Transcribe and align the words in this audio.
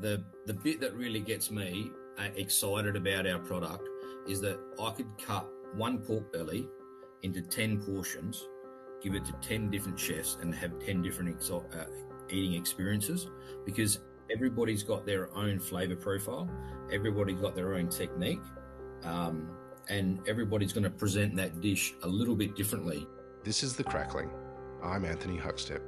the 0.00 0.22
the 0.46 0.54
bit 0.54 0.80
that 0.80 0.94
really 0.94 1.20
gets 1.20 1.50
me 1.50 1.90
uh, 2.18 2.28
excited 2.36 2.96
about 2.96 3.26
our 3.26 3.38
product 3.38 3.88
is 4.26 4.40
that 4.40 4.58
I 4.80 4.90
could 4.90 5.10
cut 5.18 5.46
one 5.74 5.98
pork 5.98 6.32
belly 6.32 6.68
into 7.22 7.42
10 7.42 7.82
portions, 7.82 8.48
give 9.02 9.14
it 9.14 9.24
to 9.26 9.32
10 9.42 9.70
different 9.70 9.98
chefs, 9.98 10.38
and 10.40 10.54
have 10.54 10.78
10 10.78 11.02
different 11.02 11.38
exo- 11.38 11.64
uh, 11.78 11.84
eating 12.28 12.54
experiences 12.54 13.28
because 13.64 14.00
everybody's 14.30 14.82
got 14.82 15.04
their 15.04 15.34
own 15.36 15.58
flavor 15.58 15.96
profile, 15.96 16.48
everybody's 16.92 17.40
got 17.40 17.54
their 17.54 17.74
own 17.74 17.88
technique, 17.88 18.40
um, 19.04 19.50
and 19.88 20.20
everybody's 20.28 20.72
going 20.72 20.84
to 20.84 20.90
present 20.90 21.36
that 21.36 21.60
dish 21.60 21.94
a 22.02 22.08
little 22.08 22.36
bit 22.36 22.56
differently. 22.56 23.06
This 23.44 23.62
is 23.62 23.74
The 23.74 23.84
Crackling. 23.84 24.30
I'm 24.82 25.04
Anthony 25.04 25.38
Huckstep. 25.38 25.80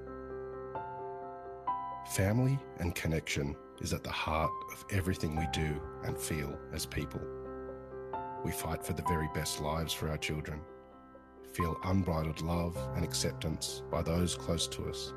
Family 2.15 2.59
and 2.79 2.95
connection 2.95 3.57
is 3.83 3.93
at 3.93 4.05
the 4.05 4.11
heart 4.11 4.53
of 4.73 4.85
everything 4.91 5.37
we 5.37 5.47
do 5.53 5.81
and 6.05 6.17
feel 6.17 6.57
as 6.73 6.87
people. 6.87 7.21
We 8.45 8.53
fight 8.53 8.85
for 8.85 8.93
the 8.93 9.03
very 9.03 9.29
best 9.35 9.61
lives 9.61 9.93
for 9.93 10.09
our 10.09 10.17
children, 10.17 10.61
feel 11.53 11.77
unbridled 11.85 12.41
love 12.41 12.77
and 12.95 13.05
acceptance 13.05 13.83
by 13.91 14.03
those 14.03 14.37
close 14.37 14.69
to 14.69 14.89
us. 14.89 15.13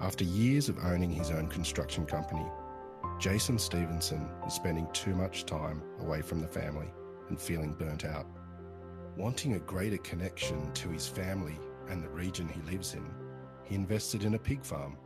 After 0.00 0.24
years 0.24 0.68
of 0.68 0.84
owning 0.84 1.10
his 1.10 1.30
own 1.30 1.46
construction 1.46 2.06
company, 2.06 2.46
Jason 3.20 3.58
Stephenson 3.58 4.28
is 4.46 4.54
spending 4.54 4.88
too 4.92 5.14
much 5.14 5.44
time 5.44 5.82
away 6.00 6.22
from 6.22 6.40
the 6.40 6.48
family 6.48 6.88
and 7.28 7.40
feeling 7.40 7.74
burnt 7.74 8.04
out. 8.04 8.26
Wanting 9.16 9.54
a 9.54 9.60
greater 9.60 9.98
connection 9.98 10.72
to 10.72 10.88
his 10.88 11.06
family 11.06 11.58
and 11.88 12.02
the 12.02 12.08
region 12.08 12.48
he 12.48 12.62
lives 12.70 12.94
in, 12.94 13.04
he 13.62 13.74
invested 13.74 14.24
in 14.24 14.34
a 14.34 14.38
pig 14.38 14.64
farm 14.64 14.96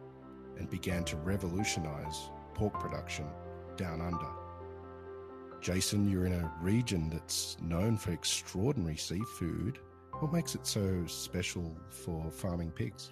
and 0.58 0.68
began 0.70 1.04
to 1.04 1.16
revolutionise 1.16 2.30
pork 2.54 2.78
production 2.80 3.26
down 3.76 4.00
under. 4.00 4.26
Jason, 5.60 6.10
you're 6.10 6.26
in 6.26 6.32
a 6.32 6.52
region 6.60 7.10
that's 7.10 7.56
known 7.60 7.96
for 7.96 8.12
extraordinary 8.12 8.96
seafood. 8.96 9.78
What 10.20 10.32
makes 10.32 10.54
it 10.54 10.66
so 10.66 11.04
special 11.06 11.76
for 11.90 12.30
farming 12.30 12.70
pigs? 12.70 13.10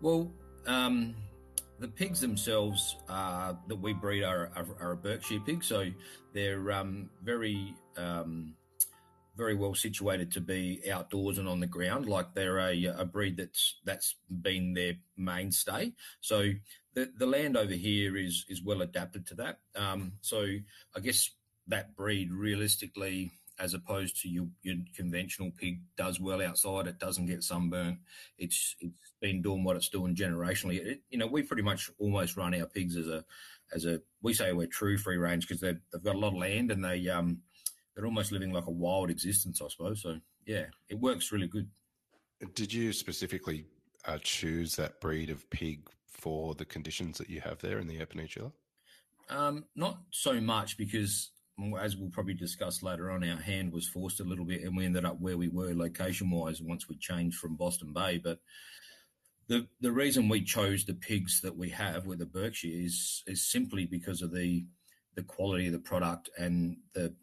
Well, 0.00 0.32
um, 0.66 1.14
the 1.78 1.88
pigs 1.88 2.20
themselves 2.20 2.96
that 3.08 3.78
we 3.80 3.92
breed 3.92 4.24
are, 4.24 4.50
are, 4.56 4.66
are, 4.80 4.92
a 4.92 4.96
Berkshire 4.96 5.40
pig, 5.40 5.64
so 5.64 5.90
they're 6.32 6.72
um, 6.72 7.10
very 7.22 7.74
um, 7.96 8.54
very 9.36 9.54
well 9.54 9.74
situated 9.74 10.32
to 10.32 10.40
be 10.40 10.82
outdoors 10.90 11.38
and 11.38 11.48
on 11.48 11.60
the 11.60 11.66
ground. 11.66 12.06
Like 12.06 12.34
they're 12.34 12.58
a, 12.58 12.84
a 12.84 13.04
breed 13.04 13.36
that's 13.36 13.76
that's 13.84 14.16
been 14.28 14.74
their 14.74 14.94
mainstay. 15.16 15.92
So 16.20 16.52
the 16.94 17.10
the 17.16 17.26
land 17.26 17.56
over 17.56 17.74
here 17.74 18.16
is 18.16 18.44
is 18.48 18.62
well 18.62 18.82
adapted 18.82 19.26
to 19.28 19.34
that. 19.36 19.58
Um, 19.76 20.12
so 20.20 20.46
I 20.96 21.00
guess 21.00 21.30
that 21.68 21.96
breed 21.96 22.32
realistically 22.32 23.32
as 23.60 23.74
opposed 23.74 24.20
to 24.22 24.28
your, 24.28 24.46
your 24.62 24.76
conventional 24.96 25.50
pig 25.56 25.80
does 25.96 26.18
well 26.18 26.40
outside. 26.42 26.86
It 26.86 26.98
doesn't 26.98 27.26
get 27.26 27.44
sunburnt. 27.44 27.98
It's 28.38 28.74
it's 28.80 29.12
been 29.20 29.42
doing 29.42 29.64
what 29.64 29.76
it's 29.76 29.90
doing 29.90 30.14
generationally. 30.14 30.84
It, 30.84 31.02
you 31.10 31.18
know, 31.18 31.26
we 31.26 31.42
pretty 31.42 31.62
much 31.62 31.90
almost 31.98 32.36
run 32.36 32.54
our 32.58 32.66
pigs 32.66 32.96
as 32.96 33.06
a 33.06 33.24
as 33.72 33.84
a 33.84 34.00
we 34.22 34.32
say 34.32 34.52
we're 34.52 34.66
true 34.66 34.96
free 34.96 35.18
range 35.18 35.46
because 35.46 35.60
they've 35.60 35.80
they've 35.92 36.02
got 36.02 36.14
a 36.14 36.18
lot 36.18 36.28
of 36.28 36.38
land 36.38 36.70
and 36.70 36.84
they 36.84 37.08
um 37.08 37.42
they're 37.94 38.06
almost 38.06 38.32
living 38.32 38.52
like 38.52 38.66
a 38.66 38.70
wild 38.70 39.10
existence, 39.10 39.60
I 39.62 39.68
suppose. 39.68 40.02
So 40.02 40.18
yeah, 40.46 40.66
it 40.88 40.98
works 40.98 41.32
really 41.32 41.48
good. 41.48 41.68
Did 42.54 42.72
you 42.72 42.92
specifically 42.92 43.66
uh, 44.06 44.18
choose 44.22 44.74
that 44.76 45.00
breed 45.00 45.30
of 45.30 45.48
pig 45.50 45.88
for 46.06 46.54
the 46.54 46.64
conditions 46.64 47.18
that 47.18 47.28
you 47.28 47.40
have 47.40 47.58
there 47.58 47.78
in 47.78 47.86
the 47.86 47.98
Eyre 47.98 48.06
Peninsula? 48.06 48.52
Um, 49.28 49.64
not 49.76 49.98
so 50.10 50.40
much 50.40 50.76
because 50.76 51.30
as 51.78 51.96
we'll 51.96 52.10
probably 52.10 52.34
discuss 52.34 52.82
later 52.82 53.10
on, 53.10 53.28
our 53.28 53.36
hand 53.36 53.72
was 53.72 53.88
forced 53.88 54.20
a 54.20 54.24
little 54.24 54.44
bit, 54.44 54.62
and 54.62 54.76
we 54.76 54.84
ended 54.84 55.04
up 55.04 55.20
where 55.20 55.36
we 55.36 55.48
were 55.48 55.74
location 55.74 56.30
wise 56.30 56.62
once 56.62 56.88
we 56.88 56.96
changed 56.96 57.38
from 57.38 57.56
Boston 57.56 57.92
Bay. 57.92 58.18
But 58.18 58.38
the 59.48 59.66
the 59.80 59.92
reason 59.92 60.28
we 60.28 60.42
chose 60.42 60.84
the 60.84 60.94
pigs 60.94 61.40
that 61.42 61.56
we 61.56 61.68
have 61.70 62.06
with 62.06 62.18
the 62.18 62.26
Berkshire 62.26 62.70
is 62.72 63.22
is 63.26 63.50
simply 63.50 63.84
because 63.84 64.22
of 64.22 64.32
the 64.32 64.64
the 65.16 65.22
quality 65.22 65.66
of 65.66 65.72
the 65.72 65.78
product 65.78 66.30
and 66.38 66.76
the 66.94 67.14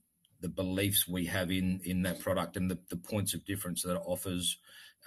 the 0.42 0.50
beliefs 0.50 1.08
we 1.08 1.26
have 1.26 1.52
in 1.52 1.80
in 1.84 2.04
that 2.04 2.20
product 2.20 2.58
and 2.58 2.70
the, 2.70 2.78
the 2.90 2.98
points 2.98 3.34
of 3.34 3.46
difference 3.46 3.84
that 3.84 3.96
it 3.96 4.02
offers 4.06 4.58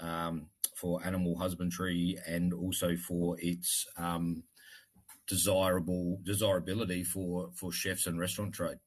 um, 0.01 0.47
for 0.75 1.05
animal 1.05 1.37
husbandry 1.37 2.17
and 2.27 2.53
also 2.53 2.97
for 2.97 3.37
its 3.41 3.87
um, 3.97 4.43
desirable 5.27 6.19
desirability 6.23 7.05
for 7.05 7.51
for 7.55 7.73
chefs 7.73 8.07
and 8.07 8.19
restaurant 8.19 8.53
trade. 8.53 8.79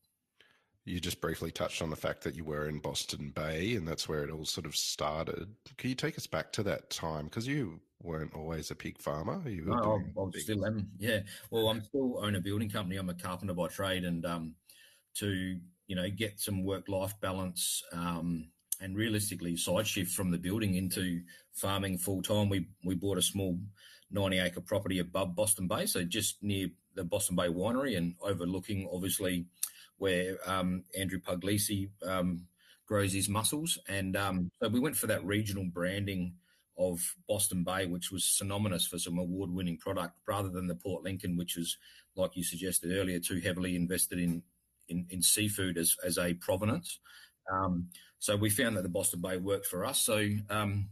You 0.85 0.99
just 0.99 1.21
briefly 1.21 1.49
touched 1.49 1.81
on 1.81 1.89
the 1.89 1.95
fact 1.95 2.23
that 2.23 2.35
you 2.35 2.43
were 2.43 2.67
in 2.67 2.79
Boston 2.79 3.31
Bay 3.33 3.75
and 3.75 3.87
that's 3.87 4.09
where 4.09 4.25
it 4.25 4.31
all 4.31 4.43
sort 4.43 4.65
of 4.65 4.75
started. 4.75 5.47
Can 5.77 5.89
you 5.89 5.95
take 5.95 6.17
us 6.17 6.27
back 6.27 6.51
to 6.53 6.63
that 6.63 6.89
time? 6.89 7.25
Because 7.25 7.47
you 7.47 7.79
weren't 8.03 8.35
always 8.35 8.69
a 8.69 8.75
pig 8.75 8.99
farmer. 8.99 9.41
You 9.47 9.65
were 9.65 9.75
no, 9.77 10.01
I, 10.17 10.39
still 10.39 10.65
am. 10.65 10.89
Yeah. 10.99 11.21
Well, 11.49 11.69
I'm 11.69 11.81
still 11.83 12.19
own 12.23 12.35
a 12.35 12.41
building 12.41 12.69
company. 12.69 12.97
I'm 12.97 13.09
a 13.09 13.13
carpenter 13.13 13.53
by 13.53 13.67
trade, 13.67 14.03
and 14.03 14.25
um, 14.25 14.55
to 15.15 15.59
you 15.87 15.95
know 15.95 16.09
get 16.09 16.39
some 16.39 16.63
work 16.63 16.87
life 16.87 17.13
balance 17.21 17.83
um, 17.91 18.47
and 18.81 18.95
realistically 18.95 19.55
side 19.57 19.87
shift 19.87 20.11
from 20.11 20.31
the 20.31 20.37
building 20.37 20.75
into 20.75 21.21
farming 21.53 21.97
full 21.97 22.21
time. 22.21 22.49
We 22.49 22.67
we 22.83 22.95
bought 22.95 23.17
a 23.17 23.21
small 23.21 23.57
90 24.11 24.39
acre 24.39 24.61
property 24.61 24.99
above 24.99 25.35
Boston 25.35 25.67
Bay, 25.67 25.85
so 25.85 26.03
just 26.03 26.41
near 26.43 26.69
the 26.95 27.03
Boston 27.03 27.35
Bay 27.35 27.47
Winery 27.47 27.97
and 27.97 28.15
overlooking 28.21 28.87
obviously 28.93 29.45
where 29.97 30.37
um, 30.45 30.83
Andrew 30.97 31.19
Puglisi 31.19 31.89
um, 32.05 32.45
grows 32.85 33.13
his 33.13 33.29
mussels. 33.29 33.77
And 33.87 34.15
um, 34.15 34.51
so 34.61 34.67
we 34.69 34.79
went 34.79 34.97
for 34.97 35.07
that 35.07 35.25
regional 35.25 35.65
branding 35.65 36.33
of 36.77 37.15
Boston 37.27 37.63
Bay, 37.63 37.85
which 37.85 38.11
was 38.11 38.23
synonymous 38.23 38.87
for 38.87 38.97
some 38.97 39.17
award 39.17 39.51
winning 39.51 39.77
product, 39.77 40.15
rather 40.27 40.49
than 40.49 40.67
the 40.67 40.75
Port 40.75 41.03
Lincoln, 41.03 41.37
which 41.37 41.55
was, 41.55 41.77
like 42.15 42.35
you 42.35 42.43
suggested 42.43 42.91
earlier, 42.91 43.19
too 43.19 43.39
heavily 43.39 43.75
invested 43.75 44.19
in, 44.19 44.43
in, 44.89 45.05
in 45.09 45.21
seafood 45.21 45.77
as, 45.77 45.95
as 46.03 46.17
a 46.17 46.33
provenance. 46.35 46.99
Um, 47.51 47.89
so 48.19 48.35
we 48.35 48.49
found 48.49 48.77
that 48.77 48.83
the 48.83 48.89
Boston 48.89 49.21
Bay 49.21 49.37
worked 49.37 49.65
for 49.65 49.85
us. 49.85 50.01
So, 50.01 50.29
um, 50.49 50.89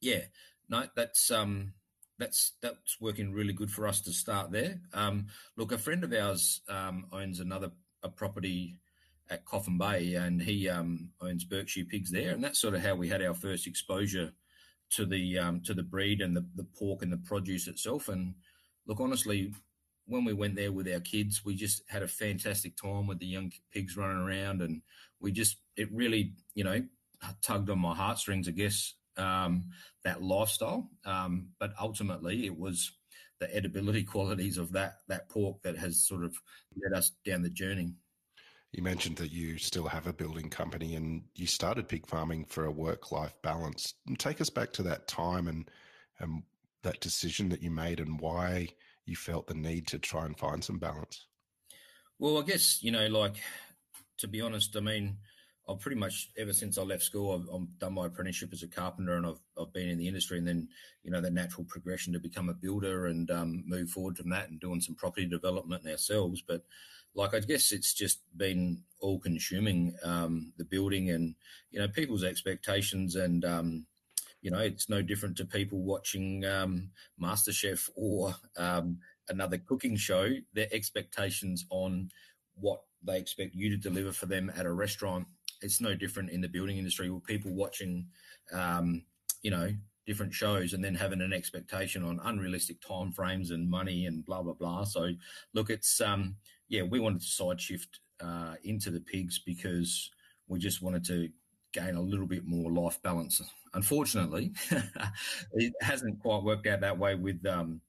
yeah, 0.00 0.22
no, 0.68 0.84
that's. 0.94 1.30
Um, 1.30 1.74
that's 2.18 2.54
that's 2.60 3.00
working 3.00 3.32
really 3.32 3.52
good 3.52 3.70
for 3.70 3.86
us 3.86 4.00
to 4.00 4.12
start 4.12 4.50
there. 4.50 4.80
Um, 4.92 5.26
look, 5.56 5.70
a 5.70 5.78
friend 5.78 6.02
of 6.02 6.12
ours 6.12 6.62
um, 6.68 7.06
owns 7.12 7.38
another 7.38 7.70
a 8.02 8.08
property 8.08 8.80
at 9.30 9.44
Coffin 9.44 9.78
Bay, 9.78 10.14
and 10.14 10.42
he 10.42 10.68
um, 10.68 11.10
owns 11.20 11.44
Berkshire 11.44 11.84
pigs 11.84 12.10
there, 12.10 12.32
and 12.32 12.42
that's 12.42 12.58
sort 12.58 12.74
of 12.74 12.82
how 12.82 12.96
we 12.96 13.08
had 13.08 13.22
our 13.22 13.34
first 13.34 13.66
exposure 13.66 14.32
to 14.90 15.06
the 15.06 15.60
to 15.64 15.74
the 15.74 15.82
breed 15.82 16.20
and 16.20 16.36
the, 16.36 16.44
the 16.56 16.66
pork 16.76 17.02
and 17.02 17.12
the 17.12 17.18
produce 17.18 17.68
itself. 17.68 18.08
And 18.08 18.34
look, 18.86 19.00
honestly, 19.00 19.52
when 20.08 20.24
we 20.24 20.32
went 20.32 20.56
there 20.56 20.72
with 20.72 20.88
our 20.92 21.00
kids, 21.00 21.44
we 21.44 21.54
just 21.54 21.82
had 21.88 22.02
a 22.02 22.08
fantastic 22.08 22.76
time 22.76 23.06
with 23.06 23.18
the 23.18 23.26
young 23.26 23.52
pigs 23.72 23.96
running 23.96 24.22
around, 24.22 24.62
and 24.62 24.82
we 25.20 25.30
just 25.30 25.58
it 25.76 25.92
really 25.92 26.32
you 26.54 26.64
know 26.64 26.82
tugged 27.42 27.70
on 27.70 27.78
my 27.78 27.94
heartstrings, 27.94 28.48
I 28.48 28.52
guess, 28.52 28.94
um, 29.16 29.64
that 30.04 30.22
lifestyle. 30.22 30.90
Um, 31.04 31.48
but 31.60 31.72
ultimately, 31.80 32.46
it 32.46 32.58
was 32.58 32.92
the 33.38 33.54
edibility 33.54 34.02
qualities 34.06 34.58
of 34.58 34.72
that 34.72 35.00
that 35.08 35.28
pork 35.28 35.62
that 35.62 35.76
has 35.76 36.04
sort 36.04 36.24
of 36.24 36.34
led 36.82 36.98
us 36.98 37.12
down 37.24 37.42
the 37.42 37.50
journey. 37.50 37.92
You 38.72 38.82
mentioned 38.82 39.16
that 39.16 39.32
you 39.32 39.56
still 39.56 39.88
have 39.88 40.06
a 40.06 40.12
building 40.12 40.50
company 40.50 40.94
and 40.94 41.22
you 41.34 41.46
started 41.46 41.88
pig 41.88 42.06
farming 42.06 42.44
for 42.44 42.66
a 42.66 42.70
work 42.70 43.10
life 43.10 43.34
balance. 43.42 43.94
Take 44.18 44.42
us 44.42 44.50
back 44.50 44.72
to 44.74 44.82
that 44.84 45.08
time 45.08 45.48
and 45.48 45.70
and 46.18 46.42
that 46.82 47.00
decision 47.00 47.48
that 47.48 47.62
you 47.62 47.70
made 47.70 48.00
and 48.00 48.20
why 48.20 48.68
you 49.08 49.16
felt 49.16 49.46
the 49.46 49.54
need 49.54 49.86
to 49.88 49.98
try 49.98 50.26
and 50.26 50.38
find 50.38 50.62
some 50.62 50.78
balance. 50.78 51.26
Well, 52.18 52.38
I 52.38 52.42
guess 52.42 52.82
you 52.82 52.90
know, 52.90 53.06
like 53.06 53.36
to 54.18 54.28
be 54.28 54.40
honest, 54.40 54.76
I 54.76 54.80
mean, 54.80 55.16
I've 55.68 55.80
pretty 55.80 55.98
much 55.98 56.30
ever 56.36 56.52
since 56.52 56.78
I 56.78 56.82
left 56.82 57.02
school, 57.02 57.32
I've, 57.34 57.54
I've, 57.54 57.78
done 57.78 57.94
my 57.94 58.06
apprenticeship 58.06 58.50
as 58.52 58.62
a 58.62 58.68
carpenter, 58.68 59.14
and 59.14 59.26
I've 59.26 59.40
I've 59.60 59.72
been 59.72 59.88
in 59.88 59.98
the 59.98 60.08
industry, 60.08 60.38
and 60.38 60.46
then 60.46 60.68
you 61.02 61.10
know 61.10 61.20
the 61.20 61.30
natural 61.30 61.64
progression 61.64 62.12
to 62.12 62.18
become 62.18 62.48
a 62.48 62.54
builder 62.54 63.06
and 63.06 63.30
um, 63.30 63.64
move 63.66 63.90
forward 63.90 64.16
from 64.16 64.30
that, 64.30 64.48
and 64.48 64.60
doing 64.60 64.80
some 64.80 64.94
property 64.94 65.26
development 65.26 65.86
ourselves. 65.86 66.42
But 66.46 66.62
like 67.14 67.34
I 67.34 67.40
guess 67.40 67.72
it's 67.72 67.94
just 67.94 68.20
been 68.36 68.82
all 69.00 69.18
consuming 69.18 69.94
um, 70.02 70.52
the 70.56 70.64
building, 70.64 71.10
and 71.10 71.34
you 71.70 71.78
know 71.78 71.88
people's 71.88 72.24
expectations, 72.24 73.14
and 73.14 73.44
um, 73.44 73.86
you 74.42 74.50
know 74.50 74.58
it's 74.58 74.88
no 74.88 75.02
different 75.02 75.36
to 75.38 75.44
people 75.44 75.82
watching 75.82 76.44
um, 76.44 76.90
MasterChef 77.22 77.90
or 77.96 78.34
um, 78.56 78.98
another 79.28 79.58
cooking 79.58 79.96
show. 79.96 80.30
Their 80.54 80.68
expectations 80.72 81.66
on 81.70 82.10
what 82.54 82.80
they 83.02 83.18
expect 83.18 83.54
you 83.54 83.70
to 83.70 83.76
deliver 83.76 84.12
for 84.12 84.26
them 84.26 84.50
at 84.56 84.66
a 84.66 84.72
restaurant 84.72 85.26
it's 85.60 85.80
no 85.80 85.94
different 85.94 86.30
in 86.30 86.40
the 86.40 86.48
building 86.48 86.78
industry 86.78 87.10
with 87.10 87.24
people 87.24 87.52
watching, 87.52 88.06
um, 88.52 89.02
you 89.42 89.50
know, 89.50 89.70
different 90.06 90.32
shows 90.32 90.72
and 90.72 90.82
then 90.82 90.94
having 90.94 91.20
an 91.20 91.32
expectation 91.32 92.02
on 92.02 92.20
unrealistic 92.24 92.80
timeframes 92.80 93.50
and 93.50 93.68
money 93.68 94.06
and 94.06 94.24
blah 94.24 94.42
blah 94.42 94.54
blah. 94.54 94.84
So 94.84 95.10
look, 95.54 95.70
it's 95.70 96.00
um 96.00 96.36
yeah, 96.68 96.82
we 96.82 97.00
wanted 97.00 97.20
to 97.20 97.26
side 97.26 97.60
shift 97.60 98.00
uh, 98.20 98.54
into 98.64 98.90
the 98.90 99.00
pigs 99.00 99.38
because 99.38 100.10
we 100.48 100.58
just 100.58 100.82
wanted 100.82 101.04
to 101.06 101.28
gain 101.72 101.94
a 101.94 102.00
little 102.02 102.26
bit 102.26 102.46
more 102.46 102.70
life 102.70 103.00
balance. 103.02 103.40
Unfortunately, 103.74 104.52
it 105.52 105.72
hasn't 105.80 106.20
quite 106.20 106.42
worked 106.42 106.66
out 106.66 106.80
that 106.80 106.98
way 106.98 107.14
with 107.14 107.44
um, 107.46 107.80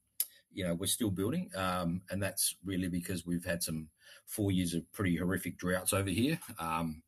you 0.52 0.64
know, 0.64 0.74
we're 0.74 0.86
still 0.86 1.10
building. 1.10 1.50
Um, 1.54 2.02
and 2.10 2.22
that's 2.22 2.56
really 2.64 2.88
because 2.88 3.26
we've 3.26 3.44
had 3.44 3.62
some 3.62 3.88
four 4.26 4.50
years 4.50 4.74
of 4.74 4.90
pretty 4.92 5.16
horrific 5.16 5.58
droughts 5.58 5.92
over 5.92 6.10
here. 6.10 6.38
Um, 6.58 7.02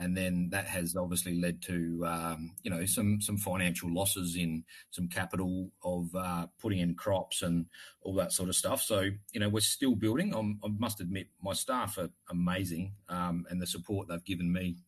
and 0.00 0.16
then 0.16 0.48
that 0.50 0.66
has 0.66 0.96
obviously 0.96 1.40
led 1.40 1.62
to 1.62 2.04
um, 2.04 2.56
you 2.64 2.70
know 2.70 2.84
some 2.84 3.20
some 3.20 3.36
financial 3.36 3.94
losses 3.94 4.34
in 4.34 4.64
some 4.90 5.06
capital 5.06 5.70
of 5.84 6.12
uh, 6.16 6.48
putting 6.60 6.80
in 6.80 6.96
crops 6.96 7.42
and 7.42 7.66
all 8.02 8.14
that 8.14 8.32
sort 8.32 8.48
of 8.48 8.56
stuff. 8.56 8.82
So 8.82 9.08
you 9.32 9.38
know 9.38 9.48
we're 9.48 9.60
still 9.60 9.94
building. 9.94 10.34
I'm, 10.34 10.58
i 10.64 10.68
must 10.78 11.00
admit 11.00 11.28
my 11.40 11.52
staff 11.52 11.96
are 11.98 12.10
amazing, 12.28 12.92
um, 13.08 13.46
and 13.50 13.62
the 13.62 13.68
support 13.68 14.08
they've 14.08 14.24
given 14.24 14.52
me 14.52 14.78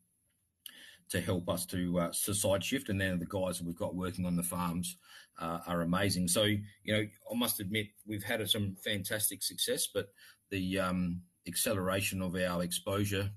to 1.09 1.21
help 1.21 1.49
us 1.49 1.67
to 1.67 1.99
uh, 2.01 2.13
shift, 2.61 2.89
and 2.89 3.01
then 3.01 3.19
the 3.19 3.27
guys 3.27 3.59
that 3.59 3.67
we've 3.67 3.77
got 3.77 3.95
working 3.95 4.27
on 4.27 4.37
the 4.37 4.43
farms 4.43 4.97
uh, 5.41 5.61
are 5.67 5.83
amazing. 5.83 6.29
So 6.29 6.45
you 6.45 6.61
know 6.89 7.05
I 7.31 7.35
must 7.35 7.61
admit 7.61 7.89
we've 8.07 8.25
had 8.25 8.49
some 8.49 8.77
fantastic 8.85 9.43
success, 9.43 9.87
but 9.93 10.09
the 10.51 10.79
um, 10.79 11.23
acceleration 11.47 12.23
of 12.23 12.35
our 12.35 12.63
exposure 12.63 13.31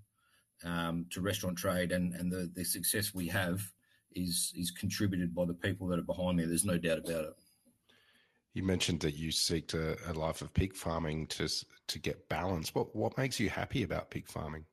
um, 0.63 1.05
to 1.11 1.21
restaurant 1.21 1.57
trade 1.57 1.91
and, 1.91 2.13
and 2.13 2.31
the, 2.31 2.51
the 2.53 2.63
success 2.63 3.13
we 3.13 3.27
have 3.27 3.61
is 4.15 4.51
is 4.55 4.71
contributed 4.71 5.35
by 5.35 5.45
the 5.45 5.53
people 5.53 5.87
that 5.87 5.99
are 5.99 6.03
behind 6.03 6.37
me. 6.37 6.45
There's 6.45 6.65
no 6.65 6.77
doubt 6.77 6.99
about 6.99 7.25
it. 7.25 7.33
You 8.53 8.63
mentioned 8.63 8.99
that 9.01 9.15
you 9.15 9.31
seek 9.31 9.73
a, 9.73 9.95
a 10.07 10.13
life 10.13 10.41
of 10.41 10.53
pig 10.53 10.75
farming 10.75 11.27
to 11.27 11.47
to 11.87 11.99
get 11.99 12.27
balance. 12.29 12.73
What 12.73 12.95
what 12.95 13.17
makes 13.17 13.39
you 13.39 13.49
happy 13.49 13.83
about 13.83 14.09
pig 14.09 14.27
farming? 14.27 14.65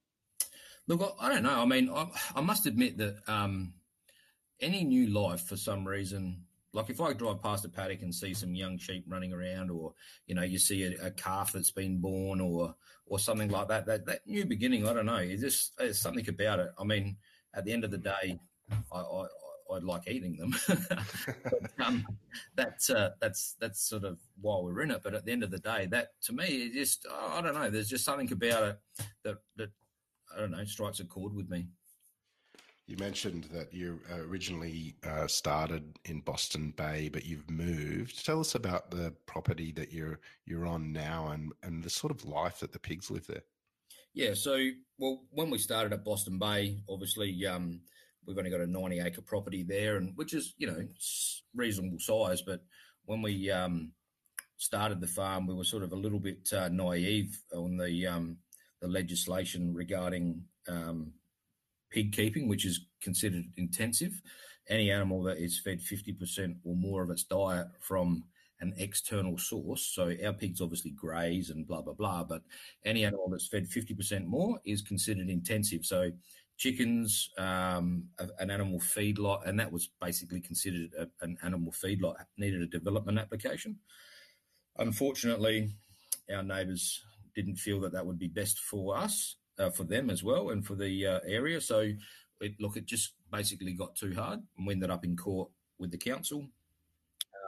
Look, 0.89 1.17
I, 1.21 1.27
I 1.27 1.33
don't 1.33 1.43
know. 1.43 1.61
I 1.61 1.65
mean, 1.65 1.91
I, 1.91 2.07
I 2.35 2.41
must 2.41 2.67
admit 2.67 2.99
that 2.99 3.17
um, 3.29 3.75
any 4.61 4.85
new 4.85 5.09
life, 5.09 5.43
for 5.43 5.57
some 5.57 5.87
reason, 5.87 6.43
like 6.73 6.91
if 6.91 7.01
I 7.01 7.13
drive 7.13 7.43
past 7.43 7.65
a 7.65 7.69
paddock 7.69 8.03
and 8.03 8.15
see 8.15 8.35
some 8.35 8.55
young 8.55 8.79
sheep 8.79 9.05
running 9.09 9.33
around, 9.33 9.71
or 9.71 9.95
you 10.27 10.35
know, 10.35 10.43
you 10.43 10.59
see 10.59 10.85
a, 10.85 11.07
a 11.07 11.11
calf 11.11 11.53
that's 11.53 11.71
been 11.71 11.99
born, 11.99 12.41
or 12.41 12.75
or 13.07 13.19
something 13.19 13.51
like 13.51 13.69
that, 13.69 13.87
that 13.87 14.07
that 14.07 14.27
new 14.27 14.45
beginning, 14.45 14.87
I 14.87 14.93
don't 14.93 15.07
know. 15.07 15.17
It's 15.17 15.43
just 15.43 15.77
there's 15.79 16.01
something 16.01 16.29
about 16.29 16.61
it. 16.61 16.71
I 16.79 16.85
mean, 16.85 17.17
at 17.55 17.65
the 17.65 17.73
end 17.73 17.85
of 17.85 17.91
the 17.91 17.99
day, 17.99 18.39
I, 18.93 18.99
I 18.99 19.27
I'd 19.75 19.83
like 19.83 20.09
eating 20.09 20.37
them. 20.37 20.55
but, 20.69 21.71
um, 21.85 22.07
that's 22.55 22.91
uh, 22.91 23.11
that's 23.21 23.57
that's 23.61 23.81
sort 23.81 24.05
of 24.05 24.19
why 24.41 24.61
we're 24.61 24.83
in 24.83 24.91
it. 24.91 25.01
But 25.03 25.15
at 25.15 25.25
the 25.25 25.33
end 25.33 25.43
of 25.43 25.51
the 25.51 25.59
day, 25.59 25.87
that 25.91 26.09
to 26.23 26.33
me, 26.33 26.45
it 26.45 26.73
just 26.73 27.07
I 27.11 27.41
don't 27.41 27.55
know. 27.55 27.71
There's 27.71 27.89
just 27.89 28.05
something 28.05 28.31
about 28.33 28.63
it 28.65 28.79
that 29.25 29.37
that 29.57 29.71
I 30.35 30.41
don't 30.41 30.51
know 30.51 30.65
strikes 30.65 31.01
a 31.01 31.05
chord 31.05 31.35
with 31.35 31.49
me. 31.49 31.67
You 32.87 32.97
mentioned 32.99 33.45
that 33.53 33.75
you 33.75 33.99
originally 34.13 34.95
uh, 35.05 35.27
started 35.27 35.99
in 36.05 36.21
Boston 36.21 36.73
Bay, 36.77 37.09
but 37.13 37.25
you've 37.25 37.51
moved. 37.51 38.25
Tell 38.25 38.39
us 38.39 38.55
about 38.55 38.93
the 38.93 39.13
property 39.27 39.73
that 39.73 39.93
you're 39.93 40.21
you're 40.45 40.67
on 40.67 40.93
now, 40.93 41.29
and 41.29 41.53
and 41.65 41.83
the 41.83 41.91
sort 41.91 42.13
of 42.13 42.25
life 42.25 42.61
that 42.61 42.73
the 42.73 42.79
pigs 42.79 43.11
live 43.11 43.27
there. 43.27 43.43
Yeah, 44.15 44.35
so 44.35 44.57
well, 44.99 45.25
when 45.31 45.51
we 45.51 45.59
started 45.59 45.93
at 45.93 46.05
Boston 46.05 46.39
Bay, 46.39 46.79
obviously 46.89 47.45
um, 47.45 47.81
we've 48.25 48.39
only 48.39 48.51
got 48.51 48.61
a 48.61 48.67
ninety 48.67 49.01
acre 49.01 49.21
property 49.21 49.65
there, 49.65 49.97
and 49.97 50.13
which 50.17 50.33
is 50.33 50.55
you 50.57 50.69
know 50.69 50.87
reasonable 51.57 51.99
size. 51.99 52.41
But 52.41 52.61
when 53.05 53.21
we 53.21 53.51
um, 53.51 53.93
started 54.59 55.01
the 55.01 55.07
farm, 55.09 55.47
we 55.47 55.55
were 55.55 55.65
sort 55.65 55.83
of 55.83 55.93
a 55.93 55.97
little 55.97 56.21
bit 56.21 56.49
uh, 56.53 56.69
naive 56.69 57.37
on 57.53 57.77
the 57.77 58.07
um, 58.07 58.39
the 58.81 58.89
legislation 58.89 59.75
regarding 59.75 60.43
um, 60.69 61.13
pig 61.91 62.13
keeping, 62.13 62.49
which 62.49 62.65
is 62.65 62.87
considered 63.01 63.45
intensive. 63.57 64.21
Any 64.69 64.91
animal 64.91 65.23
that 65.25 65.39
is 65.39 65.61
fed 65.61 65.81
50% 65.81 66.57
or 66.65 66.75
more 66.75 67.03
of 67.03 67.11
its 67.11 67.25
diet 67.25 67.69
from 67.81 68.25
an 68.61 68.75
external 68.79 69.39
source. 69.39 69.83
So 69.95 70.13
our 70.25 70.33
pigs 70.33 70.61
obviously 70.61 70.91
graze 70.91 71.51
and 71.51 71.67
blah, 71.67 71.83
blah, 71.83 71.95
blah. 71.95 72.25
But 72.25 72.43
any 72.85 73.05
animal 73.05 73.29
that's 73.31 73.47
fed 73.47 73.69
50% 73.69 74.27
more 74.27 74.59
is 74.65 74.83
considered 74.83 75.29
intensive. 75.29 75.85
So 75.85 76.11
chickens, 76.57 77.31
um, 77.39 78.05
an 78.39 78.51
animal 78.51 78.81
feedlot, 78.81 79.47
and 79.47 79.61
that 79.61 79.71
was 79.71 79.91
basically 80.01 80.41
considered 80.41 80.91
a, 80.99 81.07
an 81.25 81.37
animal 81.43 81.73
feedlot, 81.73 82.17
needed 82.39 82.63
a 82.63 82.67
development 82.67 83.19
application. 83.19 83.77
Unfortunately, 84.79 85.71
our 86.35 86.43
neighbours 86.43 87.03
didn't 87.37 87.57
feel 87.57 87.81
that 87.81 87.93
that 87.93 88.05
would 88.05 88.19
be 88.19 88.29
best 88.29 88.59
for 88.59 88.97
us 88.97 89.37
uh, 89.59 89.71
for 89.71 89.85
them 89.85 90.11
as 90.11 90.25
well 90.25 90.51
and 90.51 90.67
for 90.67 90.75
the 90.75 91.07
uh, 91.07 91.21
area. 91.27 91.61
So, 91.61 91.93
it, 92.41 92.53
look, 92.61 92.77
it 92.77 92.87
just 92.87 93.15
basically 93.31 93.73
got 93.73 93.95
too 93.95 94.15
hard 94.15 94.41
and 94.57 94.67
we 94.67 94.75
ended 94.75 94.91
up 94.91 95.05
in 95.05 95.17
court 95.17 95.51
with 95.79 95.91
the 95.91 95.99
council. 95.99 96.49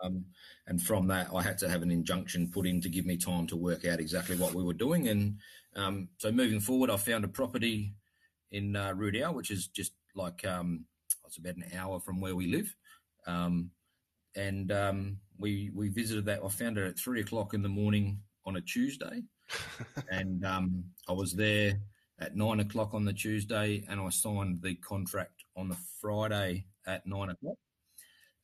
Um, 0.02 0.26
and 0.66 0.80
from 0.80 1.08
that, 1.08 1.28
I 1.34 1.42
had 1.42 1.58
to 1.58 1.68
have 1.68 1.82
an 1.82 1.90
injunction 1.90 2.50
put 2.50 2.66
in 2.66 2.80
to 2.82 2.88
give 2.88 3.04
me 3.04 3.16
time 3.16 3.46
to 3.48 3.56
work 3.56 3.84
out 3.84 4.00
exactly 4.00 4.36
what 4.36 4.54
we 4.54 4.62
were 4.62 4.72
doing. 4.72 5.08
And 5.08 5.38
um, 5.74 6.08
so, 6.18 6.30
moving 6.30 6.60
forward, 6.60 6.90
I 6.90 6.96
found 6.96 7.24
a 7.24 7.28
property 7.28 7.94
in 8.52 8.76
uh, 8.76 8.94
which 8.94 9.50
is 9.50 9.66
just 9.66 9.92
like 10.14 10.46
um, 10.46 10.84
it's 11.26 11.38
about 11.38 11.56
an 11.56 11.66
hour 11.76 12.00
from 12.00 12.20
where 12.20 12.36
we 12.36 12.46
live. 12.46 12.74
Um, 13.26 13.70
and 14.36 14.70
um, 14.72 15.18
we 15.38 15.70
we 15.74 15.88
visited 15.88 16.26
that. 16.26 16.40
I 16.44 16.48
found 16.48 16.78
it 16.78 16.86
at 16.86 16.98
three 16.98 17.20
o'clock 17.20 17.54
in 17.54 17.62
the 17.62 17.68
morning 17.68 18.20
on 18.46 18.56
a 18.56 18.60
Tuesday, 18.60 19.22
and 20.10 20.44
um, 20.44 20.84
I 21.08 21.12
was 21.12 21.34
there 21.34 21.80
at 22.20 22.36
nine 22.36 22.60
o'clock 22.60 22.94
on 22.94 23.04
the 23.04 23.12
Tuesday, 23.12 23.84
and 23.88 24.00
I 24.00 24.08
signed 24.10 24.60
the 24.62 24.74
contract 24.76 25.44
on 25.56 25.68
the 25.68 25.76
Friday 26.00 26.66
at 26.86 27.06
nine 27.06 27.30
o'clock. 27.30 27.56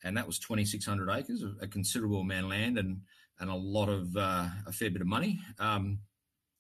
And 0.02 0.16
that 0.16 0.26
was 0.26 0.38
2,600 0.38 1.10
acres, 1.10 1.42
a 1.60 1.66
considerable 1.66 2.20
amount 2.20 2.44
of 2.44 2.50
land 2.50 2.78
and, 2.78 3.00
and 3.40 3.50
a 3.50 3.54
lot 3.54 3.88
of, 3.88 4.14
uh, 4.16 4.46
a 4.66 4.72
fair 4.72 4.90
bit 4.90 5.00
of 5.00 5.06
money. 5.06 5.40
Um, 5.58 5.98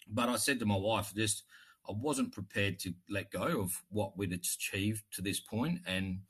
but 0.08 0.28
I 0.28 0.36
said 0.36 0.58
to 0.60 0.66
my 0.66 0.76
wife, 0.76 1.12
just, 1.14 1.44
I 1.88 1.92
wasn't 1.92 2.32
prepared 2.32 2.78
to 2.80 2.94
let 3.10 3.30
go 3.30 3.60
of 3.60 3.82
what 3.90 4.16
we'd 4.16 4.32
achieved 4.32 5.04
to 5.12 5.22
this 5.22 5.40
point 5.40 5.80
and 5.86 6.20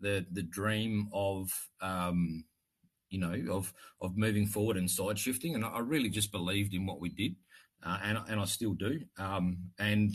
the, 0.00 0.26
the 0.32 0.42
dream 0.42 1.08
of, 1.12 1.50
um, 1.80 2.44
you 3.10 3.18
know, 3.18 3.34
of, 3.50 3.72
of 4.00 4.16
moving 4.16 4.46
forward 4.46 4.76
and 4.76 4.90
side 4.90 5.18
shifting. 5.18 5.54
And 5.54 5.64
I 5.64 5.78
really 5.78 6.10
just 6.10 6.32
believed 6.32 6.74
in 6.74 6.86
what 6.86 7.00
we 7.00 7.08
did 7.08 7.36
uh, 7.84 7.98
and 8.02 8.18
and 8.28 8.40
I 8.40 8.44
still 8.44 8.74
do. 8.74 9.00
Um, 9.18 9.70
and 9.78 10.14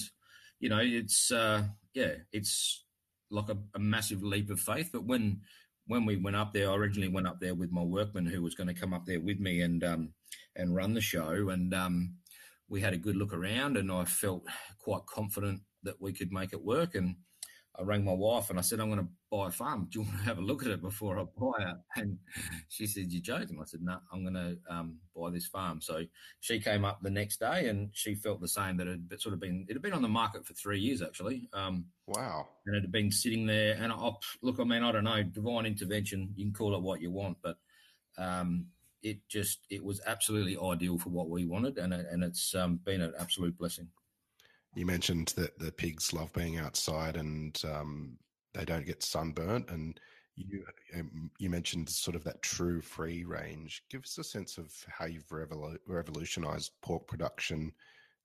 you 0.59 0.69
know, 0.69 0.79
it's 0.81 1.31
uh, 1.31 1.63
yeah, 1.93 2.13
it's 2.31 2.85
like 3.29 3.49
a, 3.49 3.57
a, 3.75 3.79
massive 3.79 4.23
leap 4.23 4.49
of 4.49 4.59
faith. 4.59 4.89
But 4.91 5.05
when 5.05 5.41
when 5.87 6.05
we 6.05 6.17
went 6.17 6.35
up 6.35 6.53
there, 6.53 6.69
I 6.69 6.75
originally 6.75 7.09
went 7.09 7.27
up 7.27 7.39
there 7.39 7.55
with 7.55 7.71
my 7.71 7.81
workman 7.81 8.25
who 8.25 8.41
was 8.41 8.55
going 8.55 8.67
to 8.67 8.79
come 8.79 8.93
up 8.93 9.05
there 9.05 9.19
with 9.19 9.39
me 9.39 9.61
and 9.61 9.83
um, 9.83 10.13
and 10.55 10.75
run 10.75 10.93
the 10.93 11.01
show, 11.01 11.49
and 11.49 11.73
um, 11.73 12.15
we 12.67 12.81
had 12.81 12.93
a 12.93 12.97
good 12.97 13.15
look 13.15 13.33
around, 13.33 13.77
and 13.77 13.91
I 13.91 14.05
felt 14.05 14.43
quite 14.79 15.05
confident 15.05 15.61
that 15.83 16.01
we 16.01 16.13
could 16.13 16.31
make 16.31 16.53
it 16.53 16.63
work. 16.63 16.95
And 16.95 17.15
I 17.77 17.81
rang 17.81 18.05
my 18.05 18.13
wife 18.13 18.51
and 18.51 18.59
I 18.59 18.61
said, 18.61 18.79
I'm 18.79 18.89
going 18.89 18.99
to 18.99 19.07
buy 19.31 19.47
a 19.47 19.51
farm. 19.51 19.87
Do 19.89 19.99
you 19.99 20.05
want 20.05 20.19
to 20.19 20.25
have 20.25 20.37
a 20.37 20.41
look 20.41 20.63
at 20.63 20.71
it 20.71 20.81
before 20.81 21.17
I 21.17 21.23
buy 21.23 21.71
it? 21.71 21.75
And 21.95 22.19
she 22.69 22.85
said, 22.85 23.11
You're 23.11 23.21
joking. 23.21 23.57
I 23.59 23.65
said, 23.65 23.81
No, 23.81 23.97
I'm 24.11 24.21
going 24.21 24.35
to 24.35 24.57
um, 24.69 24.97
buy 25.15 25.31
this 25.31 25.47
farm. 25.47 25.81
So 25.81 26.03
she 26.39 26.59
came 26.59 26.85
up 26.85 27.01
the 27.01 27.09
next 27.09 27.39
day 27.39 27.69
and 27.69 27.89
she 27.93 28.13
felt 28.13 28.41
the 28.41 28.47
same 28.47 28.77
that 28.77 28.87
it 28.87 28.99
had 29.09 29.19
sort 29.19 29.33
of 29.33 29.39
been, 29.39 29.65
it 29.67 29.73
had 29.73 29.81
been 29.81 29.93
on 29.93 30.03
the 30.03 30.07
market 30.07 30.45
for 30.45 30.53
three 30.53 30.79
years 30.79 31.01
actually. 31.01 31.49
Um, 31.51 31.85
wow. 32.05 32.47
And 32.67 32.75
it 32.75 32.81
had 32.81 32.91
been 32.91 33.11
sitting 33.11 33.47
there. 33.47 33.75
And 33.79 33.91
I, 33.91 34.11
look, 34.43 34.59
I 34.59 34.63
mean, 34.63 34.83
I 34.83 34.91
don't 34.91 35.05
know, 35.05 35.23
divine 35.23 35.65
intervention, 35.65 36.31
you 36.35 36.45
can 36.45 36.53
call 36.53 36.75
it 36.75 36.81
what 36.81 37.01
you 37.01 37.09
want, 37.09 37.37
but 37.41 37.57
um, 38.19 38.67
it 39.01 39.17
just, 39.27 39.65
it 39.71 39.83
was 39.83 39.99
absolutely 40.05 40.57
ideal 40.63 40.99
for 40.99 41.09
what 41.09 41.29
we 41.29 41.45
wanted. 41.45 41.79
And, 41.79 41.91
it, 41.91 42.05
and 42.11 42.23
it's 42.23 42.53
um, 42.53 42.79
been 42.85 43.01
an 43.01 43.13
absolute 43.19 43.57
blessing. 43.57 43.87
You 44.75 44.85
mentioned 44.85 45.33
that 45.35 45.59
the 45.59 45.71
pigs 45.71 46.13
love 46.13 46.33
being 46.33 46.57
outside 46.57 47.15
and 47.15 47.61
um, 47.65 48.17
they 48.53 48.65
don't 48.65 48.85
get 48.85 49.03
sunburnt. 49.03 49.69
And 49.69 49.99
you 50.35 50.65
um, 50.97 51.29
you 51.37 51.49
mentioned 51.49 51.89
sort 51.89 52.15
of 52.15 52.23
that 52.23 52.41
true 52.41 52.81
free 52.81 53.23
range. 53.23 53.83
Give 53.89 54.03
us 54.03 54.17
a 54.17 54.23
sense 54.23 54.57
of 54.57 54.73
how 54.87 55.05
you've 55.05 55.27
revolu- 55.29 55.77
revolutionized 55.87 56.71
pork 56.81 57.07
production 57.07 57.71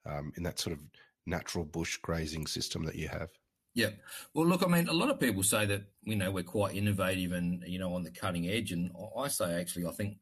um, 0.07 0.33
in 0.37 0.43
that 0.45 0.59
sort 0.59 0.75
of 0.75 0.83
natural 1.27 1.65
bush 1.65 1.99
grazing 1.99 2.47
system 2.47 2.85
that 2.85 2.95
you 2.95 3.09
have. 3.09 3.31
Yeah. 3.75 3.91
Well, 4.35 4.47
look, 4.47 4.65
I 4.65 4.67
mean, 4.67 4.89
a 4.89 4.93
lot 4.93 5.11
of 5.11 5.21
people 5.21 5.43
say 5.43 5.67
that, 5.67 5.83
you 6.03 6.17
know, 6.17 6.31
we're 6.31 6.43
quite 6.43 6.75
innovative 6.75 7.33
and, 7.33 7.63
you 7.67 7.79
know, 7.79 7.95
on 7.95 8.03
the 8.03 8.11
cutting 8.11 8.49
edge. 8.49 8.73
And 8.73 8.91
I 9.17 9.29
say, 9.29 9.61
actually, 9.61 9.87
I 9.87 9.93
think 9.93 10.17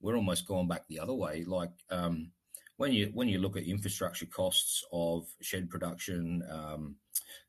we're 0.00 0.16
almost 0.16 0.46
going 0.46 0.68
back 0.68 0.86
the 0.88 1.00
other 1.00 1.12
way. 1.12 1.44
Like, 1.44 1.72
um, 1.90 2.30
when 2.76 2.92
you 2.92 3.10
when 3.14 3.28
you 3.28 3.38
look 3.38 3.56
at 3.56 3.64
infrastructure 3.64 4.26
costs 4.26 4.84
of 4.92 5.26
shed 5.40 5.70
production, 5.70 6.42
um, 6.50 6.96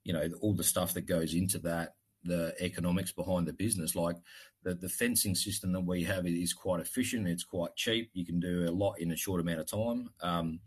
you 0.04 0.14
know 0.14 0.30
all 0.42 0.54
the 0.54 0.64
stuff 0.64 0.94
that 0.94 1.08
goes 1.08 1.34
into 1.34 1.60
that, 1.60 1.96
the 2.24 2.54
economics 2.60 3.12
behind 3.12 3.48
the 3.48 3.54
business. 3.54 3.96
Like 3.96 4.18
the, 4.64 4.76
the 4.76 4.90
fencing 4.90 5.36
system 5.36 5.72
that 5.74 5.82
we 5.82 6.04
have 6.04 6.26
is 6.26 6.54
quite 6.54 6.82
efficient. 6.82 7.28
It's 7.28 7.44
quite 7.44 7.76
cheap. 7.76 8.10
You 8.14 8.26
can 8.26 8.40
do 8.40 8.66
a 8.68 8.72
lot 8.72 9.00
in 9.00 9.12
a 9.12 9.18
short 9.18 9.42
amount 9.42 9.60
of 9.60 9.68
time. 9.68 10.10
Um, 10.22 10.60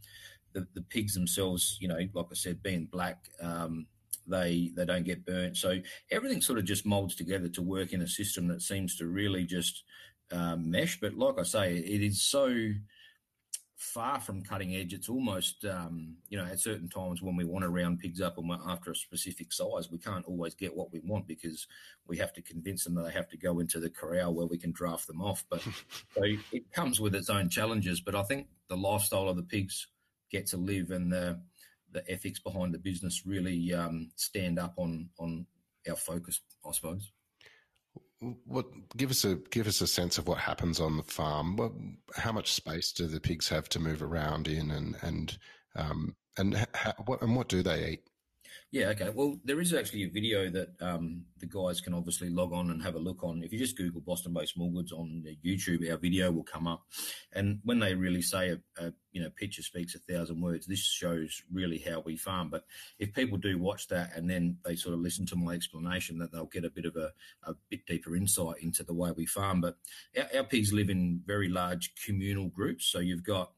the, 0.53 0.67
the 0.75 0.83
pigs 0.83 1.15
themselves, 1.15 1.77
you 1.81 1.89
know, 1.89 1.99
like 2.15 2.27
I 2.31 2.35
said, 2.35 2.63
being 2.63 2.87
black, 2.87 3.29
um, 3.43 3.87
they 4.27 4.73
they 4.75 4.85
don't 4.85 5.05
get 5.05 5.25
burnt. 5.25 5.57
So 5.57 5.79
everything 6.11 6.41
sort 6.41 6.59
of 6.59 6.65
just 6.65 6.87
molds 6.87 7.15
together 7.15 7.49
to 7.49 7.63
work 7.63 7.93
in 7.93 8.03
a 8.03 8.09
system 8.09 8.49
that 8.49 8.63
seems 8.63 8.97
to 8.97 9.07
really 9.07 9.45
just 9.45 9.85
um, 10.33 10.71
mesh. 10.71 10.99
But 11.01 11.15
like 11.15 11.39
I 11.39 11.43
say, 11.43 11.77
it 11.77 12.03
is 12.03 12.23
so 12.23 12.73
far 13.77 14.19
from 14.21 14.43
cutting 14.43 14.75
edge. 14.75 14.95
It's 14.95 15.09
almost, 15.09 15.65
um, 15.67 16.17
you 16.29 16.39
know, 16.39 16.47
at 16.47 16.61
certain 16.61 16.89
times 16.89 17.21
when 17.21 17.37
we 17.37 17.45
want 17.45 17.63
to 17.63 17.69
round 17.69 18.01
pigs 18.01 18.21
up 18.21 18.39
and 18.39 18.51
after 18.67 18.91
a 18.91 18.97
specific 18.97 19.53
size, 19.53 19.91
we 19.91 19.99
can't 19.99 20.25
always 20.25 20.55
get 20.55 20.75
what 20.75 20.93
we 20.93 21.01
want 21.01 21.27
because 21.27 21.67
we 22.07 22.17
have 22.17 22.33
to 22.35 22.43
convince 22.43 22.85
them 22.85 22.95
that 22.95 23.05
they 23.05 23.13
have 23.13 23.29
to 23.29 23.37
go 23.37 23.61
into 23.61 23.79
the 23.79 23.91
corral 23.91 24.35
where 24.35 24.47
we 24.47 24.59
can 24.59 24.73
draft 24.73 25.07
them 25.07 25.21
off. 25.21 25.45
But 25.51 25.63
so 26.15 26.23
it 26.53 26.73
comes 26.73 27.01
with 27.01 27.15
its 27.15 27.29
own 27.29 27.51
challenges. 27.51 28.01
But 28.01 28.15
I 28.15 28.23
think 28.23 28.49
the 28.69 28.77
lifestyle 28.77 29.29
of 29.29 29.37
the 29.37 29.43
pigs 29.43 29.87
get 30.31 30.47
to 30.47 30.57
live 30.57 30.91
and 30.91 31.13
the 31.13 31.41
the 31.93 32.11
ethics 32.11 32.41
behind 32.41 32.75
the 32.75 32.79
business 32.79 33.25
really 33.25 33.73
um, 33.73 34.11
stand 34.17 34.59
up 34.59 34.75
on 34.77 35.09
on 35.19 35.47
our 35.89 35.97
focus, 35.97 36.41
I 36.67 36.73
suppose. 36.73 37.13
What 38.21 38.67
give 38.97 39.11
us 39.11 39.25
a 39.25 39.37
give 39.51 39.67
us 39.67 39.81
a 39.81 39.87
sense 39.87 40.17
of 40.17 40.27
what 40.27 40.39
happens 40.39 40.81
on 40.81 40.97
the 40.97 41.03
farm? 41.03 41.57
What, 41.57 41.73
how 42.15 42.33
much 42.33 42.53
space 42.53 42.93
do 42.93 43.07
the 43.07 43.21
pigs 43.21 43.49
have 43.51 43.69
to 43.71 43.81
move 43.81 44.03
around 44.03 44.49
in, 44.49 44.71
and 44.71 44.97
and 45.03 45.39
um, 45.75 46.17
and 46.39 46.67
what 47.05 47.21
and 47.21 47.37
what 47.37 47.49
do 47.49 47.63
they 47.63 47.91
eat? 47.91 48.01
Yeah, 48.73 48.89
okay. 48.89 49.11
Well, 49.11 49.39
there 49.45 49.61
is 49.61 49.73
actually 49.73 50.05
a 50.05 50.09
video 50.09 50.51
that 50.51 50.69
um, 50.81 51.23
the 51.39 51.47
guys 51.47 51.81
can 51.81 51.95
obviously 51.95 52.29
log 52.29 52.53
on 52.53 52.71
and 52.71 52.83
have 52.83 52.95
a 52.95 52.99
look 52.99 53.23
on. 53.23 53.43
If 53.43 53.53
you 53.53 53.59
just 53.59 53.77
Google 53.77 54.01
Boston 54.01 54.33
Bay 54.33 54.45
Small 54.45 54.71
Goods 54.71 54.93
on 54.93 55.25
YouTube, 55.45 55.91
our 55.91 55.97
video 55.97 56.31
will 56.31 56.45
come 56.45 56.67
up. 56.67 56.85
And 57.33 57.61
when 57.65 57.79
they 57.79 57.95
really 57.95 58.23
say 58.23 58.51
a, 58.51 58.85
a 58.85 58.93
you 59.13 59.23
know 59.23 59.31
picture 59.31 59.63
speaks 59.63 59.95
a 59.95 59.99
thousand 59.99 60.41
words, 60.41 60.67
this 60.67 60.85
shows 60.85 61.43
really 61.53 61.79
how 61.79 62.01
we 62.01 62.17
farm. 62.17 62.51
But 62.51 62.65
if 62.99 63.15
people 63.15 63.39
do 63.39 63.59
watch 63.59 63.89
that 63.89 64.11
and 64.17 64.29
then 64.29 64.59
they 64.65 64.77
sort 64.77 64.95
of 64.95 65.01
listen 65.01 65.27
to 65.27 65.37
my 65.37 65.55
explanation, 65.55 66.19
that 66.19 66.33
they'll 66.33 66.47
get 66.47 66.65
a 66.65 66.71
bit 66.71 66.85
of 66.85 66.97
a, 66.97 67.13
a 67.45 67.55
bit 67.71 67.87
deeper 67.87 68.17
insight 68.17 68.63
into 68.63 68.83
the 68.83 68.95
way 68.95 69.13
we 69.13 69.27
farm. 69.27 69.61
But 69.61 69.77
our, 70.19 70.39
our 70.39 70.45
pigs 70.45 70.73
live 70.73 70.91
in 70.91 71.23
very 71.25 71.49
large 71.49 71.93
communal 72.05 72.49
groups, 72.49 72.87
so 72.87 72.99
you've 72.99 73.25
got 73.25 73.53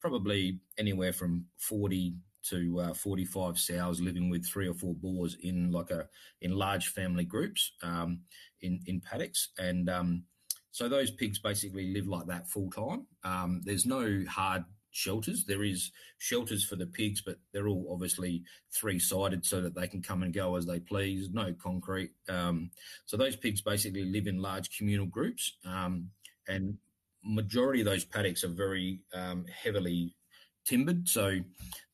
probably 0.00 0.58
anywhere 0.78 1.12
from 1.12 1.46
forty 1.58 2.14
to 2.50 2.80
uh, 2.80 2.94
45 2.94 3.58
sows 3.58 4.00
living 4.00 4.30
with 4.30 4.46
three 4.46 4.68
or 4.68 4.74
four 4.74 4.94
boars 4.94 5.36
in 5.42 5.70
like 5.70 5.90
a 5.90 6.08
in 6.40 6.52
large 6.52 6.88
family 6.88 7.24
groups 7.24 7.72
um, 7.82 8.20
in 8.60 8.80
in 8.86 9.00
paddocks. 9.00 9.48
And 9.58 9.88
um, 9.88 10.24
so 10.70 10.88
those 10.88 11.10
pigs 11.10 11.38
basically 11.38 11.92
live 11.92 12.06
like 12.06 12.26
that 12.26 12.48
full 12.48 12.70
time. 12.70 13.06
Um, 13.22 13.62
there's 13.64 13.86
no 13.86 14.24
hard 14.28 14.64
shelters. 14.90 15.44
There 15.44 15.64
is 15.64 15.90
shelters 16.18 16.64
for 16.64 16.76
the 16.76 16.86
pigs 16.86 17.20
but 17.20 17.36
they're 17.52 17.68
all 17.68 17.88
obviously 17.90 18.44
three 18.72 18.98
sided 18.98 19.44
so 19.44 19.60
that 19.60 19.74
they 19.74 19.88
can 19.88 20.02
come 20.02 20.22
and 20.22 20.32
go 20.32 20.56
as 20.56 20.66
they 20.66 20.80
please. 20.80 21.30
No 21.32 21.54
concrete. 21.60 22.12
Um, 22.28 22.70
so 23.06 23.16
those 23.16 23.36
pigs 23.36 23.60
basically 23.60 24.04
live 24.04 24.26
in 24.26 24.40
large 24.40 24.76
communal 24.76 25.06
groups. 25.06 25.56
Um, 25.64 26.10
and 26.46 26.78
majority 27.24 27.80
of 27.80 27.86
those 27.86 28.04
paddocks 28.04 28.44
are 28.44 28.48
very 28.48 29.00
um, 29.14 29.46
heavily 29.46 30.14
timbered, 30.64 31.08
so 31.08 31.38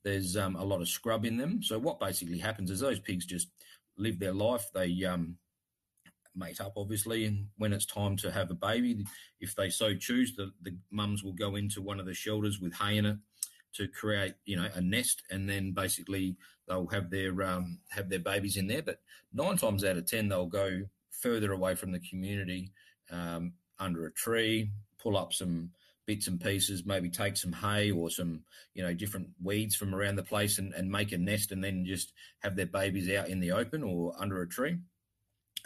there's 0.04 0.36
um, 0.36 0.56
a 0.56 0.64
lot 0.64 0.80
of 0.80 0.88
scrub 0.88 1.24
in 1.24 1.36
them. 1.36 1.62
So 1.62 1.78
what 1.78 2.00
basically 2.00 2.38
happens 2.38 2.70
is 2.70 2.80
those 2.80 3.00
pigs 3.00 3.26
just 3.26 3.48
live 3.96 4.18
their 4.18 4.32
life. 4.32 4.66
They 4.72 5.04
um, 5.04 5.36
mate 6.34 6.60
up, 6.60 6.74
obviously, 6.76 7.26
and 7.26 7.46
when 7.58 7.72
it's 7.72 7.86
time 7.86 8.16
to 8.18 8.30
have 8.30 8.50
a 8.50 8.54
baby, 8.54 9.04
if 9.40 9.54
they 9.54 9.68
so 9.68 9.94
choose, 9.94 10.34
the, 10.34 10.52
the 10.62 10.76
mums 10.90 11.22
will 11.22 11.32
go 11.32 11.56
into 11.56 11.82
one 11.82 12.00
of 12.00 12.06
the 12.06 12.14
shelters 12.14 12.60
with 12.60 12.74
hay 12.74 12.96
in 12.96 13.06
it 13.06 13.16
to 13.74 13.86
create, 13.88 14.34
you 14.44 14.56
know, 14.56 14.68
a 14.74 14.80
nest, 14.80 15.22
and 15.30 15.48
then 15.48 15.72
basically 15.72 16.36
they'll 16.66 16.86
have 16.88 17.10
their 17.10 17.42
um, 17.42 17.78
have 17.90 18.08
their 18.08 18.18
babies 18.18 18.56
in 18.56 18.66
there. 18.66 18.82
But 18.82 19.00
nine 19.32 19.56
times 19.56 19.84
out 19.84 19.96
of 19.96 20.06
ten, 20.06 20.28
they'll 20.28 20.46
go 20.46 20.82
further 21.10 21.52
away 21.52 21.74
from 21.74 21.92
the 21.92 22.00
community, 22.00 22.72
um, 23.10 23.52
under 23.78 24.06
a 24.06 24.12
tree, 24.12 24.70
pull 25.00 25.16
up 25.16 25.32
some 25.32 25.70
bits 26.10 26.26
and 26.26 26.40
pieces, 26.40 26.84
maybe 26.84 27.08
take 27.08 27.36
some 27.36 27.52
hay 27.52 27.92
or 27.92 28.10
some, 28.10 28.42
you 28.74 28.82
know, 28.82 28.92
different 28.92 29.28
weeds 29.40 29.76
from 29.76 29.94
around 29.94 30.16
the 30.16 30.24
place 30.24 30.58
and, 30.58 30.74
and 30.74 30.90
make 30.90 31.12
a 31.12 31.18
nest 31.18 31.52
and 31.52 31.62
then 31.62 31.84
just 31.86 32.12
have 32.40 32.56
their 32.56 32.66
babies 32.66 33.08
out 33.08 33.28
in 33.28 33.38
the 33.38 33.52
open 33.52 33.84
or 33.84 34.12
under 34.18 34.42
a 34.42 34.48
tree. 34.48 34.76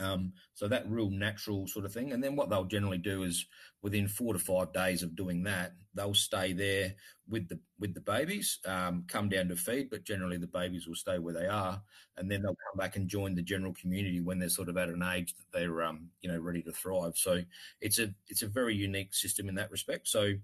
Um, 0.00 0.32
so 0.54 0.68
that 0.68 0.88
real 0.88 1.10
natural 1.10 1.66
sort 1.66 1.84
of 1.84 1.92
thing. 1.92 2.12
And 2.12 2.22
then 2.22 2.36
what 2.36 2.50
they'll 2.50 2.64
generally 2.64 2.98
do 2.98 3.22
is 3.22 3.46
within 3.82 4.08
four 4.08 4.32
to 4.32 4.38
five 4.38 4.72
days 4.72 5.02
of 5.02 5.16
doing 5.16 5.42
that, 5.44 5.74
they'll 5.94 6.14
stay 6.14 6.52
there 6.52 6.94
with 7.28 7.48
the 7.48 7.58
with 7.78 7.94
the 7.94 8.00
babies, 8.00 8.58
um, 8.66 9.04
come 9.08 9.28
down 9.28 9.48
to 9.48 9.56
feed, 9.56 9.90
but 9.90 10.04
generally 10.04 10.36
the 10.36 10.46
babies 10.46 10.86
will 10.86 10.94
stay 10.94 11.18
where 11.18 11.34
they 11.34 11.46
are, 11.46 11.80
and 12.16 12.30
then 12.30 12.42
they'll 12.42 12.56
come 12.70 12.78
back 12.78 12.96
and 12.96 13.08
join 13.08 13.34
the 13.34 13.42
general 13.42 13.74
community 13.74 14.20
when 14.20 14.38
they're 14.38 14.48
sort 14.48 14.68
of 14.68 14.76
at 14.76 14.88
an 14.88 15.02
age 15.02 15.34
that 15.36 15.58
they're 15.58 15.82
um, 15.82 16.08
you 16.20 16.30
know 16.30 16.38
ready 16.38 16.62
to 16.62 16.72
thrive. 16.72 17.16
So 17.16 17.42
it's 17.80 17.98
a 17.98 18.12
it's 18.28 18.42
a 18.42 18.48
very 18.48 18.74
unique 18.74 19.14
system 19.14 19.48
in 19.48 19.54
that 19.56 19.70
respect. 19.70 20.08
So 20.08 20.34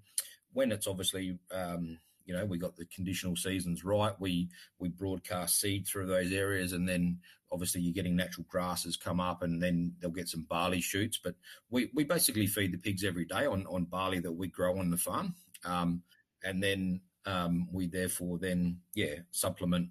when 0.53 0.73
it's 0.73 0.87
obviously 0.87 1.39
um, 1.53 1.99
you 2.31 2.37
know, 2.37 2.45
we 2.45 2.59
got 2.59 2.77
the 2.77 2.85
conditional 2.87 3.35
seasons 3.35 3.85
right. 3.85 4.15
We 4.21 4.49
we 4.79 4.89
broadcast 4.89 5.61
seed 5.61 5.85
through 5.87 6.07
those 6.07 6.33
areas, 6.33 6.73
and 6.73 6.89
then 6.89 7.19
obviously 7.53 7.81
you're 7.81 7.95
getting 7.95 8.17
natural 8.17 8.47
grasses 8.49 8.97
come 8.97 9.21
up, 9.21 9.43
and 9.43 9.63
then 9.63 9.95
they'll 10.01 10.11
get 10.11 10.29
some 10.29 10.47
barley 10.49 10.81
shoots. 10.81 11.19
But 11.23 11.35
we, 11.71 11.91
we 11.95 12.05
basically 12.05 12.47
feed 12.47 12.73
the 12.73 12.79
pigs 12.79 13.05
every 13.05 13.25
day 13.25 13.47
on 13.47 13.67
on 13.67 13.85
barley 13.85 14.21
that 14.21 14.33
we 14.33 14.49
grow 14.49 14.79
on 14.79 14.91
the 14.91 14.97
farm, 14.97 15.35
um, 15.65 16.03
and 16.45 16.63
then 16.63 17.01
um, 17.27 17.69
we 17.73 17.87
therefore 17.87 18.39
then 18.39 18.79
yeah 18.95 19.17
supplement 19.31 19.89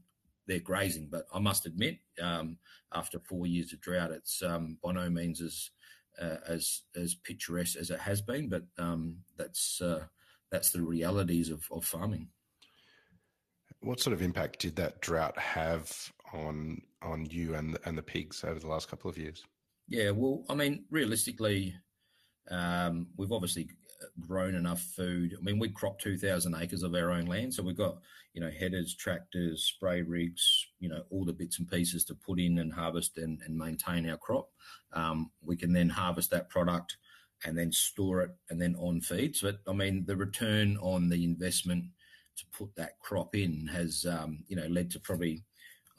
their 0.48 0.60
grazing. 0.60 1.08
But 1.10 1.26
I 1.34 1.40
must 1.40 1.66
admit, 1.66 2.00
um, 2.22 2.58
after 2.94 3.20
four 3.20 3.48
years 3.48 3.72
of 3.74 3.82
drought, 3.82 4.12
it's 4.12 4.42
um, 4.42 4.78
by 4.84 4.92
no 4.92 5.10
means 5.10 5.42
as 5.42 5.70
uh, 6.22 6.38
as 6.48 6.82
as 6.96 7.16
picturesque 7.16 7.78
as 7.78 7.90
it 7.90 8.00
has 8.00 8.22
been, 8.22 8.50
but 8.50 8.64
um, 8.78 9.18
that's 9.38 9.82
uh, 9.82 10.04
that's 10.52 10.72
the 10.72 10.82
realities 10.82 11.50
of, 11.50 11.64
of 11.72 11.86
farming. 11.86 12.28
What 13.82 14.02
sort 14.02 14.14
of 14.14 14.22
impact 14.22 14.60
did 14.60 14.76
that 14.76 15.00
drought 15.00 15.38
have 15.38 16.12
on 16.34 16.82
on 17.02 17.26
you 17.30 17.56
and 17.56 17.78
and 17.86 17.98
the 17.98 18.04
pigs 18.04 18.44
over 18.44 18.60
the 18.60 18.68
last 18.68 18.90
couple 18.90 19.10
of 19.10 19.18
years? 19.18 19.44
Yeah, 19.88 20.12
well, 20.12 20.44
I 20.50 20.56
mean, 20.56 20.86
realistically, 20.92 21.76
um, 22.52 23.08
we've 23.18 23.32
obviously 23.32 23.70
grown 24.20 24.56
enough 24.56 24.82
food. 24.82 25.36
I 25.38 25.44
mean, 25.44 25.60
we 25.60 25.70
crop 25.70 26.00
two 26.00 26.18
thousand 26.18 26.56
acres 26.56 26.84
of 26.84 26.96
our 26.96 27.12
own 27.12 27.26
land, 27.26 27.54
so 27.54 27.64
we've 27.64 27.78
got 27.78 27.98
you 28.34 28.42
know 28.42 28.52
headers, 28.52 28.96
tractors, 28.96 29.64
spray 29.64 30.02
rigs, 30.02 30.68
you 30.80 30.90
know 30.90 31.04
all 31.10 31.26
the 31.26 31.34
bits 31.34 31.60
and 31.60 31.70
pieces 31.70 32.04
to 32.06 32.16
put 32.16 32.40
in 32.40 32.60
and 32.60 32.74
harvest 32.74 33.18
and, 33.18 33.42
and 33.46 33.58
maintain 33.58 34.10
our 34.10 34.18
crop. 34.18 34.50
Um, 34.94 35.32
we 35.42 35.56
can 35.56 35.74
then 35.74 35.90
harvest 35.90 36.32
that 36.32 36.50
product 36.50 36.98
and 37.46 37.58
then 37.58 37.72
store 37.72 38.22
it 38.22 38.32
and 38.50 38.62
then 38.62 38.76
on 38.76 39.02
feed. 39.02 39.36
So, 39.36 39.54
I 39.68 39.74
mean, 39.74 40.06
the 40.06 40.16
return 40.16 40.78
on 40.82 41.10
the 41.10 41.24
investment 41.24 41.86
to 42.38 42.46
put 42.58 42.76
that 42.76 43.00
crop 43.00 43.36
in 43.36 43.68
has, 43.68 44.06
um, 44.10 44.44
you 44.48 44.56
know, 44.56 44.68
led 44.68 44.92
to 44.92 45.00
probably, 45.00 45.44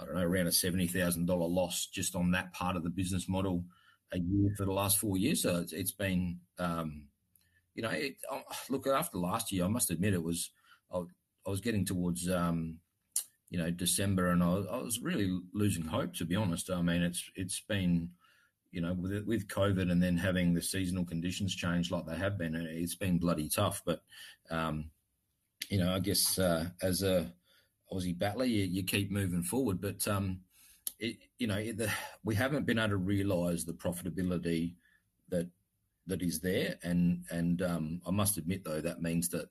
I 0.00 0.04
don't 0.04 0.14
know, 0.14 0.22
around 0.22 0.46
a 0.46 0.50
$70,000 0.50 1.26
loss 1.28 1.86
just 1.86 2.14
on 2.16 2.30
that 2.32 2.52
part 2.52 2.76
of 2.76 2.84
the 2.84 2.90
business 2.90 3.28
model 3.28 3.64
a 4.12 4.18
year 4.18 4.52
for 4.56 4.64
the 4.64 4.72
last 4.72 4.98
four 4.98 5.16
years. 5.16 5.42
So 5.42 5.56
it's, 5.58 5.72
it's 5.72 5.92
been, 5.92 6.38
um, 6.58 7.04
you 7.74 7.82
know, 7.82 7.90
it, 7.90 8.16
oh, 8.30 8.42
look, 8.68 8.86
after 8.86 9.18
last 9.18 9.52
year, 9.52 9.64
I 9.64 9.68
must 9.68 9.90
admit 9.90 10.14
it 10.14 10.22
was, 10.22 10.50
I, 10.92 10.98
I 11.46 11.50
was 11.50 11.60
getting 11.60 11.84
towards, 11.84 12.28
um, 12.28 12.78
you 13.50 13.58
know, 13.58 13.70
December 13.70 14.30
and 14.30 14.42
I, 14.42 14.48
I 14.48 14.78
was 14.78 15.00
really 15.00 15.38
losing 15.52 15.84
hope, 15.84 16.14
to 16.14 16.24
be 16.24 16.36
honest. 16.36 16.70
I 16.70 16.82
mean, 16.82 17.02
it's, 17.02 17.22
it's 17.34 17.60
been, 17.60 18.10
you 18.72 18.80
know, 18.80 18.92
with 18.92 19.24
with 19.26 19.48
COVID 19.48 19.90
and 19.90 20.00
then 20.00 20.16
having 20.16 20.54
the 20.54 20.62
seasonal 20.62 21.04
conditions 21.04 21.56
change 21.56 21.90
like 21.90 22.06
they 22.06 22.16
have 22.16 22.38
been, 22.38 22.54
it's 22.54 22.94
been 22.94 23.18
bloody 23.18 23.48
tough. 23.48 23.82
But 23.84 24.00
um, 24.48 24.90
you 25.68 25.78
know, 25.78 25.92
I 25.92 25.98
guess 25.98 26.38
uh, 26.38 26.66
as 26.82 27.02
a 27.02 27.32
Aussie 27.92 28.18
battler, 28.18 28.44
you, 28.44 28.64
you, 28.64 28.82
keep 28.82 29.10
moving 29.10 29.42
forward. 29.42 29.80
But 29.80 30.06
um, 30.06 30.40
it, 30.98 31.16
you 31.38 31.46
know, 31.46 31.56
it, 31.56 31.76
the, 31.76 31.90
we 32.24 32.34
haven't 32.34 32.66
been 32.66 32.78
able 32.78 32.90
to 32.90 32.96
realise 32.96 33.64
the 33.64 33.72
profitability 33.72 34.74
that 35.28 35.48
that 36.06 36.22
is 36.22 36.40
there, 36.40 36.76
and 36.82 37.24
and 37.30 37.62
um, 37.62 38.00
I 38.06 38.10
must 38.10 38.36
admit 38.36 38.64
though 38.64 38.80
that 38.80 39.02
means 39.02 39.28
that 39.30 39.48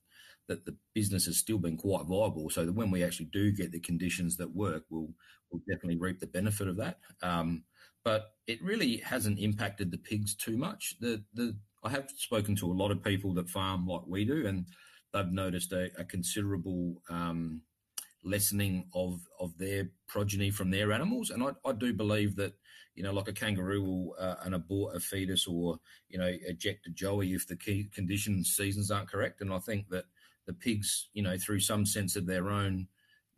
that 0.47 0.65
the 0.65 0.75
business 0.93 1.25
has 1.25 1.37
still 1.37 1.59
been 1.59 1.77
quite 1.77 2.05
viable. 2.05 2.49
So 2.49 2.65
that 2.65 2.73
when 2.73 2.91
we 2.91 3.03
actually 3.03 3.27
do 3.27 3.51
get 3.51 3.71
the 3.71 3.79
conditions 3.79 4.35
that 4.37 4.55
work, 4.55 4.83
we'll 4.89 5.09
we'll 5.51 5.61
definitely 5.67 5.97
reap 5.97 6.19
the 6.19 6.27
benefit 6.27 6.67
of 6.67 6.77
that. 6.77 6.99
Um, 7.21 7.63
but 8.03 8.33
it 8.47 8.61
really 8.63 8.97
hasn't 8.97 9.39
impacted 9.39 9.91
the 9.91 9.97
pigs 9.97 10.35
too 10.35 10.57
much. 10.57 10.95
The 10.99 11.23
the 11.33 11.55
I 11.83 11.89
have 11.89 12.09
spoken 12.17 12.55
to 12.57 12.71
a 12.71 12.73
lot 12.73 12.91
of 12.91 13.03
people 13.03 13.33
that 13.35 13.49
farm 13.49 13.87
like 13.87 14.05
we 14.05 14.25
do, 14.25 14.47
and 14.47 14.65
they've 15.13 15.31
noticed 15.31 15.71
a, 15.71 15.89
a 15.97 16.03
considerable 16.03 17.01
um, 17.09 17.61
lessening 18.23 18.87
of 18.93 19.21
of 19.39 19.57
their 19.57 19.89
progeny 20.07 20.51
from 20.51 20.71
their 20.71 20.91
animals. 20.91 21.29
And 21.29 21.43
I, 21.43 21.51
I 21.65 21.73
do 21.73 21.93
believe 21.93 22.35
that 22.37 22.53
you 22.95 23.03
know, 23.03 23.13
like 23.13 23.29
a 23.29 23.33
kangaroo 23.33 23.81
will 23.81 24.15
uh, 24.19 24.35
an 24.43 24.53
abort 24.53 24.95
a 24.95 24.99
fetus 24.99 25.47
or 25.47 25.79
you 26.09 26.17
know 26.17 26.31
eject 26.45 26.87
a 26.87 26.89
joey 26.89 27.33
if 27.33 27.47
the 27.47 27.55
key 27.55 27.89
conditions 27.93 28.55
seasons 28.55 28.91
aren't 28.91 29.09
correct. 29.09 29.41
And 29.41 29.53
I 29.53 29.59
think 29.59 29.89
that 29.89 30.05
the 30.45 30.53
pigs, 30.53 31.09
you 31.13 31.23
know, 31.23 31.37
through 31.37 31.61
some 31.61 31.85
sense 31.85 32.15
of 32.15 32.25
their 32.25 32.49
own, 32.49 32.87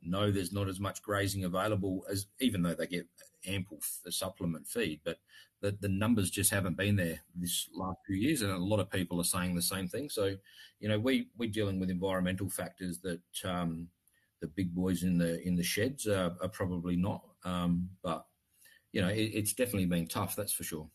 know 0.01 0.31
there's 0.31 0.53
not 0.53 0.67
as 0.67 0.79
much 0.79 1.03
grazing 1.03 1.43
available 1.43 2.05
as 2.09 2.25
even 2.39 2.63
though 2.63 2.73
they 2.73 2.87
get 2.87 3.05
ample 3.45 3.79
f- 3.81 4.11
supplement 4.11 4.67
feed, 4.67 5.01
but 5.03 5.17
the, 5.61 5.77
the 5.79 5.89
numbers 5.89 6.31
just 6.31 6.51
haven't 6.51 6.77
been 6.77 6.95
there 6.95 7.21
this 7.35 7.69
last 7.73 7.99
few 8.07 8.15
years, 8.15 8.41
and 8.41 8.51
a 8.51 8.57
lot 8.57 8.79
of 8.79 8.89
people 8.89 9.19
are 9.21 9.25
saying 9.25 9.55
the 9.55 9.61
same 9.61 9.87
thing. 9.87 10.09
So, 10.09 10.35
you 10.79 10.89
know, 10.89 10.97
we 10.97 11.27
we're 11.37 11.51
dealing 11.51 11.79
with 11.79 11.91
environmental 11.91 12.49
factors 12.49 12.99
that 13.01 13.21
um, 13.43 13.89
the 14.41 14.47
big 14.47 14.73
boys 14.73 15.03
in 15.03 15.17
the 15.17 15.41
in 15.47 15.55
the 15.55 15.63
sheds 15.63 16.07
are, 16.07 16.35
are 16.41 16.49
probably 16.49 16.95
not. 16.95 17.21
Um, 17.45 17.89
but 18.03 18.25
you 18.91 19.01
know, 19.01 19.09
it, 19.09 19.31
it's 19.33 19.53
definitely 19.53 19.85
been 19.85 20.07
tough. 20.07 20.35
That's 20.35 20.53
for 20.53 20.63
sure. 20.63 20.89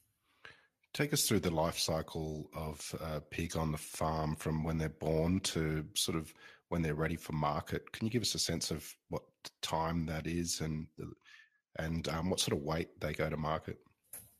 Take 0.92 1.12
us 1.12 1.26
through 1.26 1.40
the 1.40 1.50
life 1.50 1.78
cycle 1.78 2.48
of 2.54 2.94
a 3.00 3.20
pig 3.20 3.56
on 3.56 3.72
the 3.72 3.78
farm 3.78 4.34
from 4.36 4.64
when 4.64 4.78
they're 4.78 4.88
born 4.88 5.40
to 5.40 5.84
sort 5.94 6.16
of 6.16 6.32
when 6.68 6.82
they're 6.82 6.94
ready 6.94 7.16
for 7.16 7.32
market. 7.32 7.92
Can 7.92 8.06
you 8.06 8.10
give 8.10 8.22
us 8.22 8.34
a 8.34 8.38
sense 8.38 8.70
of 8.70 8.86
what 9.08 9.22
time 9.62 10.06
that 10.06 10.26
is 10.26 10.60
and 10.60 10.86
and 11.78 12.08
um, 12.08 12.30
what 12.30 12.40
sort 12.40 12.58
of 12.58 12.64
weight 12.64 12.88
they 13.00 13.12
go 13.12 13.28
to 13.28 13.36
market? 13.36 13.78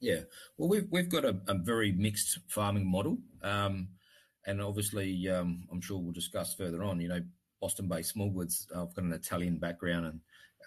Yeah, 0.00 0.20
well, 0.58 0.68
we've 0.68 0.86
we've 0.90 1.08
got 1.08 1.24
a, 1.24 1.40
a 1.48 1.54
very 1.54 1.92
mixed 1.92 2.38
farming 2.48 2.90
model, 2.90 3.18
um, 3.42 3.88
and 4.46 4.60
obviously, 4.60 5.28
um, 5.28 5.66
I'm 5.72 5.80
sure 5.80 5.98
we'll 5.98 6.12
discuss 6.12 6.54
further 6.54 6.84
on. 6.84 7.00
You 7.00 7.08
know, 7.08 7.20
Boston-based 7.60 8.16
Smallgoods. 8.16 8.66
I've 8.74 8.94
got 8.94 9.04
an 9.04 9.12
Italian 9.12 9.58
background, 9.58 10.06
and 10.06 10.20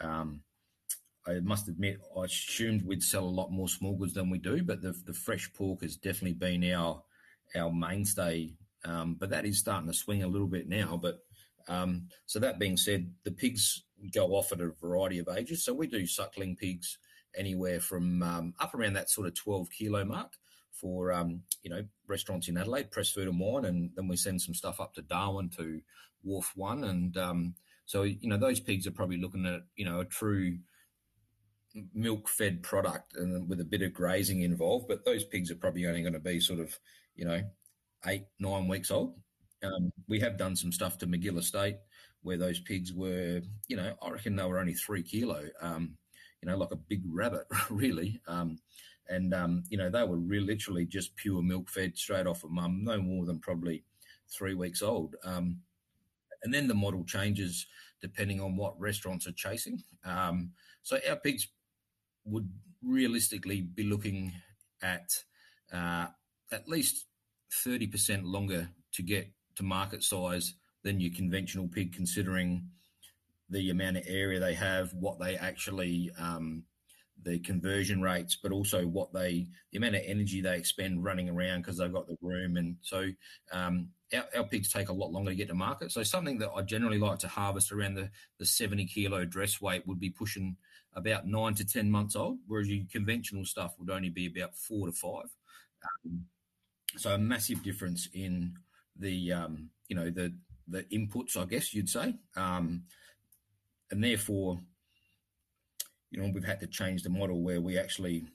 um, 0.09 0.41
I 1.27 1.39
must 1.39 1.67
admit, 1.67 1.99
I 2.17 2.25
assumed 2.25 2.85
we'd 2.85 3.03
sell 3.03 3.23
a 3.23 3.25
lot 3.25 3.51
more 3.51 3.67
small 3.67 3.95
goods 3.95 4.13
than 4.13 4.29
we 4.29 4.37
do, 4.37 4.63
but 4.63 4.81
the, 4.81 4.91
the 5.05 5.13
fresh 5.13 5.51
pork 5.53 5.81
has 5.81 5.95
definitely 5.95 6.33
been 6.33 6.71
our 6.73 7.03
our 7.55 7.71
mainstay. 7.71 8.53
Um, 8.85 9.15
but 9.19 9.29
that 9.31 9.45
is 9.45 9.59
starting 9.59 9.87
to 9.87 9.93
swing 9.93 10.23
a 10.23 10.27
little 10.27 10.47
bit 10.47 10.69
now. 10.69 10.97
But 11.01 11.19
um, 11.67 12.07
so 12.25 12.39
that 12.39 12.59
being 12.59 12.77
said, 12.77 13.11
the 13.23 13.31
pigs 13.31 13.83
go 14.13 14.27
off 14.35 14.51
at 14.51 14.61
a 14.61 14.71
variety 14.81 15.19
of 15.19 15.27
ages. 15.29 15.65
So 15.65 15.73
we 15.73 15.87
do 15.87 16.05
suckling 16.05 16.55
pigs 16.55 16.97
anywhere 17.35 17.79
from 17.79 18.23
um, 18.23 18.53
up 18.59 18.73
around 18.73 18.93
that 18.93 19.09
sort 19.09 19.27
of 19.27 19.35
12 19.35 19.69
kilo 19.69 20.05
mark 20.05 20.33
for 20.79 21.11
um, 21.11 21.41
you 21.63 21.69
know 21.69 21.83
restaurants 22.07 22.47
in 22.47 22.57
Adelaide, 22.57 22.91
Press 22.91 23.11
Food 23.11 23.27
and 23.27 23.39
Wine, 23.39 23.65
and 23.65 23.91
then 23.95 24.07
we 24.07 24.15
send 24.15 24.41
some 24.41 24.53
stuff 24.53 24.79
up 24.79 24.93
to 24.95 25.01
Darwin 25.01 25.49
to 25.57 25.81
Wharf 26.23 26.51
One, 26.55 26.83
and 26.83 27.17
um, 27.17 27.55
so 27.85 28.03
you 28.03 28.29
know 28.29 28.37
those 28.37 28.59
pigs 28.59 28.87
are 28.87 28.91
probably 28.91 29.17
looking 29.17 29.45
at 29.45 29.61
you 29.75 29.85
know 29.85 29.99
a 29.99 30.05
true 30.05 30.57
milk 31.93 32.27
fed 32.27 32.63
product 32.63 33.15
and 33.15 33.47
with 33.47 33.61
a 33.61 33.65
bit 33.65 33.81
of 33.81 33.93
grazing 33.93 34.41
involved, 34.41 34.87
but 34.87 35.05
those 35.05 35.23
pigs 35.23 35.51
are 35.51 35.55
probably 35.55 35.85
only 35.85 36.01
going 36.01 36.13
to 36.13 36.19
be 36.19 36.39
sort 36.39 36.59
of, 36.59 36.77
you 37.15 37.25
know, 37.25 37.41
eight, 38.07 38.25
nine 38.39 38.67
weeks 38.67 38.91
old. 38.91 39.15
Um, 39.63 39.91
we 40.07 40.19
have 40.19 40.37
done 40.37 40.55
some 40.55 40.71
stuff 40.71 40.97
to 40.99 41.07
Magill 41.07 41.37
Estate 41.37 41.77
where 42.21 42.37
those 42.37 42.59
pigs 42.59 42.93
were, 42.93 43.41
you 43.67 43.77
know, 43.77 43.93
I 44.01 44.09
reckon 44.09 44.35
they 44.35 44.43
were 44.43 44.59
only 44.59 44.73
three 44.73 45.03
kilo, 45.03 45.43
um, 45.61 45.97
you 46.41 46.49
know, 46.49 46.57
like 46.57 46.71
a 46.71 46.75
big 46.77 47.01
rabbit, 47.05 47.45
really. 47.69 48.21
Um, 48.27 48.57
and, 49.09 49.33
um, 49.33 49.63
you 49.69 49.77
know, 49.77 49.89
they 49.89 50.03
were 50.03 50.17
really 50.17 50.45
literally 50.45 50.85
just 50.85 51.15
pure 51.15 51.41
milk 51.41 51.69
fed 51.69 51.97
straight 51.97 52.27
off 52.27 52.43
of 52.43 52.51
mum, 52.51 52.83
no 52.83 53.01
more 53.01 53.25
than 53.25 53.39
probably 53.39 53.83
three 54.31 54.53
weeks 54.53 54.81
old. 54.81 55.15
Um, 55.23 55.61
and 56.43 56.53
then 56.53 56.67
the 56.67 56.73
model 56.73 57.03
changes 57.03 57.65
depending 58.01 58.39
on 58.39 58.55
what 58.55 58.79
restaurants 58.79 59.27
are 59.27 59.33
chasing. 59.33 59.83
Um, 60.05 60.51
so 60.83 60.99
our 61.09 61.17
pigs 61.17 61.47
would 62.25 62.49
realistically 62.81 63.61
be 63.61 63.83
looking 63.83 64.31
at 64.81 65.11
uh, 65.73 66.07
at 66.51 66.67
least 66.67 67.05
30% 67.65 68.21
longer 68.23 68.69
to 68.93 69.01
get 69.01 69.29
to 69.55 69.63
market 69.63 70.03
size 70.03 70.53
than 70.83 70.99
your 70.99 71.13
conventional 71.13 71.67
pig, 71.67 71.93
considering 71.93 72.69
the 73.49 73.69
amount 73.69 73.97
of 73.97 74.03
area 74.07 74.39
they 74.39 74.53
have, 74.53 74.93
what 74.93 75.19
they 75.19 75.35
actually, 75.35 76.11
um, 76.17 76.63
the 77.23 77.39
conversion 77.39 78.01
rates, 78.01 78.37
but 78.41 78.51
also 78.51 78.85
what 78.85 79.13
they, 79.13 79.47
the 79.71 79.77
amount 79.77 79.95
of 79.95 80.01
energy 80.05 80.41
they 80.41 80.57
expend 80.57 81.03
running 81.03 81.29
around 81.29 81.61
because 81.61 81.77
they've 81.77 81.93
got 81.93 82.07
the 82.07 82.17
room. 82.21 82.57
And 82.57 82.77
so 82.81 83.09
um, 83.51 83.89
our, 84.13 84.25
our, 84.37 84.43
pigs 84.43 84.71
take 84.71 84.89
a 84.89 84.93
lot 84.93 85.11
longer 85.11 85.31
to 85.31 85.35
get 85.35 85.49
to 85.49 85.53
market. 85.53 85.91
So 85.91 86.03
something 86.03 86.37
that 86.39 86.51
I 86.55 86.61
generally 86.61 86.97
like 86.97 87.19
to 87.19 87.27
harvest 87.27 87.71
around 87.71 87.95
the, 87.95 88.09
the 88.37 88.45
70 88.45 88.85
kilo 88.85 89.25
dress 89.25 89.59
weight 89.61 89.85
would 89.87 89.99
be 89.99 90.09
pushing 90.09 90.55
about 90.93 91.27
nine 91.27 91.53
to 91.55 91.65
10 91.65 91.89
months 91.91 92.15
old, 92.15 92.39
whereas 92.47 92.69
your 92.69 92.85
conventional 92.91 93.45
stuff 93.45 93.75
would 93.79 93.89
only 93.89 94.09
be 94.09 94.27
about 94.27 94.55
four 94.55 94.87
to 94.87 94.93
five. 94.93 95.29
Um, 96.05 96.25
so 96.97 97.13
a 97.13 97.17
massive 97.17 97.63
difference 97.63 98.09
in 98.13 98.55
the, 98.97 99.33
um, 99.33 99.69
you 99.87 99.95
know, 99.95 100.09
the, 100.09 100.33
the 100.67 100.83
inputs, 100.85 101.37
I 101.37 101.45
guess 101.45 101.73
you'd 101.73 101.89
say. 101.89 102.15
Um, 102.35 102.83
and 103.91 104.03
therefore, 104.03 104.59
you 106.11 106.21
know, 106.21 106.31
we've 106.33 106.43
had 106.43 106.59
to 106.61 106.67
change 106.67 107.03
the 107.03 107.09
model 107.09 107.41
where 107.41 107.61
we 107.61 107.77
actually, 107.77 108.25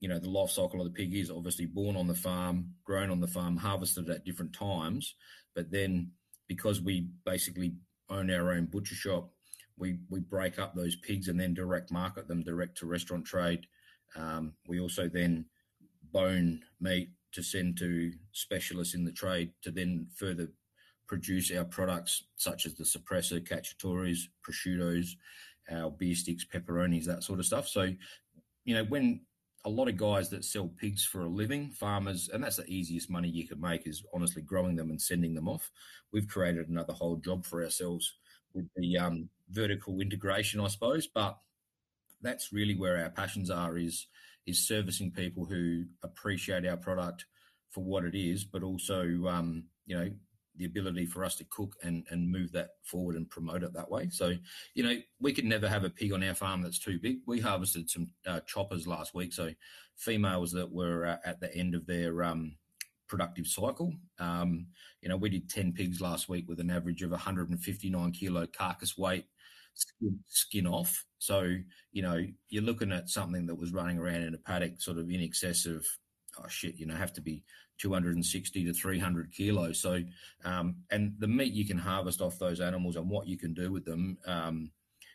you 0.00 0.08
know, 0.08 0.18
the 0.18 0.30
life 0.30 0.50
cycle 0.50 0.80
of 0.80 0.86
the 0.86 0.92
pig 0.92 1.14
is 1.14 1.30
obviously 1.30 1.66
born 1.66 1.96
on 1.96 2.06
the 2.06 2.14
farm, 2.14 2.74
grown 2.84 3.10
on 3.10 3.20
the 3.20 3.26
farm, 3.26 3.56
harvested 3.56 4.08
at 4.08 4.24
different 4.24 4.52
times. 4.52 5.14
But 5.54 5.70
then 5.70 6.12
because 6.48 6.80
we 6.80 7.08
basically 7.24 7.74
own 8.08 8.30
our 8.30 8.52
own 8.52 8.66
butcher 8.66 8.94
shop, 8.94 9.30
we 9.76 9.98
we 10.08 10.20
break 10.20 10.58
up 10.58 10.74
those 10.74 10.96
pigs 10.96 11.28
and 11.28 11.38
then 11.38 11.54
direct 11.54 11.90
market 11.90 12.28
them 12.28 12.42
direct 12.42 12.78
to 12.78 12.86
restaurant 12.86 13.24
trade. 13.24 13.66
Um, 14.16 14.54
we 14.68 14.78
also 14.78 15.08
then 15.08 15.46
bone 16.12 16.62
meat 16.80 17.10
to 17.32 17.42
send 17.42 17.76
to 17.78 18.12
specialists 18.32 18.94
in 18.94 19.04
the 19.04 19.12
trade 19.12 19.52
to 19.62 19.72
then 19.72 20.06
further 20.14 20.48
produce 21.08 21.50
our 21.52 21.64
products 21.64 22.24
such 22.36 22.66
as 22.66 22.74
the 22.74 22.84
sopressa, 22.84 23.40
cacciatoris, 23.40 24.20
prosciuttos, 24.42 25.16
our 25.70 25.90
beer 25.90 26.14
sticks, 26.14 26.44
pepperonis, 26.44 27.04
that 27.06 27.22
sort 27.22 27.38
of 27.38 27.46
stuff. 27.46 27.68
So, 27.68 27.90
you 28.64 28.74
know, 28.74 28.84
when 28.84 29.20
a 29.64 29.70
lot 29.70 29.88
of 29.88 29.96
guys 29.96 30.28
that 30.28 30.44
sell 30.44 30.68
pigs 30.78 31.04
for 31.04 31.22
a 31.22 31.28
living, 31.28 31.70
farmers, 31.70 32.28
and 32.32 32.42
that's 32.42 32.56
the 32.56 32.66
easiest 32.66 33.08
money 33.08 33.28
you 33.28 33.48
can 33.48 33.60
make 33.60 33.86
is 33.86 34.04
honestly 34.12 34.42
growing 34.42 34.76
them 34.76 34.90
and 34.90 35.00
sending 35.00 35.34
them 35.34 35.48
off. 35.48 35.70
We've 36.12 36.28
created 36.28 36.68
another 36.68 36.92
whole 36.92 37.16
job 37.16 37.46
for 37.46 37.64
ourselves 37.64 38.14
with 38.52 38.68
the 38.76 38.98
um, 38.98 39.28
vertical 39.50 40.00
integration, 40.00 40.60
I 40.60 40.68
suppose. 40.68 41.06
But 41.06 41.38
that's 42.20 42.52
really 42.52 42.76
where 42.76 43.02
our 43.02 43.10
passions 43.10 43.50
are 43.50 43.78
is 43.78 44.06
is 44.46 44.66
servicing 44.66 45.10
people 45.10 45.46
who 45.46 45.84
appreciate 46.02 46.66
our 46.66 46.76
product 46.76 47.24
for 47.70 47.82
what 47.82 48.04
it 48.04 48.14
is, 48.14 48.44
but 48.44 48.62
also 48.62 49.00
um, 49.26 49.64
you 49.86 49.96
know 49.96 50.10
the 50.56 50.64
ability 50.64 51.06
for 51.06 51.24
us 51.24 51.36
to 51.36 51.44
cook 51.44 51.76
and 51.82 52.04
and 52.10 52.30
move 52.30 52.52
that 52.52 52.70
forward 52.82 53.16
and 53.16 53.28
promote 53.28 53.62
it 53.62 53.72
that 53.74 53.90
way. 53.90 54.08
So 54.10 54.34
you 54.74 54.82
know 54.82 54.96
we 55.20 55.32
could 55.32 55.44
never 55.44 55.68
have 55.68 55.84
a 55.84 55.90
pig 55.90 56.12
on 56.12 56.22
our 56.22 56.34
farm 56.34 56.62
that's 56.62 56.78
too 56.78 56.98
big. 56.98 57.18
We 57.26 57.40
harvested 57.40 57.90
some 57.90 58.08
uh, 58.26 58.40
choppers 58.46 58.86
last 58.86 59.14
week, 59.14 59.32
so 59.32 59.50
females 59.96 60.52
that 60.52 60.70
were 60.70 61.06
uh, 61.06 61.16
at 61.24 61.40
the 61.40 61.54
end 61.54 61.74
of 61.74 61.86
their 61.86 62.22
um, 62.24 62.56
productive 63.08 63.46
cycle. 63.46 63.92
Um, 64.18 64.66
you 65.00 65.08
know, 65.08 65.16
we 65.16 65.28
did 65.28 65.48
10 65.48 65.72
pigs 65.72 66.00
last 66.00 66.28
week 66.28 66.48
with 66.48 66.60
an 66.60 66.70
average 66.70 67.02
of 67.02 67.10
159 67.10 68.12
kilo 68.12 68.46
carcass 68.46 68.96
weight 68.96 69.26
skin, 69.74 70.18
skin 70.26 70.66
off. 70.66 71.04
So, 71.18 71.56
you 71.92 72.02
know, 72.02 72.24
you're 72.48 72.62
looking 72.62 72.92
at 72.92 73.08
something 73.08 73.46
that 73.46 73.58
was 73.58 73.72
running 73.72 73.98
around 73.98 74.22
in 74.22 74.34
a 74.34 74.38
paddock 74.38 74.80
sort 74.80 74.98
of 74.98 75.10
in 75.10 75.20
excess 75.20 75.66
of, 75.66 75.86
oh 76.38 76.48
shit, 76.48 76.76
you 76.76 76.86
know, 76.86 76.94
have 76.94 77.12
to 77.14 77.20
be 77.20 77.42
260 77.78 78.64
to 78.64 78.72
300 78.72 79.32
kilos. 79.32 79.80
So, 79.80 80.02
um, 80.44 80.76
and 80.90 81.14
the 81.18 81.28
meat 81.28 81.52
you 81.52 81.66
can 81.66 81.78
harvest 81.78 82.20
off 82.20 82.38
those 82.38 82.60
animals 82.60 82.96
and 82.96 83.08
what 83.08 83.26
you 83.26 83.36
can 83.36 83.54
do 83.54 83.72
with 83.72 83.84
them, 83.84 84.18
um, 84.26 84.70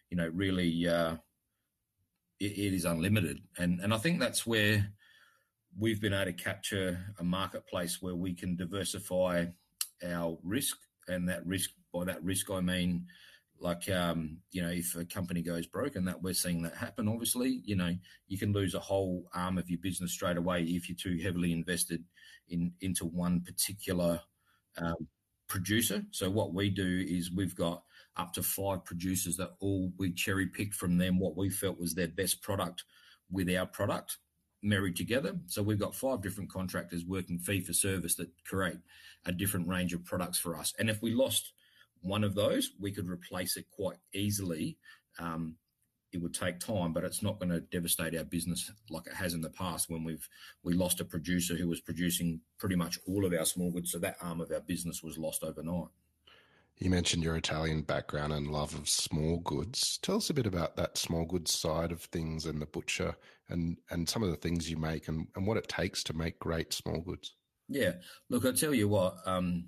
you 0.09 0.17
know, 0.17 0.29
really, 0.33 0.87
uh, 0.87 1.15
it, 2.39 2.51
it 2.51 2.73
is 2.73 2.85
unlimited. 2.85 3.41
And, 3.57 3.79
and 3.79 3.93
I 3.93 3.97
think 3.97 4.19
that's 4.19 4.45
where, 4.45 4.91
we've 5.77 6.01
been 6.01 6.13
able 6.13 6.25
to 6.25 6.33
capture 6.33 6.99
a 7.19 7.23
marketplace 7.23 8.01
where 8.01 8.15
we 8.15 8.33
can 8.33 8.55
diversify 8.55 9.45
our 10.05 10.37
risk, 10.43 10.77
and 11.07 11.27
that 11.29 11.45
risk 11.45 11.71
by 11.93 12.05
that 12.05 12.23
risk 12.23 12.49
I 12.51 12.61
mean 12.61 13.05
like 13.61 13.89
um, 13.89 14.37
you 14.51 14.61
know 14.61 14.69
if 14.69 14.95
a 14.95 15.05
company 15.05 15.41
goes 15.41 15.67
broke 15.67 15.95
and 15.95 16.07
that 16.07 16.21
we're 16.21 16.33
seeing 16.33 16.61
that 16.61 16.75
happen 16.75 17.07
obviously 17.07 17.61
you 17.65 17.75
know 17.75 17.95
you 18.27 18.37
can 18.37 18.53
lose 18.53 18.73
a 18.73 18.79
whole 18.79 19.25
arm 19.33 19.57
of 19.57 19.69
your 19.69 19.79
business 19.79 20.11
straight 20.11 20.37
away 20.37 20.63
if 20.63 20.89
you're 20.89 20.95
too 20.95 21.21
heavily 21.21 21.51
invested 21.51 22.03
in 22.47 22.71
into 22.81 23.05
one 23.05 23.41
particular 23.41 24.21
um, 24.77 25.07
producer 25.47 26.03
so 26.11 26.29
what 26.29 26.53
we 26.53 26.69
do 26.69 27.05
is 27.07 27.31
we've 27.31 27.55
got 27.55 27.83
up 28.15 28.33
to 28.33 28.43
five 28.43 28.83
producers 28.85 29.37
that 29.37 29.51
all 29.59 29.91
we 29.97 30.11
cherry 30.11 30.47
picked 30.47 30.75
from 30.75 30.97
them 30.97 31.19
what 31.19 31.35
we 31.35 31.49
felt 31.49 31.79
was 31.79 31.95
their 31.95 32.07
best 32.07 32.41
product 32.41 32.83
with 33.31 33.49
our 33.49 33.65
product 33.65 34.17
married 34.61 34.95
together. 34.95 35.35
So 35.47 35.63
we've 35.63 35.79
got 35.79 35.95
five 35.95 36.21
different 36.21 36.51
contractors 36.51 37.05
working 37.05 37.39
fee 37.39 37.61
for 37.61 37.73
service 37.73 38.15
that 38.15 38.29
create 38.45 38.77
a 39.25 39.31
different 39.31 39.67
range 39.67 39.93
of 39.93 40.05
products 40.05 40.39
for 40.39 40.57
us. 40.57 40.73
And 40.79 40.89
if 40.89 41.01
we 41.01 41.13
lost 41.13 41.53
one 42.01 42.23
of 42.23 42.35
those, 42.35 42.71
we 42.79 42.91
could 42.91 43.09
replace 43.09 43.57
it 43.57 43.65
quite 43.71 43.97
easily. 44.13 44.77
Um, 45.19 45.55
it 46.11 46.21
would 46.21 46.33
take 46.33 46.59
time, 46.59 46.91
but 46.91 47.03
it's 47.03 47.21
not 47.21 47.39
going 47.39 47.49
to 47.49 47.59
devastate 47.59 48.17
our 48.17 48.23
business 48.23 48.71
like 48.89 49.05
it 49.05 49.13
has 49.13 49.35
in 49.35 49.41
the 49.41 49.49
past 49.49 49.89
when 49.89 50.03
we've 50.03 50.27
we 50.63 50.73
lost 50.73 50.99
a 51.01 51.05
producer 51.05 51.55
who 51.55 51.67
was 51.67 51.81
producing 51.81 52.41
pretty 52.57 52.75
much 52.75 52.97
all 53.07 53.25
of 53.25 53.33
our 53.33 53.45
small 53.45 53.71
goods. 53.71 53.91
So 53.91 53.99
that 53.99 54.17
arm 54.21 54.41
of 54.41 54.51
our 54.51 54.61
business 54.61 55.03
was 55.03 55.17
lost 55.17 55.43
overnight. 55.43 55.89
You 56.77 56.89
mentioned 56.89 57.23
your 57.23 57.35
Italian 57.35 57.81
background 57.81 58.31
and 58.31 58.47
love 58.47 58.73
of 58.73 58.87
small 58.87 59.39
goods. 59.39 59.99
Tell 60.01 60.15
us 60.15 60.29
a 60.29 60.33
bit 60.33 60.45
about 60.45 60.77
that 60.77 60.97
small 60.97 61.25
goods 61.25 61.53
side 61.53 61.91
of 61.91 62.01
things 62.03 62.45
and 62.45 62.61
the 62.61 62.65
butcher 62.65 63.15
and, 63.49 63.77
and 63.89 64.07
some 64.07 64.23
of 64.23 64.29
the 64.29 64.37
things 64.37 64.69
you 64.69 64.77
make 64.77 65.09
and, 65.09 65.27
and 65.35 65.45
what 65.45 65.57
it 65.57 65.67
takes 65.67 66.03
to 66.05 66.15
make 66.15 66.39
great 66.39 66.71
small 66.71 67.01
goods. 67.01 67.35
Yeah. 67.67 67.93
Look, 68.29 68.45
I 68.45 68.53
tell 68.53 68.73
you 68.73 68.87
what, 68.87 69.17
um, 69.25 69.65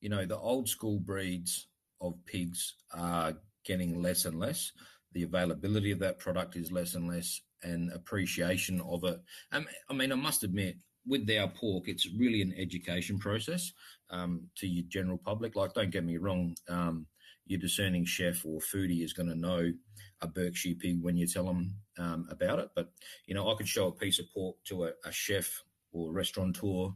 you 0.00 0.08
know, 0.08 0.24
the 0.24 0.38
old 0.38 0.68
school 0.68 0.98
breeds 1.00 1.68
of 2.00 2.14
pigs 2.26 2.74
are 2.92 3.34
getting 3.64 4.02
less 4.02 4.24
and 4.24 4.38
less. 4.38 4.72
The 5.12 5.22
availability 5.24 5.92
of 5.92 5.98
that 6.00 6.18
product 6.18 6.56
is 6.56 6.70
less 6.70 6.94
and 6.94 7.08
less, 7.08 7.40
and 7.62 7.90
appreciation 7.92 8.80
of 8.82 9.04
it. 9.04 9.20
Um, 9.52 9.66
I 9.88 9.94
mean, 9.94 10.12
I 10.12 10.16
must 10.16 10.44
admit, 10.44 10.76
with 11.06 11.30
our 11.30 11.48
pork, 11.48 11.88
it's 11.88 12.08
really 12.18 12.42
an 12.42 12.54
education 12.58 13.18
process 13.18 13.72
um, 14.10 14.48
to 14.56 14.66
your 14.66 14.84
general 14.88 15.18
public. 15.18 15.54
Like, 15.56 15.72
don't 15.74 15.90
get 15.90 16.04
me 16.04 16.16
wrong, 16.16 16.54
um, 16.68 17.06
your 17.46 17.60
discerning 17.60 18.04
chef 18.04 18.44
or 18.44 18.60
foodie 18.60 19.04
is 19.04 19.12
going 19.12 19.28
to 19.28 19.34
know 19.36 19.72
a 20.20 20.26
Berkshire 20.26 20.74
pig 20.78 20.98
when 21.00 21.16
you 21.16 21.26
tell 21.26 21.44
them 21.44 21.76
um, 21.98 22.26
about 22.30 22.58
it. 22.58 22.70
But 22.74 22.90
you 23.26 23.34
know, 23.34 23.50
I 23.50 23.54
could 23.54 23.68
show 23.68 23.86
a 23.86 23.92
piece 23.92 24.18
of 24.18 24.26
pork 24.34 24.56
to 24.64 24.86
a, 24.86 24.90
a 25.04 25.12
chef 25.12 25.62
or 25.92 26.12
restaurateur, 26.12 26.90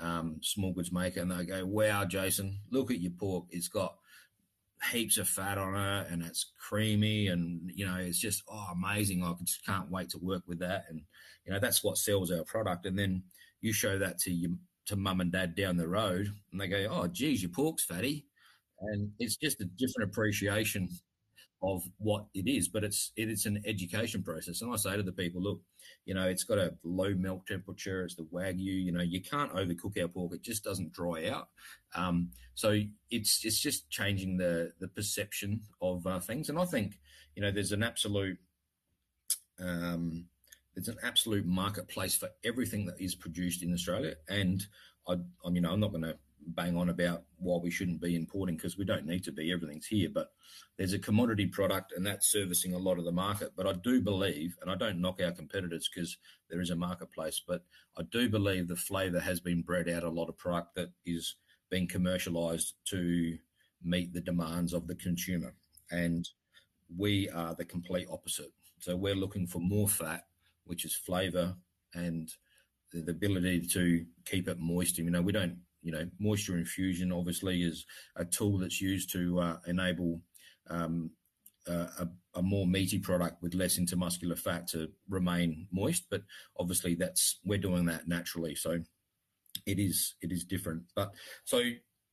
um, 0.00 0.40
small 0.42 0.72
goods 0.72 0.92
maker, 0.92 1.20
and 1.20 1.30
they 1.30 1.44
go, 1.44 1.64
"Wow, 1.66 2.04
Jason, 2.04 2.60
look 2.70 2.90
at 2.90 3.00
your 3.00 3.12
pork. 3.12 3.46
It's 3.50 3.68
got." 3.68 3.96
heaps 4.92 5.18
of 5.18 5.28
fat 5.28 5.58
on 5.58 5.74
it 5.74 6.06
and 6.08 6.22
it's 6.22 6.52
creamy 6.56 7.26
and 7.26 7.68
you 7.74 7.84
know 7.84 7.96
it's 7.96 8.16
just 8.16 8.44
oh 8.48 8.68
amazing 8.72 9.24
i 9.24 9.34
just 9.42 9.66
can't 9.66 9.90
wait 9.90 10.08
to 10.08 10.18
work 10.18 10.44
with 10.46 10.60
that 10.60 10.84
and 10.88 11.02
you 11.44 11.52
know 11.52 11.58
that's 11.58 11.82
what 11.82 11.98
sells 11.98 12.30
our 12.30 12.44
product 12.44 12.86
and 12.86 12.96
then 12.96 13.20
you 13.60 13.72
show 13.72 13.98
that 13.98 14.18
to 14.18 14.30
your 14.30 14.52
to 14.88 14.96
mum 14.96 15.20
and 15.20 15.30
dad 15.30 15.54
down 15.54 15.76
the 15.76 15.86
road, 15.86 16.28
and 16.50 16.60
they 16.60 16.66
go, 16.66 16.88
"Oh, 16.90 17.06
geez, 17.06 17.42
your 17.42 17.50
pork's 17.50 17.84
fatty," 17.84 18.26
and 18.80 19.12
it's 19.18 19.36
just 19.36 19.60
a 19.60 19.64
different 19.64 20.10
appreciation 20.10 20.88
of 21.62 21.82
what 21.98 22.26
it 22.34 22.48
is. 22.48 22.68
But 22.68 22.84
it's 22.84 23.12
it, 23.16 23.28
it's 23.28 23.46
an 23.46 23.62
education 23.66 24.22
process, 24.22 24.62
and 24.62 24.72
I 24.72 24.76
say 24.76 24.96
to 24.96 25.02
the 25.02 25.12
people, 25.12 25.42
"Look, 25.42 25.60
you 26.04 26.14
know, 26.14 26.28
it's 26.28 26.44
got 26.44 26.58
a 26.58 26.74
low 26.84 27.14
milk 27.14 27.46
temperature. 27.46 28.04
It's 28.04 28.14
the 28.14 28.24
wagyu. 28.24 28.84
You 28.84 28.92
know, 28.92 29.02
you 29.02 29.22
can't 29.22 29.52
overcook 29.54 30.00
our 30.00 30.08
pork; 30.08 30.34
it 30.34 30.42
just 30.42 30.64
doesn't 30.64 30.92
dry 30.92 31.28
out. 31.28 31.48
Um, 31.94 32.30
so 32.54 32.80
it's 33.10 33.44
it's 33.44 33.60
just 33.60 33.90
changing 33.90 34.36
the 34.36 34.72
the 34.80 34.88
perception 34.88 35.62
of 35.80 36.06
uh, 36.06 36.20
things, 36.20 36.48
and 36.48 36.58
I 36.58 36.64
think 36.64 36.98
you 37.38 37.42
know, 37.42 37.52
there's 37.52 37.70
an 37.70 37.84
absolute 37.84 38.36
um, 39.60 40.26
it's 40.74 40.88
an 40.88 40.96
absolute 41.04 41.46
marketplace 41.46 42.16
for 42.16 42.30
everything 42.44 42.86
that 42.86 43.00
is 43.00 43.14
produced 43.14 43.62
in 43.62 43.72
Australia. 43.72 44.14
And 44.28 44.66
I, 45.08 45.14
I'm 45.44 45.54
you 45.54 45.60
know, 45.60 45.72
I'm 45.72 45.80
not 45.80 45.92
going 45.92 46.02
to 46.02 46.16
bang 46.54 46.76
on 46.76 46.88
about 46.88 47.22
why 47.38 47.58
we 47.62 47.70
shouldn't 47.70 48.00
be 48.00 48.16
importing 48.16 48.56
because 48.56 48.76
we 48.76 48.84
don't 48.84 49.06
need 49.06 49.24
to 49.24 49.32
be. 49.32 49.52
Everything's 49.52 49.86
here, 49.86 50.08
but 50.12 50.32
there's 50.76 50.92
a 50.92 50.98
commodity 50.98 51.46
product, 51.46 51.92
and 51.92 52.06
that's 52.06 52.30
servicing 52.30 52.74
a 52.74 52.78
lot 52.78 52.98
of 52.98 53.04
the 53.04 53.12
market. 53.12 53.52
But 53.56 53.66
I 53.66 53.72
do 53.74 54.00
believe, 54.00 54.56
and 54.60 54.70
I 54.70 54.74
don't 54.74 55.00
knock 55.00 55.20
our 55.22 55.32
competitors 55.32 55.88
because 55.92 56.16
there 56.50 56.60
is 56.60 56.70
a 56.70 56.76
marketplace, 56.76 57.42
but 57.46 57.64
I 57.96 58.02
do 58.10 58.28
believe 58.28 58.68
the 58.68 58.76
flavour 58.76 59.20
has 59.20 59.40
been 59.40 59.62
bred 59.62 59.88
out 59.88 60.04
a 60.04 60.10
lot 60.10 60.28
of 60.28 60.38
product 60.38 60.74
that 60.76 60.90
is 61.06 61.36
being 61.70 61.88
commercialised 61.88 62.72
to 62.86 63.38
meet 63.82 64.12
the 64.12 64.20
demands 64.20 64.72
of 64.72 64.86
the 64.86 64.94
consumer, 64.94 65.54
and 65.90 66.28
we 66.96 67.28
are 67.30 67.54
the 67.54 67.64
complete 67.64 68.08
opposite. 68.10 68.52
So 68.80 68.96
we're 68.96 69.14
looking 69.14 69.46
for 69.46 69.58
more 69.60 69.88
fat 69.88 70.24
which 70.68 70.84
is 70.84 70.94
flavour 70.94 71.54
and 71.94 72.32
the, 72.92 73.10
ability 73.10 73.66
to 73.66 74.04
keep 74.24 74.48
it 74.48 74.60
moist. 74.60 74.98
You 74.98 75.10
know, 75.10 75.22
we 75.22 75.32
don't, 75.32 75.56
you 75.82 75.92
know, 75.92 76.08
moisture 76.18 76.56
infusion 76.56 77.12
obviously 77.12 77.62
is 77.62 77.86
a 78.16 78.24
tool 78.24 78.58
that's 78.58 78.80
used 78.80 79.12
to 79.12 79.40
uh, 79.40 79.56
enable 79.66 80.20
um, 80.70 81.10
a, 81.66 82.08
a, 82.34 82.42
more 82.42 82.66
meaty 82.66 82.98
product 82.98 83.42
with 83.42 83.54
less 83.54 83.78
intermuscular 83.78 84.38
fat 84.38 84.66
to 84.68 84.88
remain 85.08 85.66
moist. 85.70 86.04
But 86.10 86.22
obviously, 86.58 86.94
that's 86.94 87.38
we're 87.44 87.58
doing 87.58 87.84
that 87.86 88.08
naturally, 88.08 88.54
so 88.54 88.80
it 89.66 89.78
is 89.78 90.14
it 90.22 90.32
is 90.32 90.44
different. 90.44 90.82
But 90.94 91.12
so 91.44 91.62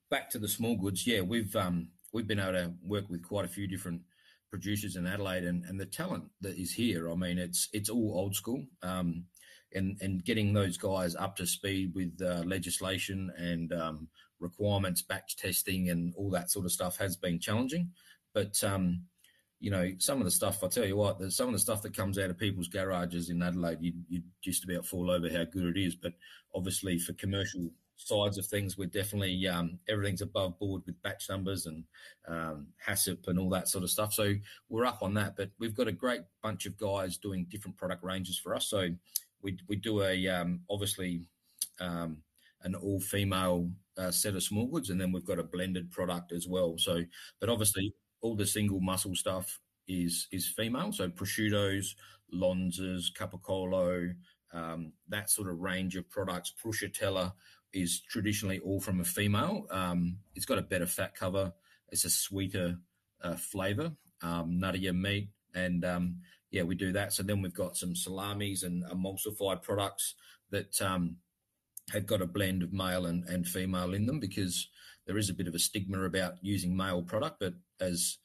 back 0.10 0.30
to 0.32 0.40
the 0.40 0.48
small 0.48 0.76
goods, 0.76 1.08
yeah, 1.08 1.22
we've 1.22 1.56
um, 1.56 1.90
we've 2.12 2.28
been 2.28 2.40
able 2.40 2.54
to 2.54 2.74
work 2.84 3.10
with 3.10 3.24
quite 3.24 3.46
a 3.46 3.50
few 3.50 3.68
different 3.68 4.02
producers 4.50 4.96
in 4.96 5.06
Adelaide 5.06 5.44
and, 5.44 5.66
and 5.66 5.80
the 5.80 5.86
talent 5.86 6.24
that 6.42 6.58
is 6.58 6.72
here. 6.72 7.10
I 7.12 7.16
mean, 7.16 7.38
it's 7.38 7.70
it's 7.74 7.90
all 7.90 8.14
old 8.16 8.36
school. 8.36 8.64
Um, 8.82 9.26
and, 9.76 9.98
and 10.02 10.24
getting 10.24 10.54
those 10.54 10.78
guys 10.78 11.16
up 11.16 11.36
to 11.38 11.46
speed 11.46 11.94
with 11.94 12.20
uh, 12.22 12.44
legislation 12.46 13.32
and 13.38 13.74
um, 13.74 14.08
requirements, 14.40 15.02
batch 15.02 15.36
testing, 15.36 15.90
and 15.90 16.14
all 16.16 16.30
that 16.32 16.50
sort 16.50 16.66
of 16.66 16.72
stuff 16.72 16.98
has 16.98 17.16
been 17.16 17.40
challenging. 17.40 17.92
But 18.34 18.62
um, 18.64 19.04
you 19.60 19.72
know, 19.72 19.92
some 19.98 20.20
of 20.20 20.26
the 20.26 20.32
stuff 20.32 20.64
I 20.64 20.68
tell 20.68 20.86
you 20.86 20.98
what, 20.98 21.22
some 21.32 21.48
of 21.48 21.54
the 21.54 21.60
stuff 21.60 21.82
that 21.84 21.96
comes 21.96 22.18
out 22.18 22.30
of 22.30 22.38
people's 22.38 22.68
garages 22.68 23.30
in 23.30 23.42
Adelaide, 23.42 23.80
you 23.82 23.94
you 24.10 24.22
just 24.42 24.64
about 24.64 24.86
fall 24.86 25.10
over 25.10 25.30
how 25.30 25.44
good 25.46 25.76
it 25.76 25.80
is. 25.80 25.96
But 25.96 26.14
obviously, 26.54 27.00
for 27.00 27.14
commercial 27.14 27.70
sides 27.98 28.38
of 28.38 28.46
things, 28.46 28.78
we're 28.78 28.86
definitely 28.88 29.48
um, 29.48 29.80
everything's 29.88 30.22
above 30.22 30.60
board 30.60 30.82
with 30.86 31.02
batch 31.02 31.30
numbers 31.30 31.66
and 31.66 31.84
um, 32.28 32.68
HACCP 32.86 33.28
and 33.28 33.40
all 33.40 33.50
that 33.50 33.68
sort 33.68 33.84
of 33.84 33.90
stuff. 33.90 34.14
So 34.14 34.34
we're 34.70 34.86
up 34.86 35.02
on 35.02 35.14
that. 35.16 35.36
But 35.36 35.52
we've 35.60 35.76
got 35.76 35.88
a 35.88 35.94
great 35.94 36.22
bunch 36.44 36.66
of 36.66 36.78
guys 36.78 37.18
doing 37.18 37.48
different 37.50 37.78
product 37.78 38.04
ranges 38.04 38.38
for 38.38 38.56
us. 38.56 38.68
So 38.68 38.90
we 39.42 39.58
we 39.68 39.76
do 39.76 40.02
a 40.04 40.28
um, 40.28 40.62
obviously 40.70 41.24
um, 41.80 42.18
an 42.62 42.76
all 42.76 43.00
female 43.00 43.70
uh, 43.98 44.12
set 44.12 44.36
of 44.36 44.44
small 44.44 44.68
goods, 44.68 44.90
and 44.90 45.00
then 45.00 45.12
we've 45.12 45.26
got 45.26 45.40
a 45.40 45.44
blended 45.44 45.92
product 45.92 46.32
as 46.32 46.48
well. 46.48 46.76
So, 46.78 47.04
but 47.40 47.50
obviously 47.50 47.94
all 48.22 48.36
the 48.36 48.46
single 48.46 48.80
muscle 48.82 49.16
stuff 49.16 49.60
is 49.88 50.28
is 50.32 50.48
female. 50.48 50.92
So 50.92 51.10
prosciuttos, 51.10 51.96
lonzas, 52.34 53.12
capicolo. 53.18 54.16
Um, 54.54 54.94
that 55.10 55.30
sort 55.30 55.50
of 55.50 55.60
range 55.60 55.98
of 55.98 56.10
products, 56.10 56.54
prosciutella, 56.64 57.34
is 57.74 58.02
traditionally 58.02 58.60
all 58.60 58.80
from 58.80 59.02
a 59.02 59.04
female. 59.04 59.68
Um, 59.70 60.18
it's 60.34 60.46
got 60.46 60.60
a 60.60 60.64
better 60.64 60.86
fat 60.86 61.14
cover. 61.14 61.52
It's 61.90 62.06
a 62.06 62.10
sweeter 62.10 62.78
uh, 63.22 63.36
flavor, 63.36 63.92
um, 64.22 64.60
nuttier 64.62 64.96
meat, 64.96 65.30
and 65.54 65.84
um, 65.84 66.18
yeah, 66.52 66.64
we 66.64 66.76
do 66.76 66.92
that. 66.94 67.14
So 67.14 67.24
then 67.24 67.42
we've 67.42 67.54
got 67.54 67.78
some 67.78 67.96
salamis 67.96 68.64
and 68.64 68.84
emulsified 68.86 69.62
products 69.62 70.16
that 70.52 70.82
um, 70.82 71.18
have 71.92 72.06
got 72.06 72.22
a 72.22 72.28
blend 72.28 72.64
of 72.64 72.74
male 72.74 73.06
and, 73.06 73.24
and 73.26 73.48
female 73.48 73.94
in 73.94 74.06
them 74.06 74.20
because 74.20 74.70
there 75.06 75.18
is 75.18 75.30
a 75.30 75.34
bit 75.34 75.48
of 75.48 75.56
a 75.56 75.60
stigma 75.60 76.04
about 76.04 76.34
using 76.42 76.76
male 76.76 77.02
product, 77.02 77.40
but 77.40 77.54
as 77.80 78.18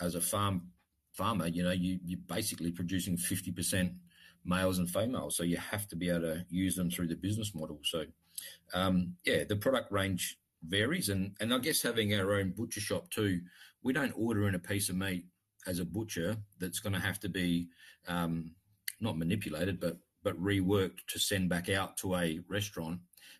as 0.00 0.14
a 0.14 0.20
farm 0.20 0.68
farmer, 1.12 1.46
you 1.46 1.62
know, 1.62 1.72
you 1.72 1.98
you're 2.04 2.20
basically 2.26 2.70
producing 2.70 3.16
fifty 3.16 3.52
percent 3.52 3.92
males 4.44 4.78
and 4.78 4.90
females, 4.90 5.36
so 5.36 5.42
you 5.42 5.56
have 5.56 5.88
to 5.88 5.96
be 5.96 6.08
able 6.08 6.20
to 6.22 6.44
use 6.48 6.76
them 6.76 6.90
through 6.90 7.08
the 7.08 7.16
business 7.16 7.54
model. 7.54 7.80
So 7.84 8.04
um, 8.74 9.14
yeah, 9.24 9.44
the 9.44 9.56
product 9.56 9.92
range 9.92 10.38
varies, 10.66 11.08
and 11.08 11.34
and 11.40 11.54
I 11.54 11.58
guess 11.58 11.82
having 11.82 12.14
our 12.14 12.34
own 12.34 12.52
butcher 12.56 12.80
shop 12.80 13.10
too, 13.10 13.40
we 13.82 13.92
don't 13.92 14.14
order 14.16 14.48
in 14.48 14.54
a 14.54 14.58
piece 14.58 14.88
of 14.88 14.96
meat 14.96 15.26
as 15.66 15.78
a 15.78 15.84
butcher 15.84 16.36
that's 16.58 16.80
going 16.80 16.92
to 16.92 17.00
have 17.00 17.20
to 17.20 17.28
be 17.28 17.68
um, 18.08 18.52
not 19.00 19.18
manipulated, 19.18 19.80
but 19.80 19.98
but 20.22 20.42
reworked 20.42 21.06
to 21.06 21.20
send 21.20 21.48
back 21.48 21.68
out 21.68 21.96
to 21.96 22.16
a 22.16 22.40
restaurant 22.48 22.98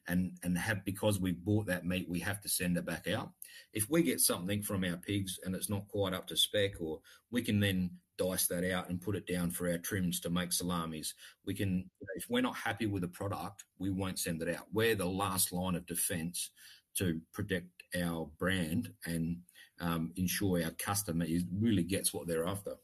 and 0.09 0.33
and 0.45 0.57
have 0.57 0.85
because 0.85 1.19
we've 1.19 1.45
bought 1.45 1.67
that 1.67 1.85
meat 1.85 2.09
we 2.09 2.21
have 2.21 2.41
to 2.41 2.49
send 2.49 2.77
it 2.77 2.87
back 2.87 3.09
out 3.09 3.31
if 3.73 3.91
we 3.91 4.05
get 4.05 4.21
something 4.21 4.62
from 4.62 4.85
our 4.85 4.97
pigs 4.97 5.41
and 5.45 5.57
it's 5.57 5.69
not 5.69 5.89
quite 5.89 6.15
up 6.15 6.29
to 6.29 6.37
spec 6.37 6.81
or 6.81 7.01
we 7.33 7.43
can 7.43 7.59
then 7.59 7.91
dice 8.17 8.47
that 8.47 8.65
out 8.71 8.89
and 8.89 9.01
put 9.01 9.17
it 9.17 9.27
down 9.27 9.51
for 9.51 9.71
our 9.71 9.79
trims 9.79 10.21
to 10.21 10.31
make 10.31 10.53
salamis. 10.53 11.15
We 11.45 11.55
can, 11.55 11.91
if 12.15 12.27
we're 12.29 12.41
not 12.41 12.57
happy 12.57 12.87
with 12.87 13.03
the 13.03 13.09
product, 13.09 13.65
we 13.79 13.91
won't 13.91 14.19
send 14.19 14.43
it 14.43 14.55
out. 14.55 14.67
We're 14.73 14.95
the 14.95 15.07
last 15.07 15.53
line 15.53 15.75
of 15.75 15.87
defense 15.87 16.51
to 16.97 17.21
protect 17.33 17.67
our 18.01 18.31
brand 18.39 18.93
and 19.05 19.39
um, 19.81 20.12
ensure 20.17 20.62
our 20.65 20.71
customer 20.71 21.25
is, 21.25 21.45
really 21.53 21.83
gets 21.83 22.12
what 22.12 22.27
they're 22.27 22.47
after. 22.47 22.75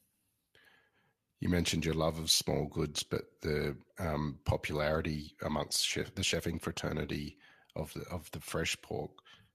You 1.40 1.48
mentioned 1.48 1.85
your 1.85 1.94
love 1.94 2.18
of 2.18 2.31
small 2.31 2.66
goods, 2.66 3.02
but 3.02 3.22
the 3.40 3.76
um, 3.98 4.38
popularity 4.44 5.35
amongst 5.42 5.85
chef, 5.85 6.14
the 6.14 6.22
chefing 6.22 6.61
fraternity 6.61 7.37
of 7.74 7.92
the 7.94 8.02
of 8.11 8.31
the 8.31 8.40
fresh 8.40 8.81
pork. 8.81 9.11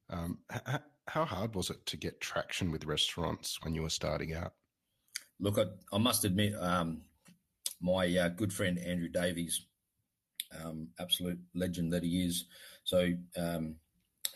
Um, 0.10 0.39
h- 0.52 0.82
how 1.08 1.23
hard 1.23 1.56
was 1.56 1.69
it 1.69 1.86
to 1.86 1.97
get 1.97 2.19
traction 2.19 2.71
with 2.71 2.86
restaurants 2.86 3.60
when 3.62 3.73
you 3.73 3.84
were 3.84 3.89
starting 3.89 4.34
out? 4.34 4.54
Look, 5.39 5.58
I, 5.58 5.65
I 5.93 5.97
must 5.97 6.26
admit, 6.26 6.56
um, 6.60 7.04
my 7.80 8.17
uh, 8.17 8.30
good 8.30 8.52
friend 8.52 8.78
Andrew 8.80 9.08
Davies, 9.08 9.65
um, 10.62 10.89
absolute 11.00 11.39
legend 11.56 11.93
that 11.93 12.04
he 12.04 12.26
is. 12.26 12.45
So, 12.84 13.13
um, 13.38 13.76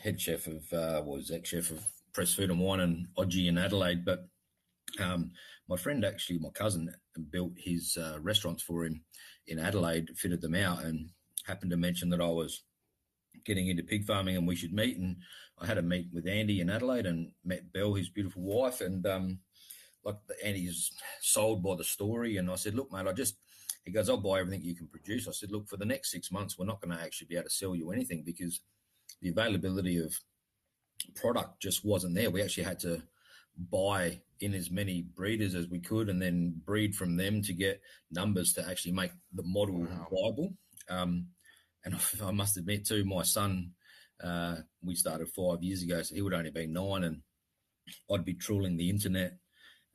head 0.02 0.22
chef 0.22 0.48
of, 0.48 0.72
uh, 0.72 1.02
was 1.04 1.32
ex 1.32 1.50
chef 1.50 1.72
of 1.72 1.86
Press 2.14 2.34
Food 2.34 2.50
and 2.50 2.60
Wine 2.60 2.80
and 2.80 3.08
Oggi 3.18 3.48
in 3.48 3.58
Adelaide. 3.58 4.06
But 4.06 4.28
um, 5.00 5.32
my 5.68 5.78
friend, 5.78 6.04
actually, 6.04 6.40
my 6.40 6.50
cousin, 6.50 6.94
built 7.30 7.54
his 7.58 7.98
uh, 7.98 8.20
restaurants 8.22 8.64
for 8.64 8.86
him 8.86 9.02
in 9.48 9.60
Adelaide, 9.60 10.10
fitted 10.16 10.42
them 10.42 10.56
out, 10.56 10.84
and 10.84 11.10
happened 11.46 11.72
to 11.72 11.78
mention 11.78 12.10
that 12.10 12.22
I 12.22 12.28
was 12.28 12.64
getting 13.46 13.68
into 13.68 13.84
pig 13.84 14.06
farming 14.06 14.38
and 14.38 14.48
we 14.48 14.56
should 14.56 14.74
meet. 14.74 14.98
And 14.98 15.18
I 15.60 15.66
had 15.66 15.78
a 15.78 15.82
meet 15.82 16.08
with 16.14 16.28
Andy 16.28 16.62
in 16.62 16.70
Adelaide 16.70 17.06
and 17.06 17.32
met 17.44 17.72
Belle, 17.74 17.94
his 17.94 18.10
beautiful 18.10 18.44
wife, 18.44 18.82
and 18.82 19.06
um, 19.08 19.40
like 20.04 20.16
Andy's 20.44 20.92
sold 21.22 21.64
by 21.64 21.76
the 21.76 21.84
story. 21.84 22.38
And 22.38 22.50
I 22.50 22.56
said, 22.56 22.76
look, 22.76 22.92
mate, 22.92 23.08
I 23.08 23.14
just 23.14 23.36
he 23.86 23.92
goes, 23.92 24.10
I'll 24.10 24.18
buy 24.18 24.40
everything 24.40 24.62
you 24.64 24.76
can 24.76 24.88
produce. 24.88 25.28
I 25.28 25.32
said, 25.32 25.52
look, 25.52 25.68
for 25.68 25.78
the 25.78 25.86
next 25.86 26.12
six 26.12 26.32
months, 26.32 26.58
we're 26.58 26.66
not 26.66 26.82
going 26.82 26.96
to 26.96 27.04
actually 27.04 27.28
be 27.28 27.36
able 27.36 27.46
to 27.46 27.50
sell 27.50 27.76
you 27.76 27.92
anything 27.92 28.24
because 28.24 28.62
the 29.22 29.30
availability 29.30 29.98
of 29.98 30.16
product 31.16 31.62
just 31.62 31.86
wasn't 31.86 32.16
there. 32.16 32.30
We 32.30 32.42
actually 32.42 32.64
had 32.64 32.80
to 32.80 33.02
buy 33.70 34.22
in 34.40 34.54
as 34.54 34.72
many 34.72 35.04
breeders 35.04 35.56
as 35.56 35.68
we 35.68 35.80
could 35.80 36.10
and 36.10 36.22
then 36.22 36.60
breed 36.66 36.96
from 36.96 37.16
them 37.16 37.42
to 37.44 37.54
get 37.54 37.82
numbers 38.12 38.54
to 38.54 38.68
actually 38.68 38.94
make 38.94 39.12
the 39.34 39.44
model 39.44 39.82
wow. 39.82 40.08
viable. 40.12 40.54
Um, 40.90 41.28
and 41.86 41.96
I 42.24 42.32
must 42.32 42.58
admit, 42.58 42.86
too, 42.86 43.06
my 43.06 43.24
son, 43.24 43.72
uh, 44.24 44.58
we 44.84 44.96
started 44.96 45.30
five 45.30 45.64
years 45.64 45.84
ago, 45.84 46.02
so 46.02 46.16
he 46.16 46.22
would 46.22 46.34
only 46.34 46.52
be 46.52 46.68
nine, 46.68 47.04
and 47.04 47.22
I'd 48.12 48.26
be 48.26 48.36
trawling 48.36 48.78
the 48.78 48.90
internet 48.90 49.38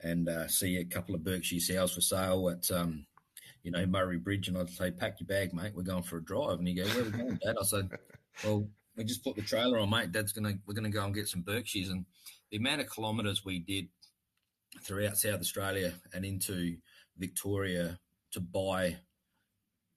and 0.00 0.28
uh, 0.28 0.48
see 0.48 0.76
a 0.76 0.84
couple 0.84 1.14
of 1.14 1.24
Berkshire 1.24 1.60
sows 1.60 1.94
for 1.94 2.00
sale 2.00 2.50
at 2.50 2.70
um, 2.70 3.06
you 3.62 3.70
know, 3.72 3.86
Murray 3.86 4.18
Bridge, 4.18 4.46
and 4.46 4.56
I'd 4.56 4.70
say, 4.70 4.92
"Pack 4.92 5.18
your 5.18 5.26
bag, 5.26 5.52
mate. 5.52 5.72
We're 5.74 5.82
going 5.82 6.04
for 6.04 6.18
a 6.18 6.24
drive." 6.24 6.58
And 6.58 6.68
he 6.68 6.74
go, 6.74 6.84
"Where 6.84 7.00
are 7.00 7.04
we 7.04 7.10
going, 7.10 7.40
Dad?" 7.44 7.56
I 7.60 7.64
said, 7.64 7.90
"Well, 8.44 8.68
we 8.96 9.04
just 9.04 9.24
put 9.24 9.36
the 9.36 9.42
trailer 9.42 9.78
on, 9.78 9.90
mate. 9.90 10.12
Dad's 10.12 10.32
gonna 10.32 10.54
we're 10.66 10.74
gonna 10.74 10.90
go 10.90 11.04
and 11.04 11.14
get 11.14 11.28
some 11.28 11.42
Berkshires." 11.42 11.90
And 11.90 12.04
the 12.50 12.56
amount 12.56 12.80
of 12.80 12.92
kilometres 12.92 13.44
we 13.44 13.58
did 13.58 13.88
throughout 14.82 15.18
South 15.18 15.40
Australia 15.40 15.94
and 16.12 16.24
into 16.24 16.76
Victoria 17.18 17.98
to 18.32 18.40
buy 18.40 18.96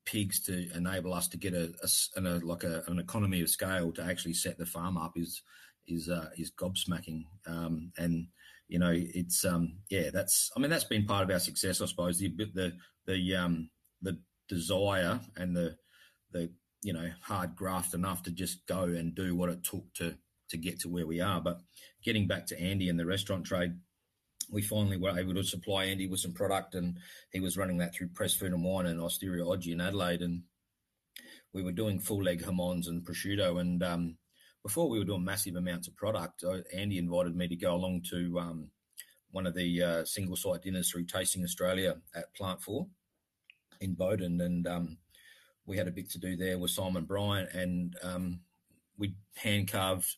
pigs 0.06 0.40
to 0.42 0.70
enable 0.76 1.14
us 1.14 1.28
to 1.28 1.38
get 1.38 1.54
a, 1.54 1.72
a, 1.84 2.20
a 2.20 2.40
like 2.40 2.64
a, 2.64 2.84
an 2.88 3.00
economy 3.00 3.42
of 3.42 3.50
scale 3.50 3.92
to 3.92 4.04
actually 4.04 4.34
set 4.34 4.58
the 4.58 4.66
farm 4.66 4.98
up 4.98 5.14
is 5.16 5.42
is 5.88 6.10
uh, 6.10 6.30
is 6.38 6.52
gobsmacking. 6.52 7.24
Um, 7.48 7.92
and 7.98 8.28
you 8.68 8.80
know, 8.80 8.94
it's 8.94 9.46
um, 9.46 9.78
yeah, 9.90 10.10
that's 10.12 10.52
I 10.56 10.60
mean 10.60 10.70
that's 10.70 10.84
been 10.84 11.06
part 11.06 11.24
of 11.24 11.32
our 11.32 11.40
success, 11.40 11.82
I 11.82 11.86
suppose. 11.86 12.20
The 12.20 12.30
the 12.54 12.74
the 13.06 13.36
um, 13.36 13.70
the 14.02 14.20
desire 14.48 15.20
and 15.38 15.56
the 15.56 15.76
the 16.32 16.52
you 16.82 16.94
know 16.94 17.10
hard 17.22 17.56
graft 17.56 17.94
enough 17.94 18.24
to 18.24 18.32
just 18.32 18.66
go 18.66 18.84
and 18.84 19.16
do 19.16 19.36
what 19.36 19.50
it 19.50 19.64
took 19.64 19.94
to 19.96 20.18
to 20.50 20.58
get 20.58 20.80
to 20.82 20.90
where 20.90 21.08
we 21.08 21.22
are. 21.22 21.42
But 21.42 21.60
getting 22.04 22.28
back 22.28 22.48
to 22.48 22.60
Andy 22.60 22.90
and 22.90 23.00
the 23.00 23.06
restaurant 23.06 23.46
trade, 23.46 23.74
we 24.52 24.62
finally 24.62 24.98
were 24.98 25.18
able 25.18 25.36
to 25.36 25.44
supply 25.44 25.86
Andy 25.86 26.08
with 26.08 26.20
some 26.20 26.34
product, 26.34 26.76
and 26.76 26.98
he 27.32 27.40
was 27.40 27.58
running 27.58 27.78
that 27.78 27.94
through 27.94 28.10
Press 28.10 28.34
Food 28.34 28.52
and 28.52 28.64
Wine 28.64 28.88
and 28.88 29.00
Osteria 29.00 29.46
Oggi 29.46 29.72
in 29.72 29.82
Adelaide, 29.82 30.22
and 30.22 30.44
we 31.54 31.64
were 31.64 31.72
doing 31.72 32.00
full 32.00 32.24
leg 32.24 32.44
jamons 32.44 32.88
and 32.88 33.06
prosciutto. 33.06 33.60
And 33.60 33.84
um, 33.84 34.18
before 34.64 34.90
we 34.90 35.00
were 35.00 35.06
doing 35.06 35.24
massive 35.24 35.56
amounts 35.56 35.88
of 35.88 35.96
product, 35.96 36.44
uh, 36.44 36.60
Andy 36.74 36.98
invited 36.98 37.36
me 37.36 37.48
to 37.48 37.56
go 37.56 37.76
along 37.76 38.04
to 38.10 38.40
um, 38.40 38.72
one 39.32 39.46
of 39.46 39.56
the 39.56 39.84
uh, 39.84 40.06
single 40.06 40.36
site 40.36 40.64
dinners 40.64 40.90
through 40.90 41.06
Tasting 41.06 41.44
Australia 41.44 41.96
at 42.16 42.34
Plant 42.36 42.62
Four 42.62 42.88
in 43.82 43.94
Bowden, 43.94 44.42
and 44.42 44.68
um, 44.68 44.98
we 45.70 45.78
had 45.78 45.88
a 45.88 45.92
bit 45.92 46.10
to 46.10 46.20
do 46.20 46.36
there 46.36 46.58
with 46.58 46.72
Simon 46.72 47.06
Bryant, 47.06 47.54
and 47.54 47.96
um, 48.02 48.40
we 48.98 49.14
hand 49.36 49.72
carved 49.72 50.16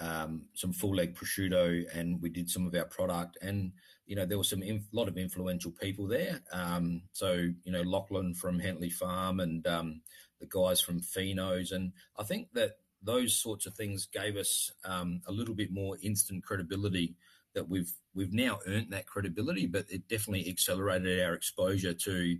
um, 0.00 0.46
some 0.54 0.72
full 0.72 0.94
leg 0.94 1.14
prosciutto, 1.14 1.84
and 1.94 2.22
we 2.22 2.30
did 2.30 2.48
some 2.48 2.66
of 2.66 2.74
our 2.74 2.86
product, 2.86 3.36
and 3.42 3.72
you 4.06 4.16
know 4.16 4.24
there 4.24 4.38
were 4.38 4.44
some 4.44 4.62
inf- 4.62 4.88
lot 4.92 5.06
of 5.06 5.18
influential 5.18 5.72
people 5.72 6.06
there. 6.06 6.40
Um, 6.52 7.02
so 7.12 7.50
you 7.64 7.70
know 7.70 7.82
Lachlan 7.82 8.32
from 8.34 8.58
Hentley 8.58 8.88
Farm, 8.88 9.40
and 9.40 9.64
um, 9.66 10.00
the 10.40 10.46
guys 10.46 10.80
from 10.80 11.02
Finos, 11.02 11.72
and 11.72 11.92
I 12.18 12.22
think 12.22 12.48
that 12.54 12.78
those 13.02 13.38
sorts 13.38 13.66
of 13.66 13.74
things 13.74 14.06
gave 14.06 14.36
us 14.36 14.72
um, 14.86 15.20
a 15.26 15.32
little 15.32 15.54
bit 15.54 15.70
more 15.70 15.98
instant 16.02 16.42
credibility 16.42 17.14
that 17.54 17.68
we've 17.68 17.92
we've 18.14 18.32
now 18.32 18.58
earned 18.66 18.90
that 18.92 19.06
credibility, 19.06 19.66
but 19.66 19.84
it 19.90 20.08
definitely 20.08 20.48
accelerated 20.48 21.20
our 21.20 21.34
exposure 21.34 21.92
to 21.92 22.38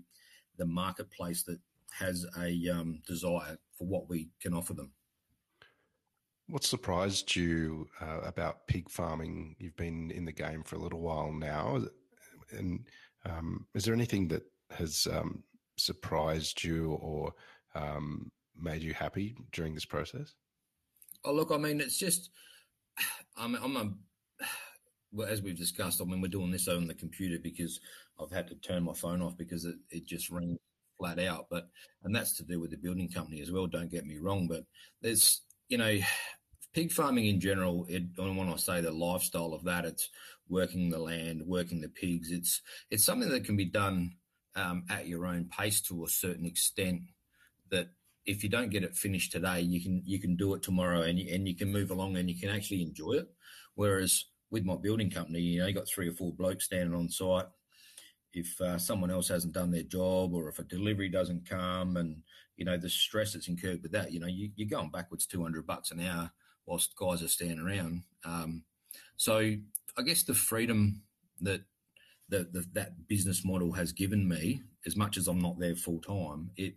the 0.56 0.66
marketplace 0.66 1.42
that 1.42 1.60
has 1.92 2.26
a 2.38 2.68
um, 2.68 3.00
desire 3.06 3.58
for 3.76 3.86
what 3.86 4.08
we 4.08 4.30
can 4.40 4.54
offer 4.54 4.74
them. 4.74 4.92
What 6.48 6.64
surprised 6.64 7.36
you 7.36 7.88
uh, 8.00 8.20
about 8.22 8.66
pig 8.66 8.88
farming? 8.88 9.56
You've 9.58 9.76
been 9.76 10.10
in 10.10 10.24
the 10.24 10.32
game 10.32 10.62
for 10.62 10.76
a 10.76 10.80
little 10.80 11.00
while 11.00 11.30
now, 11.30 11.82
and 12.50 12.86
um, 13.26 13.66
is 13.74 13.84
there 13.84 13.94
anything 13.94 14.28
that 14.28 14.44
has 14.70 15.06
um, 15.10 15.42
surprised 15.76 16.64
you 16.64 16.92
or 16.92 17.34
um, 17.74 18.30
made 18.58 18.82
you 18.82 18.94
happy 18.94 19.36
during 19.52 19.74
this 19.74 19.84
process? 19.84 20.34
Oh, 21.24 21.32
look, 21.34 21.50
I 21.52 21.58
mean, 21.58 21.80
it's 21.80 21.98
just 21.98 22.30
I'm, 23.36 23.54
I'm 23.56 23.76
a 23.76 23.90
well, 25.12 25.28
as 25.28 25.42
we've 25.42 25.56
discussed, 25.56 26.00
I 26.00 26.04
mean, 26.04 26.20
we're 26.20 26.28
doing 26.28 26.50
this 26.50 26.68
on 26.68 26.86
the 26.86 26.94
computer 26.94 27.38
because 27.42 27.80
I've 28.20 28.30
had 28.30 28.48
to 28.48 28.54
turn 28.56 28.84
my 28.84 28.92
phone 28.92 29.22
off 29.22 29.36
because 29.36 29.64
it, 29.64 29.76
it 29.90 30.06
just 30.06 30.30
rings 30.30 30.58
flat 30.98 31.18
out. 31.18 31.46
But 31.50 31.68
and 32.04 32.14
that's 32.14 32.36
to 32.36 32.44
do 32.44 32.60
with 32.60 32.70
the 32.70 32.76
building 32.76 33.08
company 33.08 33.40
as 33.40 33.50
well. 33.50 33.66
Don't 33.66 33.90
get 33.90 34.06
me 34.06 34.18
wrong, 34.18 34.48
but 34.48 34.64
there's 35.00 35.42
you 35.68 35.78
know, 35.78 35.98
pig 36.74 36.90
farming 36.90 37.26
in 37.26 37.40
general. 37.40 37.86
It, 37.88 38.04
when 38.16 38.48
I 38.48 38.56
say 38.56 38.80
the 38.80 38.90
lifestyle 38.90 39.52
of 39.52 39.64
that, 39.64 39.84
it's 39.84 40.08
working 40.48 40.90
the 40.90 40.98
land, 40.98 41.42
working 41.46 41.80
the 41.80 41.88
pigs. 41.88 42.30
It's 42.30 42.62
it's 42.90 43.04
something 43.04 43.28
that 43.30 43.44
can 43.44 43.56
be 43.56 43.66
done 43.66 44.12
um, 44.56 44.84
at 44.90 45.06
your 45.06 45.26
own 45.26 45.48
pace 45.56 45.80
to 45.82 46.04
a 46.04 46.08
certain 46.08 46.46
extent. 46.46 47.02
That 47.70 47.88
if 48.26 48.42
you 48.42 48.48
don't 48.48 48.70
get 48.70 48.82
it 48.82 48.96
finished 48.96 49.32
today, 49.32 49.60
you 49.60 49.80
can 49.80 50.02
you 50.04 50.18
can 50.18 50.36
do 50.36 50.54
it 50.54 50.62
tomorrow, 50.62 51.02
and 51.02 51.18
you, 51.18 51.34
and 51.34 51.46
you 51.46 51.54
can 51.54 51.70
move 51.70 51.90
along, 51.90 52.16
and 52.16 52.28
you 52.28 52.38
can 52.38 52.50
actually 52.50 52.82
enjoy 52.82 53.12
it. 53.12 53.28
Whereas 53.74 54.24
with 54.50 54.64
my 54.64 54.76
building 54.76 55.10
company, 55.10 55.40
you 55.40 55.60
know, 55.60 55.66
you 55.66 55.74
got 55.74 55.88
three 55.88 56.08
or 56.08 56.14
four 56.14 56.32
blokes 56.32 56.64
standing 56.64 56.94
on 56.94 57.10
site 57.10 57.46
if 58.38 58.60
uh, 58.60 58.78
someone 58.78 59.10
else 59.10 59.28
hasn't 59.28 59.52
done 59.52 59.70
their 59.70 59.82
job 59.82 60.34
or 60.34 60.48
if 60.48 60.58
a 60.58 60.64
delivery 60.64 61.08
doesn't 61.08 61.48
come 61.48 61.96
and 61.96 62.22
you 62.56 62.64
know 62.64 62.76
the 62.76 62.88
stress 62.88 63.32
that's 63.32 63.48
incurred 63.48 63.82
with 63.82 63.92
that 63.92 64.12
you 64.12 64.20
know 64.20 64.26
you, 64.26 64.50
are 64.60 64.68
going 64.68 64.90
backwards 64.90 65.26
200 65.26 65.66
bucks 65.66 65.90
an 65.90 66.00
hour 66.00 66.30
whilst 66.66 66.96
guys 66.96 67.22
are 67.22 67.28
standing 67.28 67.60
around. 67.60 68.02
Um, 68.24 68.64
so 69.16 69.38
i 69.96 70.02
guess 70.02 70.22
the 70.22 70.34
freedom 70.34 71.02
that 71.40 71.62
the, 72.28 72.48
the, 72.52 72.64
that 72.72 73.08
business 73.08 73.44
model 73.44 73.72
has 73.72 73.92
given 73.92 74.28
me 74.28 74.62
as 74.86 74.96
much 74.96 75.16
as 75.16 75.28
i'm 75.28 75.40
not 75.40 75.58
there 75.58 75.74
full 75.74 76.00
time 76.00 76.50
it 76.56 76.74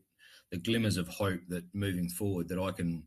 the 0.49 0.57
glimmers 0.57 0.97
of 0.97 1.07
hope 1.07 1.41
that 1.49 1.63
moving 1.73 2.09
forward 2.09 2.47
that 2.47 2.59
i 2.59 2.71
can 2.71 3.03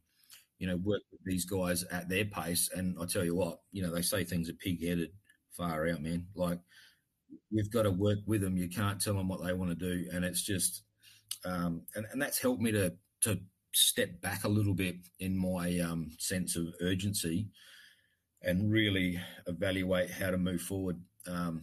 you 0.59 0.67
know 0.67 0.77
work 0.77 1.03
with 1.11 1.21
these 1.25 1.45
guys 1.45 1.85
at 1.85 2.09
their 2.09 2.25
pace. 2.25 2.71
And 2.75 2.97
i 3.01 3.05
tell 3.07 3.25
you 3.25 3.35
what 3.35 3.61
you 3.73 3.83
know 3.83 3.95
they 3.95 4.03
say 4.03 4.25
things 4.25 4.49
are 4.49 4.55
pig-headed 4.55 5.11
far 5.53 5.89
out 5.89 6.03
man. 6.03 6.27
Like 6.35 6.59
you've 7.51 7.71
got 7.71 7.83
to 7.83 7.91
work 7.91 8.19
with 8.27 8.41
them. 8.41 8.57
You 8.57 8.69
can't 8.69 9.01
tell 9.01 9.15
them 9.15 9.29
what 9.29 9.45
they 9.45 9.53
want 9.53 9.71
to 9.71 9.77
do, 9.77 10.09
and 10.13 10.25
it's 10.25 10.43
just, 10.43 10.83
um, 11.45 11.83
and, 11.95 12.07
and 12.13 12.21
that's 12.21 12.41
helped 12.41 12.63
me 12.63 12.73
to 12.73 12.95
to 13.23 13.41
step 13.73 14.21
back 14.21 14.45
a 14.45 14.49
little 14.49 14.75
bit 14.75 14.97
in 15.19 15.37
my 15.37 15.79
um, 15.81 16.11
sense 16.19 16.57
of 16.57 16.75
urgency, 16.81 17.49
and 18.43 18.71
really 18.71 19.21
evaluate 19.47 20.11
how 20.11 20.31
to 20.31 20.39
move 20.39 20.61
forward 20.61 20.97
um, 21.27 21.63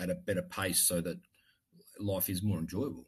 at 0.00 0.10
a 0.10 0.14
better 0.14 0.42
pace 0.42 0.80
so 0.80 1.00
that 1.00 1.18
life 2.00 2.28
is 2.28 2.42
more 2.42 2.58
enjoyable. 2.58 3.06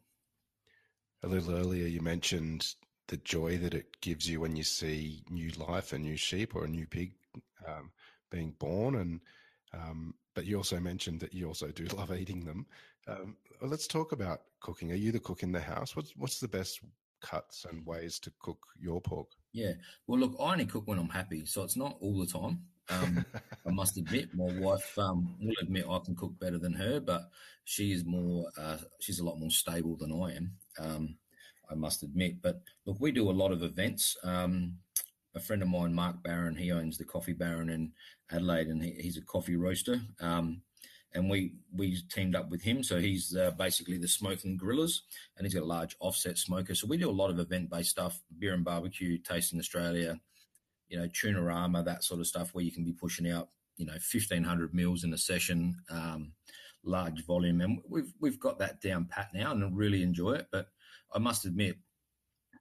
A 1.22 1.28
little 1.28 1.54
earlier, 1.54 1.86
you 1.86 2.00
mentioned 2.02 2.74
the 3.08 3.16
joy 3.18 3.56
that 3.58 3.74
it 3.74 4.00
gives 4.00 4.28
you 4.28 4.40
when 4.40 4.56
you 4.56 4.62
see 4.62 5.24
new 5.30 5.50
life, 5.50 5.92
a 5.92 5.98
new 5.98 6.16
sheep 6.16 6.54
or 6.54 6.64
a 6.64 6.68
new 6.68 6.86
pig 6.86 7.12
um, 7.66 7.90
being 8.30 8.52
born, 8.58 8.94
and 8.94 9.20
um, 9.76 10.14
but 10.34 10.46
you 10.46 10.56
also 10.56 10.78
mentioned 10.80 11.20
that 11.20 11.34
you 11.34 11.46
also 11.46 11.68
do 11.68 11.84
love 11.96 12.12
eating 12.12 12.44
them. 12.44 12.66
Um, 13.08 13.36
let's 13.60 13.86
talk 13.86 14.12
about 14.12 14.40
cooking. 14.60 14.92
Are 14.92 14.96
you 14.96 15.12
the 15.12 15.20
cook 15.20 15.42
in 15.42 15.52
the 15.52 15.60
house? 15.60 15.94
What's 15.94 16.16
what's 16.16 16.40
the 16.40 16.48
best 16.48 16.80
cuts 17.20 17.66
and 17.70 17.86
ways 17.86 18.18
to 18.20 18.32
cook 18.40 18.58
your 18.78 19.00
pork? 19.00 19.28
Yeah, 19.52 19.72
well, 20.06 20.20
look, 20.20 20.36
I 20.38 20.52
only 20.52 20.66
cook 20.66 20.86
when 20.86 20.98
I'm 20.98 21.08
happy, 21.08 21.46
so 21.46 21.62
it's 21.62 21.76
not 21.76 21.96
all 22.00 22.18
the 22.18 22.26
time. 22.26 22.60
Um, 22.88 23.24
I 23.66 23.70
must 23.70 23.96
admit, 23.96 24.28
my 24.34 24.52
wife 24.60 24.96
um, 24.98 25.36
will 25.40 25.54
admit 25.60 25.86
I 25.88 25.98
can 26.04 26.14
cook 26.14 26.38
better 26.38 26.58
than 26.58 26.74
her, 26.74 27.00
but 27.00 27.30
she 27.64 27.92
is 27.92 28.04
more. 28.04 28.46
Uh, 28.56 28.78
she's 29.00 29.18
a 29.18 29.24
lot 29.24 29.38
more 29.38 29.50
stable 29.50 29.96
than 29.96 30.12
I 30.12 30.36
am. 30.36 30.52
Um, 30.78 31.16
I 31.70 31.74
must 31.74 32.02
admit, 32.02 32.42
but 32.42 32.60
look, 32.84 32.98
we 33.00 33.10
do 33.10 33.28
a 33.28 33.32
lot 33.32 33.50
of 33.50 33.62
events. 33.62 34.16
Um, 34.22 34.78
a 35.36 35.40
friend 35.40 35.62
of 35.62 35.68
mine, 35.68 35.94
Mark 35.94 36.22
Barron, 36.22 36.56
he 36.56 36.72
owns 36.72 36.98
the 36.98 37.04
Coffee 37.04 37.32
Baron 37.32 37.68
in 37.68 37.92
Adelaide, 38.30 38.68
and 38.68 38.82
he, 38.82 38.92
he's 38.92 39.16
a 39.16 39.22
coffee 39.22 39.56
roaster. 39.56 40.00
Um, 40.20 40.62
and 41.14 41.30
we 41.30 41.54
we 41.72 41.98
teamed 42.10 42.34
up 42.34 42.50
with 42.50 42.62
him, 42.62 42.82
so 42.82 42.98
he's 42.98 43.34
uh, 43.36 43.52
basically 43.52 43.96
the 43.96 44.08
smoking 44.08 44.58
grillers, 44.58 45.00
and 45.36 45.46
he's 45.46 45.54
got 45.54 45.62
a 45.62 45.66
large 45.66 45.96
offset 46.00 46.36
smoker. 46.36 46.74
So 46.74 46.86
we 46.86 46.98
do 46.98 47.08
a 47.08 47.12
lot 47.12 47.30
of 47.30 47.38
event 47.38 47.70
based 47.70 47.90
stuff, 47.90 48.20
beer 48.38 48.54
and 48.54 48.64
barbecue, 48.64 49.18
tasting 49.18 49.58
Australia, 49.58 50.18
you 50.88 50.98
know, 50.98 51.08
Tunarama, 51.08 51.84
that 51.84 52.04
sort 52.04 52.20
of 52.20 52.26
stuff, 52.26 52.52
where 52.52 52.64
you 52.64 52.72
can 52.72 52.84
be 52.84 52.92
pushing 52.92 53.30
out 53.30 53.48
you 53.76 53.86
know, 53.86 53.92
1500 53.92 54.74
mils 54.74 55.04
in 55.04 55.12
a 55.12 55.18
session, 55.18 55.76
um, 55.90 56.32
large 56.84 57.24
volume. 57.24 57.60
And 57.60 57.80
we've, 57.88 58.12
we've 58.20 58.40
got 58.40 58.58
that 58.58 58.80
down 58.80 59.06
pat 59.06 59.28
now 59.34 59.52
and 59.52 59.62
I 59.62 59.68
really 59.70 60.02
enjoy 60.02 60.32
it. 60.32 60.46
But 60.50 60.68
I 61.14 61.18
must 61.18 61.44
admit, 61.44 61.76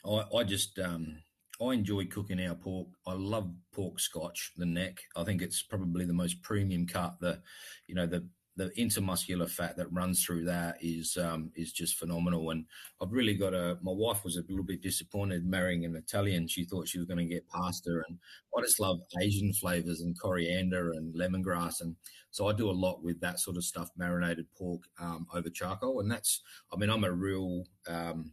I, 0.05 0.23
I 0.35 0.43
just, 0.43 0.77
um, 0.79 1.17
I 1.61 1.73
enjoy 1.73 2.05
cooking 2.05 2.45
our 2.45 2.55
pork. 2.55 2.87
I 3.07 3.13
love 3.13 3.51
pork 3.71 3.99
scotch, 3.99 4.51
the 4.57 4.65
neck. 4.65 4.99
I 5.15 5.23
think 5.23 5.41
it's 5.41 5.61
probably 5.63 6.05
the 6.05 6.13
most 6.13 6.41
premium 6.41 6.85
cut. 6.85 7.19
The, 7.19 7.41
you 7.87 7.95
know, 7.95 8.05
the 8.05 8.27
the 8.57 8.69
intermuscular 8.77 9.49
fat 9.49 9.75
that 9.75 9.91
runs 9.91 10.23
through 10.23 10.45
that 10.45 10.77
is 10.79 11.17
um, 11.17 11.51
is 11.55 11.73
just 11.73 11.97
phenomenal. 11.97 12.51
And 12.51 12.65
I've 13.01 13.11
really 13.11 13.33
got 13.33 13.53
a. 13.53 13.77
My 13.81 13.91
wife 13.91 14.23
was 14.23 14.37
a 14.37 14.43
little 14.47 14.63
bit 14.63 14.81
disappointed 14.81 15.45
marrying 15.45 15.85
an 15.85 15.95
Italian. 15.95 16.47
She 16.47 16.63
thought 16.63 16.87
she 16.87 16.97
was 16.97 17.07
going 17.07 17.17
to 17.17 17.33
get 17.33 17.47
pasta, 17.49 18.01
and 18.07 18.17
I 18.57 18.61
just 18.61 18.79
love 18.79 19.01
Asian 19.21 19.51
flavors 19.53 20.01
and 20.01 20.19
coriander 20.19 20.91
and 20.91 21.13
lemongrass, 21.13 21.81
and 21.81 21.95
so 22.31 22.47
I 22.47 22.53
do 22.53 22.69
a 22.69 22.71
lot 22.71 23.03
with 23.03 23.19
that 23.21 23.39
sort 23.39 23.57
of 23.57 23.65
stuff, 23.65 23.89
marinated 23.97 24.47
pork 24.57 24.81
um, 24.99 25.27
over 25.33 25.49
charcoal, 25.49 25.99
and 25.99 26.09
that's. 26.09 26.41
I 26.71 26.77
mean, 26.77 26.89
I'm 26.89 27.03
a 27.03 27.11
real. 27.11 27.65
Um, 27.87 28.31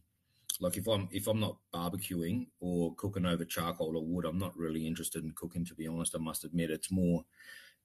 like 0.63 0.77
if 0.77 0.87
I'm 0.87 1.09
if 1.11 1.27
I'm 1.27 1.41
not 1.41 1.57
barbecuing 1.75 2.47
or 2.61 2.95
cooking 2.95 3.27
over 3.27 3.45
charcoal 3.45 3.97
or 3.97 4.07
wood, 4.07 4.25
I'm 4.25 4.39
not 4.39 4.57
really 4.57 4.87
interested 4.87 5.25
in 5.25 5.33
cooking. 5.33 5.65
To 5.65 5.75
be 5.75 5.89
honest, 5.89 6.15
I 6.15 6.19
must 6.19 6.45
admit, 6.45 6.71
it's 6.71 6.91
more 6.91 7.25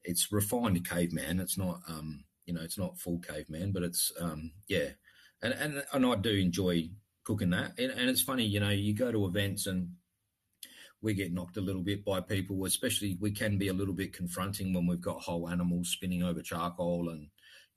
it's 0.03 0.31
refined 0.31 0.87
caveman. 0.87 1.39
It's 1.39 1.57
not 1.57 1.81
um, 1.89 2.23
you 2.45 2.53
know, 2.53 2.61
it's 2.61 2.77
not 2.77 2.99
full 2.99 3.19
caveman, 3.19 3.71
but 3.71 3.81
it's 3.81 4.11
um, 4.21 4.51
yeah, 4.67 4.89
and 5.41 5.53
and 5.53 5.83
and 5.91 6.05
I 6.05 6.15
do 6.15 6.29
enjoy 6.29 6.89
cooking 7.23 7.49
that. 7.49 7.73
And, 7.79 7.91
and 7.91 8.09
it's 8.09 8.21
funny, 8.21 8.45
you 8.45 8.59
know, 8.59 8.69
you 8.69 8.93
go 8.93 9.11
to 9.11 9.25
events 9.25 9.65
and 9.65 9.89
we 11.01 11.15
get 11.15 11.33
knocked 11.33 11.57
a 11.57 11.61
little 11.61 11.81
bit 11.81 12.05
by 12.05 12.21
people, 12.21 12.63
especially 12.65 13.17
we 13.19 13.31
can 13.31 13.57
be 13.57 13.69
a 13.69 13.73
little 13.73 13.93
bit 13.93 14.13
confronting 14.13 14.73
when 14.73 14.85
we've 14.85 15.01
got 15.01 15.19
whole 15.19 15.49
animals 15.49 15.89
spinning 15.89 16.23
over 16.23 16.41
charcoal. 16.41 17.09
And, 17.09 17.27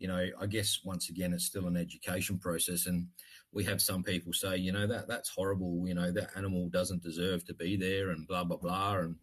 you 0.00 0.08
know, 0.08 0.26
I 0.40 0.46
guess 0.46 0.80
once 0.82 1.10
again, 1.10 1.34
it's 1.34 1.44
still 1.44 1.66
an 1.66 1.76
education 1.76 2.38
process. 2.38 2.86
And 2.86 3.06
we 3.52 3.62
have 3.64 3.82
some 3.82 4.02
people 4.02 4.32
say, 4.32 4.56
you 4.56 4.72
know, 4.72 4.86
that 4.86 5.06
that's 5.06 5.28
horrible. 5.28 5.84
You 5.86 5.94
know, 5.94 6.10
that 6.10 6.30
animal 6.36 6.70
doesn't 6.70 7.02
deserve 7.02 7.44
to 7.44 7.54
be 7.54 7.76
there 7.76 8.10
and 8.10 8.26
blah, 8.26 8.42
blah, 8.42 8.56
blah. 8.56 8.96
And 8.96 9.16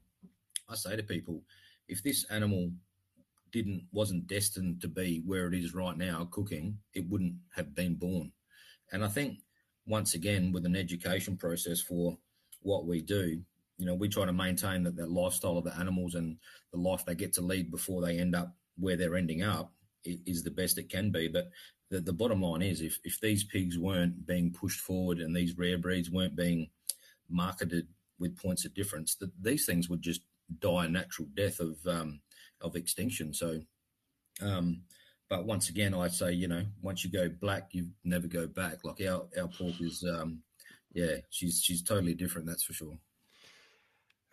I 0.69 0.75
say 0.75 0.95
to 0.95 1.01
people, 1.01 1.41
if 1.87 2.03
this 2.03 2.25
animal 2.29 2.71
didn't 3.51 3.87
wasn't 3.91 4.27
destined 4.27 4.79
to 4.81 4.87
be 4.87 5.23
where 5.25 5.47
it 5.47 5.55
is 5.55 5.73
right 5.73 5.97
now 5.97 6.27
cooking, 6.29 6.77
it 6.93 7.09
wouldn't 7.09 7.35
have 7.55 7.73
been 7.73 7.95
born. 7.95 8.31
And 8.91 9.03
I 9.03 9.07
think 9.07 9.39
once 9.87 10.13
again 10.13 10.51
with 10.51 10.65
an 10.67 10.75
education 10.75 11.37
process 11.37 11.81
for 11.81 12.15
what 12.61 12.85
we 12.85 13.01
do, 13.01 13.41
you 13.79 13.85
know, 13.87 13.95
we 13.95 14.09
try 14.09 14.25
to 14.25 14.33
maintain 14.33 14.83
that 14.83 14.95
that 14.97 15.09
lifestyle 15.09 15.57
of 15.57 15.63
the 15.63 15.75
animals 15.79 16.13
and 16.13 16.37
the 16.71 16.79
life 16.79 17.03
they 17.03 17.15
get 17.15 17.33
to 17.33 17.41
lead 17.41 17.71
before 17.71 18.03
they 18.03 18.19
end 18.19 18.35
up 18.35 18.55
where 18.77 18.95
they're 18.95 19.15
ending 19.15 19.41
up 19.41 19.73
is 20.25 20.43
the 20.43 20.51
best 20.51 20.77
it 20.77 20.89
can 20.89 21.11
be. 21.11 21.27
But 21.27 21.49
the, 21.89 21.99
the 22.01 22.13
bottom 22.13 22.41
line 22.41 22.61
is 22.61 22.81
if, 22.81 22.99
if 23.03 23.19
these 23.19 23.43
pigs 23.43 23.77
weren't 23.77 24.25
being 24.25 24.51
pushed 24.51 24.79
forward 24.79 25.19
and 25.19 25.35
these 25.35 25.57
rare 25.57 25.77
breeds 25.77 26.11
weren't 26.11 26.35
being 26.35 26.69
marketed 27.29 27.87
with 28.19 28.37
points 28.37 28.65
of 28.65 28.73
difference, 28.73 29.15
that 29.15 29.31
these 29.41 29.65
things 29.65 29.89
would 29.89 30.01
just 30.01 30.21
die 30.59 30.85
a 30.85 30.89
natural 30.89 31.27
death 31.35 31.59
of 31.59 31.77
um, 31.87 32.19
of 32.61 32.75
extinction. 32.75 33.33
So, 33.33 33.59
um, 34.41 34.81
but 35.29 35.45
once 35.45 35.69
again, 35.69 35.93
I'd 35.93 36.13
say, 36.13 36.31
you 36.31 36.47
know, 36.47 36.63
once 36.81 37.03
you 37.03 37.11
go 37.11 37.29
black, 37.29 37.69
you 37.71 37.87
never 38.03 38.27
go 38.27 38.47
back. 38.47 38.83
Like 38.83 39.01
our 39.01 39.25
our 39.39 39.47
pork 39.47 39.75
is, 39.79 40.03
um, 40.09 40.39
yeah, 40.93 41.17
she's 41.29 41.61
she's 41.61 41.83
totally 41.83 42.13
different. 42.13 42.47
That's 42.47 42.63
for 42.63 42.73
sure. 42.73 42.97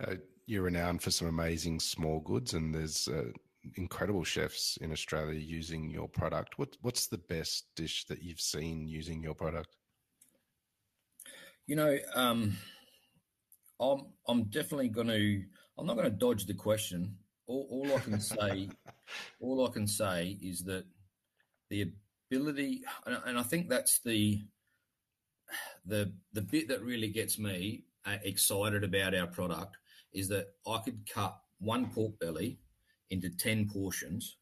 Uh, 0.04 0.14
you're 0.46 0.62
renowned 0.62 1.02
for 1.02 1.10
some 1.10 1.28
amazing 1.28 1.80
small 1.80 2.20
goods, 2.20 2.54
and 2.54 2.74
there's 2.74 3.08
uh, 3.08 3.30
incredible 3.76 4.24
chefs 4.24 4.76
in 4.80 4.92
Australia 4.92 5.38
using 5.38 5.90
your 5.90 6.08
product. 6.08 6.58
What 6.58 6.76
what's 6.82 7.06
the 7.06 7.18
best 7.18 7.66
dish 7.76 8.04
that 8.06 8.22
you've 8.22 8.40
seen 8.40 8.86
using 8.86 9.22
your 9.22 9.34
product? 9.34 9.76
You 11.66 11.76
know, 11.76 11.98
um, 12.14 12.56
I'm 13.80 14.06
I'm 14.28 14.44
definitely 14.44 14.88
going 14.88 15.08
to. 15.08 15.42
I'm 15.76 15.86
not 15.86 15.96
going 15.96 16.10
to 16.10 16.16
dodge 16.16 16.46
the 16.46 16.54
question 16.54 17.16
all, 17.46 17.66
all 17.70 17.96
I 17.96 18.00
can 18.00 18.20
say, 18.20 18.68
all 19.40 19.66
I 19.66 19.70
can 19.70 19.86
say 19.86 20.38
is 20.42 20.64
that 20.64 20.84
the 21.70 21.92
ability, 22.30 22.82
and 23.06 23.38
I 23.38 23.42
think 23.42 23.68
that's 23.68 24.00
the 24.00 24.42
the 25.86 26.12
the 26.32 26.42
bit 26.42 26.68
that 26.68 26.82
really 26.82 27.08
gets 27.08 27.38
me 27.38 27.84
uh, 28.06 28.16
excited 28.22 28.84
about 28.84 29.14
our 29.14 29.26
product 29.26 29.76
is 30.12 30.28
that 30.28 30.46
I 30.66 30.78
could 30.84 31.08
cut 31.08 31.36
one 31.58 31.90
pork 31.90 32.18
belly 32.18 32.58
into 33.10 33.30
ten 33.30 33.68
portions, 33.68 34.36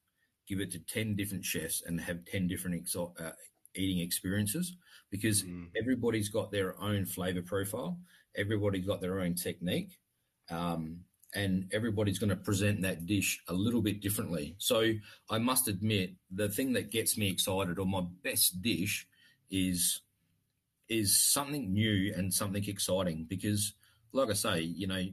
give 0.48 0.60
it 0.60 0.70
to 0.72 0.78
ten 0.80 1.14
different 1.14 1.44
chefs, 1.44 1.82
and 1.86 2.00
have 2.00 2.24
ten 2.24 2.46
different 2.48 2.84
exo- 2.84 3.18
uh, 3.20 3.32
eating 3.74 4.00
experiences 4.00 4.76
because 5.10 5.42
mm. 5.42 5.68
everybody's 5.76 6.28
got 6.28 6.50
their 6.50 6.80
own 6.80 7.04
flavor 7.04 7.42
profile, 7.42 7.98
everybody's 8.36 8.86
got 8.86 9.00
their 9.00 9.20
own 9.20 9.34
technique. 9.34 9.98
Um, 10.50 11.04
and 11.34 11.70
everybody's 11.72 12.18
going 12.18 12.30
to 12.30 12.36
present 12.36 12.82
that 12.82 13.06
dish 13.06 13.42
a 13.48 13.54
little 13.54 13.80
bit 13.80 14.00
differently. 14.00 14.54
So 14.58 14.92
I 15.30 15.38
must 15.38 15.68
admit, 15.68 16.12
the 16.30 16.48
thing 16.48 16.74
that 16.74 16.90
gets 16.90 17.16
me 17.16 17.28
excited, 17.28 17.78
or 17.78 17.86
my 17.86 18.02
best 18.22 18.60
dish, 18.60 19.06
is 19.50 20.02
is 20.88 21.24
something 21.24 21.72
new 21.72 22.12
and 22.14 22.32
something 22.32 22.64
exciting. 22.66 23.24
Because, 23.28 23.72
like 24.12 24.28
I 24.28 24.34
say, 24.34 24.60
you 24.60 24.86
know, 24.86 25.04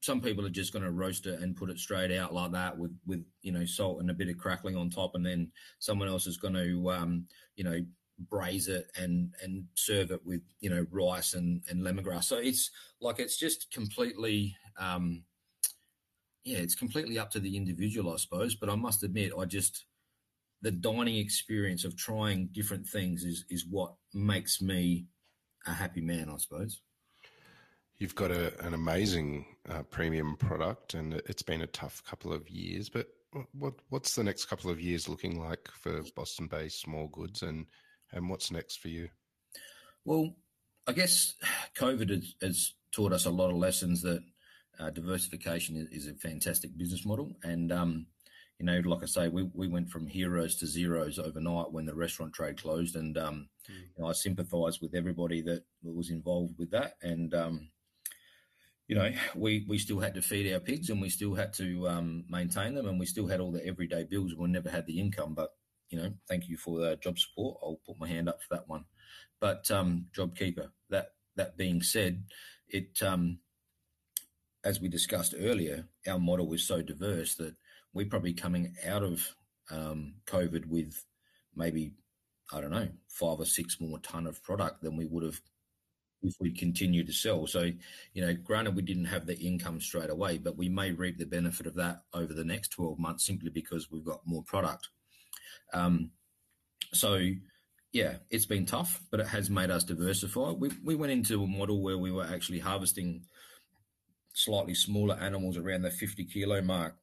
some 0.00 0.20
people 0.20 0.46
are 0.46 0.50
just 0.50 0.72
going 0.72 0.84
to 0.84 0.92
roast 0.92 1.26
it 1.26 1.40
and 1.40 1.56
put 1.56 1.70
it 1.70 1.78
straight 1.78 2.16
out 2.16 2.32
like 2.32 2.52
that 2.52 2.76
with 2.76 2.96
with 3.06 3.24
you 3.42 3.52
know 3.52 3.64
salt 3.64 4.00
and 4.00 4.10
a 4.10 4.14
bit 4.14 4.28
of 4.28 4.38
crackling 4.38 4.76
on 4.76 4.90
top, 4.90 5.14
and 5.14 5.24
then 5.24 5.50
someone 5.78 6.08
else 6.08 6.26
is 6.26 6.36
going 6.36 6.54
to 6.54 6.90
um, 6.90 7.26
you 7.56 7.64
know 7.64 7.80
braise 8.30 8.66
it 8.68 8.90
and 8.96 9.32
and 9.42 9.64
serve 9.74 10.10
it 10.10 10.24
with 10.24 10.40
you 10.60 10.70
know 10.70 10.86
rice 10.90 11.34
and 11.34 11.62
and 11.68 11.82
lemongrass. 11.82 12.24
So 12.24 12.36
it's 12.36 12.70
like 13.00 13.18
it's 13.18 13.36
just 13.36 13.70
completely 13.72 14.56
um, 14.78 15.24
yeah, 16.44 16.58
it's 16.58 16.74
completely 16.74 17.18
up 17.18 17.30
to 17.32 17.40
the 17.40 17.56
individual, 17.56 18.12
I 18.12 18.16
suppose. 18.16 18.54
But 18.54 18.70
I 18.70 18.74
must 18.74 19.02
admit, 19.02 19.32
I 19.38 19.44
just 19.44 19.84
the 20.62 20.70
dining 20.70 21.16
experience 21.16 21.84
of 21.84 21.96
trying 21.96 22.48
different 22.52 22.86
things 22.86 23.24
is 23.24 23.44
is 23.50 23.66
what 23.68 23.94
makes 24.14 24.60
me 24.62 25.06
a 25.66 25.72
happy 25.72 26.00
man, 26.00 26.30
I 26.30 26.36
suppose. 26.38 26.80
You've 27.98 28.14
got 28.14 28.30
a, 28.30 28.58
an 28.64 28.74
amazing 28.74 29.44
uh, 29.68 29.82
premium 29.82 30.36
product, 30.36 30.94
and 30.94 31.14
it's 31.26 31.42
been 31.42 31.62
a 31.62 31.66
tough 31.66 32.02
couple 32.04 32.32
of 32.32 32.48
years. 32.48 32.88
But 32.88 33.08
what 33.52 33.74
what's 33.90 34.14
the 34.14 34.24
next 34.24 34.46
couple 34.46 34.70
of 34.70 34.80
years 34.80 35.08
looking 35.08 35.40
like 35.40 35.68
for 35.72 36.02
Boston 36.14 36.46
Bay 36.46 36.66
Smallgoods, 36.66 37.42
and 37.42 37.66
and 38.12 38.28
what's 38.30 38.50
next 38.50 38.76
for 38.76 38.88
you? 38.88 39.08
Well, 40.04 40.36
I 40.86 40.92
guess 40.92 41.34
COVID 41.76 42.08
has, 42.10 42.34
has 42.40 42.74
taught 42.92 43.12
us 43.12 43.26
a 43.26 43.30
lot 43.30 43.50
of 43.50 43.56
lessons 43.56 44.00
that 44.02 44.22
uh, 44.80 44.90
diversification 44.90 45.76
is, 45.76 46.04
is, 46.04 46.08
a 46.08 46.14
fantastic 46.14 46.76
business 46.78 47.04
model. 47.04 47.32
And, 47.42 47.70
um, 47.72 48.06
you 48.58 48.66
know, 48.66 48.80
like 48.84 49.02
I 49.02 49.06
say, 49.06 49.28
we, 49.28 49.50
we 49.52 49.68
went 49.68 49.90
from 49.90 50.06
heroes 50.06 50.56
to 50.56 50.66
zeros 50.66 51.18
overnight 51.18 51.72
when 51.72 51.84
the 51.84 51.94
restaurant 51.94 52.32
trade 52.32 52.60
closed. 52.60 52.96
And, 52.96 53.18
um, 53.18 53.48
mm. 53.70 53.74
you 53.74 54.02
know, 54.02 54.08
I 54.08 54.12
sympathise 54.12 54.80
with 54.80 54.94
everybody 54.94 55.42
that 55.42 55.64
was 55.82 56.10
involved 56.10 56.54
with 56.58 56.70
that. 56.70 56.94
And, 57.02 57.34
um, 57.34 57.68
you 58.88 58.96
know, 58.96 59.12
we, 59.36 59.66
we 59.68 59.78
still 59.78 60.00
had 60.00 60.14
to 60.14 60.22
feed 60.22 60.50
our 60.52 60.60
pigs 60.60 60.88
and 60.88 61.00
we 61.00 61.10
still 61.10 61.34
had 61.34 61.52
to 61.52 61.86
um, 61.86 62.24
maintain 62.28 62.74
them 62.74 62.88
and 62.88 62.98
we 62.98 63.04
still 63.04 63.28
had 63.28 63.38
all 63.38 63.52
the 63.52 63.64
everyday 63.64 64.02
bills. 64.04 64.34
We 64.34 64.48
never 64.48 64.70
had 64.70 64.86
the 64.86 64.98
income, 64.98 65.34
but, 65.34 65.50
you 65.90 66.00
know, 66.00 66.14
thank 66.26 66.48
you 66.48 66.56
for 66.56 66.80
the 66.80 66.96
job 66.96 67.18
support. 67.18 67.58
I'll 67.62 67.80
put 67.86 68.00
my 68.00 68.08
hand 68.08 68.30
up 68.30 68.40
for 68.42 68.56
that 68.56 68.66
one. 68.66 68.86
But 69.40 69.70
um, 69.70 70.06
JobKeeper, 70.16 70.70
that, 70.88 71.12
that 71.36 71.58
being 71.58 71.82
said, 71.82 72.24
it, 72.66 73.02
um, 73.02 73.40
as 74.64 74.80
we 74.80 74.88
discussed 74.88 75.34
earlier, 75.38 75.86
our 76.08 76.18
model 76.18 76.48
was 76.48 76.66
so 76.66 76.80
diverse 76.80 77.34
that 77.34 77.54
we're 77.92 78.06
probably 78.06 78.32
coming 78.32 78.74
out 78.86 79.02
of 79.02 79.34
um, 79.70 80.14
COVID 80.26 80.64
with 80.66 81.04
maybe, 81.54 81.92
I 82.50 82.62
don't 82.62 82.70
know, 82.70 82.88
five 83.08 83.38
or 83.38 83.44
six 83.44 83.80
more 83.80 83.98
ton 83.98 84.26
of 84.26 84.42
product 84.42 84.82
than 84.82 84.96
we 84.96 85.04
would 85.04 85.24
have 85.24 85.40
if 86.22 86.34
we 86.40 86.52
continue 86.52 87.04
to 87.04 87.12
sell. 87.12 87.46
So, 87.46 87.70
you 88.12 88.26
know, 88.26 88.34
granted, 88.34 88.74
we 88.74 88.82
didn't 88.82 89.06
have 89.06 89.26
the 89.26 89.38
income 89.38 89.80
straight 89.80 90.10
away, 90.10 90.38
but 90.38 90.56
we 90.56 90.68
may 90.68 90.92
reap 90.92 91.18
the 91.18 91.26
benefit 91.26 91.66
of 91.66 91.74
that 91.76 92.02
over 92.12 92.32
the 92.32 92.44
next 92.44 92.68
12 92.68 92.98
months 92.98 93.26
simply 93.26 93.50
because 93.50 93.90
we've 93.90 94.04
got 94.04 94.20
more 94.24 94.42
product. 94.42 94.88
Um, 95.72 96.10
so, 96.92 97.20
yeah, 97.92 98.14
it's 98.30 98.46
been 98.46 98.66
tough, 98.66 99.00
but 99.10 99.20
it 99.20 99.28
has 99.28 99.48
made 99.48 99.70
us 99.70 99.84
diversify. 99.84 100.50
We, 100.50 100.70
we 100.84 100.94
went 100.94 101.12
into 101.12 101.42
a 101.42 101.46
model 101.46 101.82
where 101.82 101.98
we 101.98 102.10
were 102.10 102.26
actually 102.26 102.58
harvesting 102.58 103.22
slightly 104.34 104.74
smaller 104.74 105.16
animals 105.16 105.56
around 105.56 105.82
the 105.82 105.90
50 105.90 106.24
kilo 106.26 106.62
mark 106.62 106.96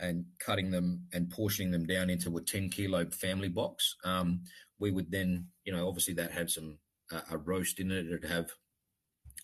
and 0.00 0.24
cutting 0.38 0.70
them 0.70 1.06
and 1.12 1.30
portioning 1.30 1.70
them 1.70 1.86
down 1.86 2.10
into 2.10 2.36
a 2.36 2.42
10 2.42 2.70
kilo 2.70 3.06
family 3.10 3.48
box. 3.48 3.96
Um, 4.04 4.42
we 4.78 4.90
would 4.90 5.10
then, 5.10 5.46
you 5.64 5.72
know, 5.72 5.86
obviously 5.86 6.14
that 6.14 6.32
had 6.32 6.50
some 6.50 6.78
uh, 7.12 7.20
a 7.30 7.38
roast 7.38 7.78
in 7.78 7.90
it. 7.90 8.06
It'd 8.06 8.24
have 8.24 8.50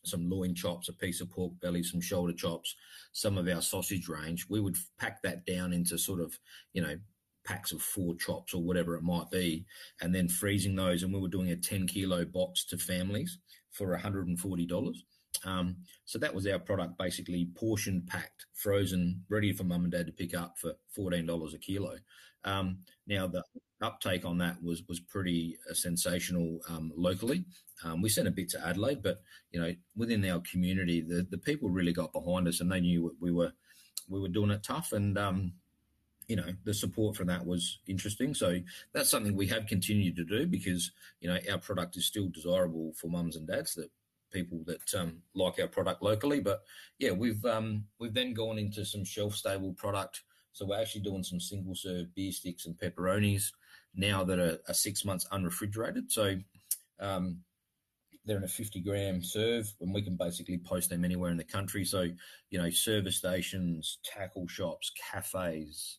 some 0.08 0.28
loin 0.28 0.54
chops, 0.54 0.88
a 0.88 0.92
piece 0.92 1.20
of 1.20 1.30
pork 1.30 1.52
belly, 1.60 1.82
some 1.82 2.00
shoulder 2.00 2.32
chops, 2.32 2.74
some 3.12 3.38
of 3.38 3.48
our 3.48 3.62
sausage 3.62 4.08
range. 4.08 4.46
We 4.48 4.60
would 4.60 4.76
pack 4.98 5.22
that 5.22 5.46
down 5.46 5.72
into 5.72 5.98
sort 5.98 6.20
of, 6.20 6.38
you 6.72 6.82
know, 6.82 6.96
packs 7.44 7.72
of 7.72 7.80
four 7.80 8.14
chops 8.14 8.52
or 8.52 8.62
whatever 8.62 8.94
it 8.94 9.02
might 9.02 9.30
be, 9.30 9.64
and 10.00 10.14
then 10.14 10.28
freezing 10.28 10.76
those. 10.76 11.02
And 11.02 11.12
we 11.12 11.20
were 11.20 11.28
doing 11.28 11.50
a 11.50 11.56
10 11.56 11.86
kilo 11.86 12.24
box 12.24 12.64
to 12.66 12.76
families 12.76 13.38
for 13.70 13.96
$140. 13.96 14.94
Um, 15.44 15.76
so 16.04 16.18
that 16.18 16.34
was 16.34 16.46
our 16.46 16.58
product, 16.58 16.98
basically 16.98 17.48
portioned, 17.54 18.06
packed, 18.06 18.46
frozen, 18.54 19.24
ready 19.28 19.52
for 19.52 19.64
mum 19.64 19.84
and 19.84 19.92
dad 19.92 20.06
to 20.06 20.12
pick 20.12 20.36
up 20.36 20.58
for 20.58 20.72
$14 20.96 21.54
a 21.54 21.58
kilo. 21.58 21.96
Um, 22.44 22.78
now 23.06 23.26
the 23.26 23.44
uptake 23.80 24.24
on 24.24 24.38
that 24.38 24.62
was 24.62 24.82
was 24.88 25.00
pretty 25.00 25.56
uh, 25.70 25.74
sensational 25.74 26.60
um, 26.68 26.92
locally. 26.96 27.44
Um, 27.84 28.02
we 28.02 28.08
sent 28.08 28.28
a 28.28 28.32
bit 28.32 28.48
to 28.50 28.66
Adelaide, 28.66 29.02
but 29.02 29.22
you 29.52 29.60
know 29.60 29.74
within 29.96 30.24
our 30.24 30.40
community, 30.50 31.00
the 31.00 31.26
the 31.30 31.38
people 31.38 31.68
really 31.68 31.92
got 31.92 32.12
behind 32.12 32.48
us, 32.48 32.60
and 32.60 32.70
they 32.70 32.80
knew 32.80 33.14
we 33.20 33.32
were 33.32 33.52
we 34.08 34.20
were 34.20 34.28
doing 34.28 34.50
it 34.50 34.62
tough, 34.62 34.92
and 34.92 35.18
um, 35.18 35.52
you 36.26 36.36
know 36.36 36.52
the 36.64 36.74
support 36.74 37.16
for 37.16 37.24
that 37.24 37.44
was 37.44 37.78
interesting. 37.86 38.34
So 38.34 38.58
that's 38.92 39.10
something 39.10 39.34
we 39.34 39.46
have 39.48 39.66
continued 39.66 40.16
to 40.16 40.24
do 40.24 40.46
because 40.46 40.90
you 41.20 41.28
know 41.28 41.38
our 41.50 41.58
product 41.58 41.96
is 41.96 42.06
still 42.06 42.28
desirable 42.28 42.92
for 42.94 43.08
mums 43.08 43.36
and 43.36 43.46
dads 43.46 43.74
that 43.74 43.90
people 44.30 44.62
that 44.66 44.94
um, 44.94 45.22
like 45.34 45.58
our 45.60 45.68
product 45.68 46.02
locally. 46.02 46.40
But 46.40 46.62
yeah, 46.98 47.12
we've 47.12 47.44
um, 47.44 47.84
we've 47.98 48.14
then 48.14 48.34
gone 48.34 48.58
into 48.58 48.84
some 48.84 49.04
shelf 49.04 49.34
stable 49.34 49.72
product. 49.74 50.22
So 50.52 50.66
we're 50.66 50.80
actually 50.80 51.02
doing 51.02 51.22
some 51.22 51.40
single 51.40 51.74
serve 51.74 52.14
beer 52.14 52.32
sticks 52.32 52.66
and 52.66 52.76
pepperonis 52.76 53.52
now 53.94 54.24
that 54.24 54.38
are, 54.38 54.58
are 54.68 54.74
six 54.74 55.04
months 55.04 55.26
unrefrigerated. 55.30 56.10
So 56.10 56.36
um, 57.00 57.40
they're 58.24 58.36
in 58.36 58.44
a 58.44 58.48
50 58.48 58.80
gram 58.80 59.22
serve 59.22 59.72
and 59.80 59.92
we 59.92 60.02
can 60.02 60.16
basically 60.16 60.58
post 60.58 60.90
them 60.90 61.04
anywhere 61.04 61.30
in 61.30 61.36
the 61.36 61.44
country. 61.44 61.84
So, 61.84 62.08
you 62.50 62.58
know, 62.58 62.70
service 62.70 63.16
stations, 63.16 63.98
tackle 64.04 64.46
shops, 64.46 64.92
cafes, 65.12 65.98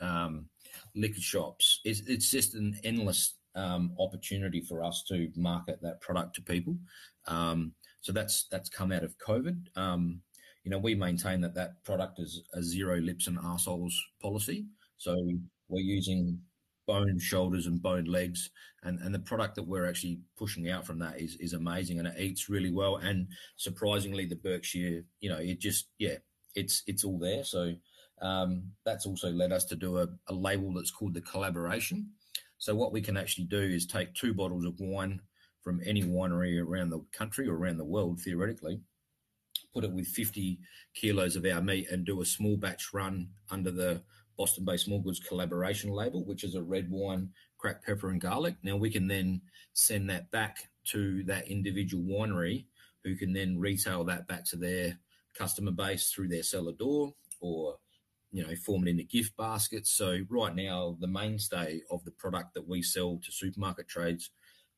um, 0.00 0.46
liquor 0.94 1.20
shops. 1.20 1.80
It's, 1.84 2.00
it's 2.00 2.30
just 2.30 2.54
an 2.54 2.78
endless 2.84 3.34
um, 3.54 3.94
opportunity 3.98 4.60
for 4.60 4.82
us 4.82 5.04
to 5.08 5.30
market 5.36 5.80
that 5.82 6.00
product 6.00 6.34
to 6.36 6.42
people. 6.42 6.76
Um, 7.26 7.72
so 8.00 8.12
that's 8.12 8.46
that's 8.50 8.68
come 8.68 8.92
out 8.92 9.04
of 9.04 9.16
COVID. 9.18 9.76
Um, 9.76 10.20
you 10.64 10.70
know, 10.70 10.78
we 10.78 10.94
maintain 10.94 11.40
that 11.40 11.54
that 11.54 11.82
product 11.84 12.20
is 12.20 12.42
a 12.54 12.62
zero 12.62 12.98
lips 12.98 13.26
and 13.26 13.38
assholes 13.42 13.98
policy. 14.20 14.66
So 14.96 15.16
we're 15.68 15.80
using 15.80 16.40
bone 16.86 17.18
shoulders 17.18 17.66
and 17.66 17.82
bone 17.82 18.04
legs, 18.04 18.50
and 18.82 18.98
and 19.00 19.14
the 19.14 19.20
product 19.20 19.54
that 19.56 19.66
we're 19.66 19.88
actually 19.88 20.20
pushing 20.36 20.70
out 20.70 20.86
from 20.86 20.98
that 21.00 21.20
is 21.20 21.36
is 21.40 21.52
amazing, 21.52 21.98
and 21.98 22.08
it 22.08 22.18
eats 22.18 22.48
really 22.48 22.72
well. 22.72 22.96
And 22.96 23.28
surprisingly, 23.56 24.26
the 24.26 24.36
Berkshire, 24.36 25.02
you 25.20 25.30
know, 25.30 25.38
it 25.38 25.60
just 25.60 25.88
yeah, 25.98 26.16
it's 26.54 26.82
it's 26.86 27.04
all 27.04 27.18
there. 27.18 27.44
So 27.44 27.74
um, 28.20 28.64
that's 28.84 29.06
also 29.06 29.30
led 29.30 29.52
us 29.52 29.64
to 29.66 29.76
do 29.76 29.98
a, 29.98 30.08
a 30.28 30.34
label 30.34 30.72
that's 30.72 30.92
called 30.92 31.14
the 31.14 31.20
collaboration. 31.20 32.10
So 32.62 32.76
what 32.76 32.92
we 32.92 33.00
can 33.00 33.16
actually 33.16 33.46
do 33.46 33.60
is 33.60 33.86
take 33.86 34.14
two 34.14 34.32
bottles 34.32 34.64
of 34.64 34.78
wine 34.78 35.20
from 35.62 35.80
any 35.84 36.04
winery 36.04 36.64
around 36.64 36.90
the 36.90 37.04
country 37.12 37.48
or 37.48 37.56
around 37.56 37.78
the 37.78 37.84
world, 37.84 38.20
theoretically, 38.20 38.80
put 39.74 39.82
it 39.82 39.90
with 39.90 40.06
50 40.06 40.60
kilos 40.94 41.34
of 41.34 41.44
our 41.44 41.60
meat 41.60 41.88
and 41.90 42.04
do 42.04 42.20
a 42.20 42.24
small 42.24 42.56
batch 42.56 42.94
run 42.94 43.30
under 43.50 43.72
the 43.72 44.00
Boston 44.38 44.64
Bay 44.64 44.74
Smallgoods 44.74 45.26
collaboration 45.26 45.90
label, 45.90 46.24
which 46.24 46.44
is 46.44 46.54
a 46.54 46.62
red 46.62 46.88
wine, 46.88 47.30
cracked 47.58 47.84
pepper, 47.84 48.10
and 48.10 48.20
garlic. 48.20 48.54
Now 48.62 48.76
we 48.76 48.90
can 48.90 49.08
then 49.08 49.40
send 49.72 50.08
that 50.10 50.30
back 50.30 50.70
to 50.90 51.24
that 51.24 51.48
individual 51.48 52.04
winery 52.04 52.66
who 53.02 53.16
can 53.16 53.32
then 53.32 53.58
retail 53.58 54.04
that 54.04 54.28
back 54.28 54.44
to 54.50 54.56
their 54.56 55.00
customer 55.34 55.72
base 55.72 56.12
through 56.12 56.28
their 56.28 56.44
cellar 56.44 56.74
door 56.74 57.12
or 57.40 57.78
you 58.32 58.46
know 58.46 58.54
form 58.56 58.86
it 58.86 58.90
into 58.90 59.04
gift 59.04 59.36
baskets 59.36 59.90
so 59.90 60.18
right 60.28 60.56
now 60.56 60.96
the 61.00 61.06
mainstay 61.06 61.80
of 61.90 62.04
the 62.04 62.10
product 62.12 62.54
that 62.54 62.66
we 62.66 62.82
sell 62.82 63.20
to 63.22 63.30
supermarket 63.30 63.86
trades 63.88 64.30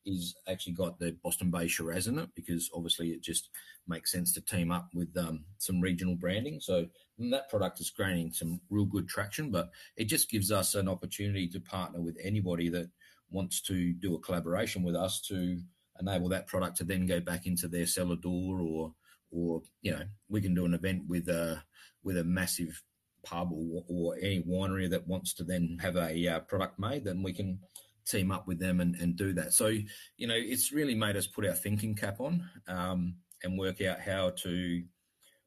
is 0.07 0.34
actually 0.48 0.72
got 0.74 0.98
the 0.98 1.16
Boston 1.22 1.50
Bay 1.50 1.66
Shiraz 1.66 2.07
in 2.07 2.18
it 2.18 2.28
because 2.34 2.70
obviously 2.74 3.11
it 3.11 3.22
just 3.22 3.48
makes 3.88 4.12
sense 4.12 4.32
to 4.32 4.40
team 4.40 4.70
up 4.70 4.88
with 4.94 5.16
um, 5.16 5.44
some 5.59 5.80
regional 5.80 6.14
branding. 6.14 6.61
So 6.61 6.86
that 7.18 7.48
product 7.48 7.80
is 7.80 7.90
gaining 7.90 8.32
some 8.32 8.61
real 8.70 8.84
good 8.84 9.09
traction, 9.09 9.50
but 9.50 9.70
it 9.96 10.05
just 10.05 10.30
gives 10.30 10.52
us 10.52 10.74
an 10.74 10.88
opportunity 10.88 11.48
to 11.48 11.61
partner 11.61 12.00
with 12.00 12.16
anybody 12.22 12.68
that 12.70 12.90
wants 13.30 13.61
to 13.62 13.92
do 13.94 14.14
a 14.14 14.20
collaboration 14.20 14.82
with 14.82 14.94
us 14.94 15.20
to 15.28 15.59
enable 16.00 16.28
that 16.28 16.46
product 16.46 16.76
to 16.76 16.84
then 16.84 17.07
go 17.07 17.20
back 17.20 17.46
into 17.46 17.68
their 17.68 17.86
cellar 17.86 18.16
door 18.16 18.61
or 18.61 18.92
or 19.30 19.62
you 19.82 19.92
know 19.92 20.02
we 20.28 20.40
can 20.40 20.55
do 20.55 20.64
an 20.64 20.74
event 20.74 21.02
with 21.09 21.28
a 21.28 21.62
with 22.02 22.18
a 22.18 22.24
massive 22.24 22.82
pub 23.24 23.50
or, 23.52 23.84
or 23.88 24.16
any 24.16 24.42
winery 24.42 24.88
that 24.90 25.06
wants 25.06 25.32
to 25.34 25.44
then 25.44 25.78
have 25.80 25.96
a 25.96 26.28
uh, 26.28 26.40
product 26.40 26.78
made 26.78 27.04
then 27.04 27.22
we 27.22 27.32
can 27.32 27.58
team 28.04 28.30
up 28.30 28.46
with 28.46 28.58
them 28.58 28.80
and, 28.80 28.94
and 28.96 29.16
do 29.16 29.32
that. 29.32 29.52
So, 29.52 29.68
you 30.16 30.26
know, 30.26 30.36
it's 30.36 30.72
really 30.72 30.94
made 30.94 31.16
us 31.16 31.26
put 31.26 31.46
our 31.46 31.54
thinking 31.54 31.94
cap 31.94 32.20
on 32.20 32.48
um, 32.68 33.16
and 33.42 33.58
work 33.58 33.80
out 33.82 34.00
how 34.00 34.30
to 34.42 34.82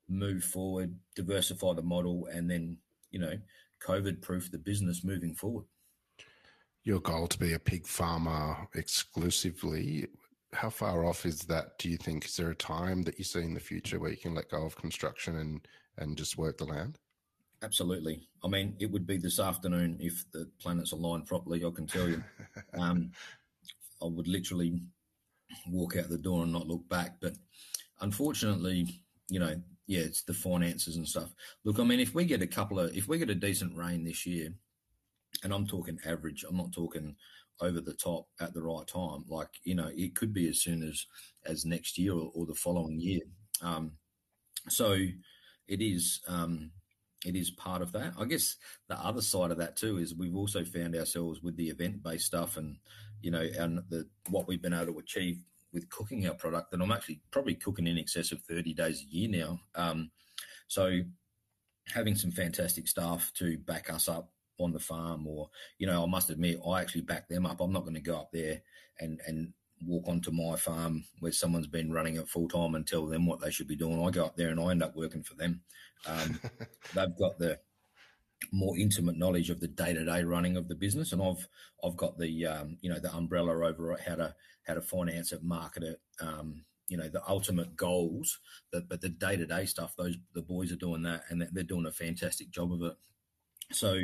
move 0.09 0.43
forward, 0.43 0.95
diversify 1.15 1.73
the 1.73 1.81
model, 1.81 2.27
and 2.31 2.49
then, 2.49 2.77
you 3.11 3.19
know, 3.19 3.33
COVID 3.85 4.21
proof 4.21 4.51
the 4.51 4.57
business 4.57 5.03
moving 5.03 5.33
forward. 5.33 5.65
Your 6.83 6.99
goal 6.99 7.27
to 7.27 7.37
be 7.37 7.53
a 7.53 7.59
pig 7.59 7.85
farmer 7.85 8.67
exclusively, 8.73 10.07
how 10.53 10.69
far 10.69 11.05
off 11.05 11.25
is 11.25 11.41
that, 11.41 11.77
do 11.77 11.89
you 11.89 11.97
think? 11.97 12.25
Is 12.25 12.37
there 12.37 12.49
a 12.49 12.55
time 12.55 13.03
that 13.03 13.17
you 13.17 13.25
see 13.25 13.41
in 13.41 13.53
the 13.53 13.59
future 13.59 13.99
where 13.99 14.11
you 14.11 14.17
can 14.17 14.33
let 14.33 14.49
go 14.49 14.65
of 14.65 14.77
construction 14.77 15.35
and, 15.37 15.67
and 15.97 16.17
just 16.17 16.37
work 16.37 16.57
the 16.57 16.65
land? 16.65 16.97
Absolutely. 17.63 18.27
I 18.43 18.47
mean, 18.47 18.75
it 18.79 18.91
would 18.91 19.07
be 19.07 19.17
this 19.17 19.39
afternoon 19.39 19.97
if 19.99 20.23
the 20.31 20.49
planets 20.59 20.91
aligned 20.91 21.25
properly. 21.25 21.65
I 21.65 21.71
can 21.71 21.87
tell 21.87 22.07
you. 22.07 22.23
um, 22.79 23.11
I 24.01 24.05
would 24.05 24.27
literally 24.27 24.81
walk 25.67 25.97
out 25.97 26.09
the 26.09 26.17
door 26.17 26.43
and 26.43 26.51
not 26.51 26.67
look 26.67 26.87
back. 26.87 27.15
But 27.19 27.33
unfortunately, 28.01 29.01
you 29.29 29.39
know, 29.39 29.59
yeah, 29.87 30.01
it's 30.01 30.21
the 30.21 30.33
finances 30.33 30.97
and 30.97 31.07
stuff. 31.07 31.33
Look, 31.63 31.79
I 31.79 31.83
mean, 31.83 31.99
if 31.99 32.13
we 32.13 32.25
get 32.25 32.41
a 32.41 32.47
couple 32.47 32.79
of, 32.79 32.95
if 32.95 33.07
we 33.07 33.17
get 33.17 33.29
a 33.29 33.35
decent 33.35 33.75
rain 33.75 34.03
this 34.03 34.25
year, 34.25 34.53
and 35.43 35.53
I'm 35.53 35.65
talking 35.65 35.99
average, 36.05 36.45
I'm 36.47 36.57
not 36.57 36.71
talking 36.71 37.15
over 37.59 37.81
the 37.81 37.93
top 37.93 38.27
at 38.39 38.53
the 38.53 38.61
right 38.61 38.85
time. 38.85 39.25
Like, 39.27 39.49
you 39.63 39.75
know, 39.75 39.89
it 39.95 40.15
could 40.15 40.33
be 40.33 40.47
as 40.47 40.59
soon 40.61 40.83
as 40.83 41.05
as 41.45 41.65
next 41.65 41.97
year 41.97 42.13
or, 42.13 42.31
or 42.35 42.45
the 42.45 42.53
following 42.53 42.99
year. 42.99 43.21
Um, 43.61 43.93
so 44.69 44.93
it 45.67 45.81
is. 45.81 46.21
Um, 46.27 46.71
it 47.25 47.35
is 47.35 47.49
part 47.51 47.81
of 47.81 47.91
that. 47.93 48.13
I 48.19 48.25
guess 48.25 48.57
the 48.87 48.99
other 48.99 49.21
side 49.21 49.51
of 49.51 49.57
that 49.57 49.75
too 49.75 49.97
is 49.97 50.15
we've 50.15 50.35
also 50.35 50.63
found 50.63 50.95
ourselves 50.95 51.41
with 51.41 51.55
the 51.57 51.69
event 51.69 52.03
based 52.03 52.25
stuff 52.25 52.57
and 52.57 52.77
you 53.21 53.31
know 53.31 53.47
and 53.57 53.79
the 53.89 54.07
what 54.29 54.47
we've 54.47 54.61
been 54.61 54.73
able 54.73 54.93
to 54.93 54.99
achieve 54.99 55.43
with 55.73 55.89
cooking 55.89 56.27
our 56.27 56.33
product 56.33 56.71
that 56.71 56.81
I'm 56.81 56.91
actually 56.91 57.21
probably 57.31 57.55
cooking 57.55 57.87
in 57.87 57.97
excess 57.97 58.31
of 58.31 58.41
30 58.43 58.73
days 58.73 59.01
a 59.01 59.15
year 59.15 59.29
now. 59.29 59.59
Um, 59.75 60.11
so 60.67 60.99
having 61.93 62.15
some 62.15 62.31
fantastic 62.31 62.87
staff 62.87 63.31
to 63.35 63.57
back 63.59 63.91
us 63.91 64.07
up 64.07 64.31
on 64.59 64.71
the 64.71 64.79
farm 64.79 65.27
or 65.27 65.49
you 65.77 65.87
know 65.87 66.03
I 66.03 66.07
must 66.07 66.29
admit 66.29 66.59
I 66.67 66.81
actually 66.81 67.01
back 67.01 67.27
them 67.27 67.45
up. 67.45 67.61
I'm 67.61 67.73
not 67.73 67.83
going 67.83 67.95
to 67.95 68.01
go 68.01 68.17
up 68.17 68.31
there 68.31 68.61
and 68.99 69.19
and 69.27 69.53
walk 69.85 70.07
onto 70.07 70.31
my 70.31 70.55
farm 70.55 71.03
where 71.19 71.31
someone's 71.31 71.67
been 71.67 71.91
running 71.91 72.15
it 72.15 72.27
full 72.27 72.47
time 72.47 72.75
and 72.75 72.87
tell 72.87 73.05
them 73.05 73.25
what 73.25 73.39
they 73.39 73.51
should 73.51 73.67
be 73.67 73.75
doing. 73.75 74.03
I 74.03 74.09
go 74.09 74.25
up 74.25 74.35
there 74.35 74.49
and 74.49 74.59
I 74.59 74.71
end 74.71 74.83
up 74.83 74.95
working 74.95 75.23
for 75.23 75.35
them. 75.35 75.61
Um, 76.05 76.39
they've 76.95 77.17
got 77.17 77.37
the 77.37 77.59
more 78.51 78.77
intimate 78.77 79.17
knowledge 79.17 79.49
of 79.49 79.59
the 79.59 79.67
day 79.67 79.93
to 79.93 80.05
day 80.05 80.23
running 80.23 80.57
of 80.57 80.67
the 80.67 80.75
business, 80.75 81.11
and 81.11 81.21
I've 81.21 81.47
I've 81.83 81.97
got 81.97 82.17
the 82.17 82.45
um, 82.45 82.77
you 82.81 82.89
know 82.89 82.99
the 82.99 83.13
umbrella 83.13 83.67
over 83.67 83.97
how 84.05 84.15
to 84.15 84.35
how 84.65 84.75
to 84.75 84.81
finance 84.81 85.31
it, 85.31 85.43
market 85.43 85.83
it, 85.83 85.99
um, 86.21 86.63
you 86.87 86.97
know 86.97 87.09
the 87.09 87.27
ultimate 87.27 87.75
goals. 87.75 88.39
That 88.71 88.87
but 88.89 89.01
the 89.01 89.09
day 89.09 89.37
to 89.37 89.45
day 89.45 89.65
stuff, 89.65 89.95
those 89.95 90.17
the 90.33 90.41
boys 90.41 90.71
are 90.71 90.77
doing 90.77 91.03
that, 91.03 91.23
and 91.29 91.47
they're 91.51 91.63
doing 91.63 91.85
a 91.85 91.91
fantastic 91.91 92.51
job 92.51 92.73
of 92.73 92.81
it. 92.83 92.95
So 93.71 94.01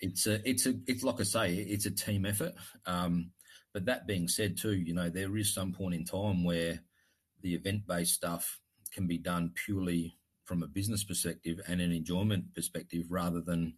it's 0.00 0.26
a 0.26 0.48
it's 0.48 0.66
a 0.66 0.74
it's 0.86 1.02
like 1.02 1.20
I 1.20 1.24
say, 1.24 1.54
it's 1.54 1.86
a 1.86 1.90
team 1.90 2.26
effort. 2.26 2.54
Um, 2.86 3.30
but 3.72 3.84
that 3.86 4.06
being 4.06 4.28
said, 4.28 4.56
too, 4.56 4.74
you 4.74 4.94
know, 4.94 5.08
there 5.08 5.36
is 5.36 5.54
some 5.54 5.72
point 5.72 5.94
in 5.94 6.04
time 6.04 6.44
where 6.44 6.80
the 7.42 7.54
event 7.54 7.86
based 7.86 8.14
stuff 8.14 8.58
can 8.92 9.06
be 9.06 9.18
done 9.18 9.52
purely 9.64 10.16
from 10.44 10.62
a 10.62 10.66
business 10.66 11.04
perspective 11.04 11.60
and 11.68 11.80
an 11.80 11.92
enjoyment 11.92 12.52
perspective 12.54 13.04
rather 13.08 13.40
than 13.40 13.74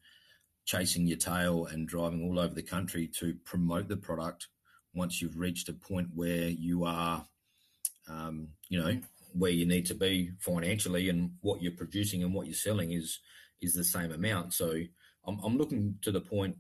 chasing 0.65 1.07
your 1.07 1.19
tail 1.19 1.67
and 1.67 1.89
driving 1.89 2.25
all 2.25 2.39
over 2.39 2.55
the 2.55 2.63
country 2.63 3.07
to 3.07 3.35
promote 3.45 3.89
the 3.89 3.97
product 3.97 4.49
once 4.95 5.21
you've 5.21 5.39
reached 5.39 5.69
a 5.69 5.73
point 5.73 6.09
where 6.15 6.49
you 6.49 6.85
are, 6.85 7.27
um, 8.09 8.49
you 8.69 8.81
know, 8.81 8.99
where 9.35 9.51
you 9.51 9.67
need 9.67 9.87
to 9.87 9.95
be 9.95 10.31
financially 10.41 11.09
and 11.09 11.33
what 11.41 11.63
you're 11.63 11.73
producing 11.73 12.23
and 12.23 12.33
what 12.33 12.47
you're 12.47 12.55
selling 12.55 12.93
is 12.93 13.19
is 13.61 13.75
the 13.75 13.85
same 13.85 14.13
amount. 14.13 14.53
So 14.53 14.75
I'm, 15.27 15.39
I'm 15.45 15.57
looking 15.57 15.97
to 16.03 16.11
the 16.11 16.21
point 16.21 16.57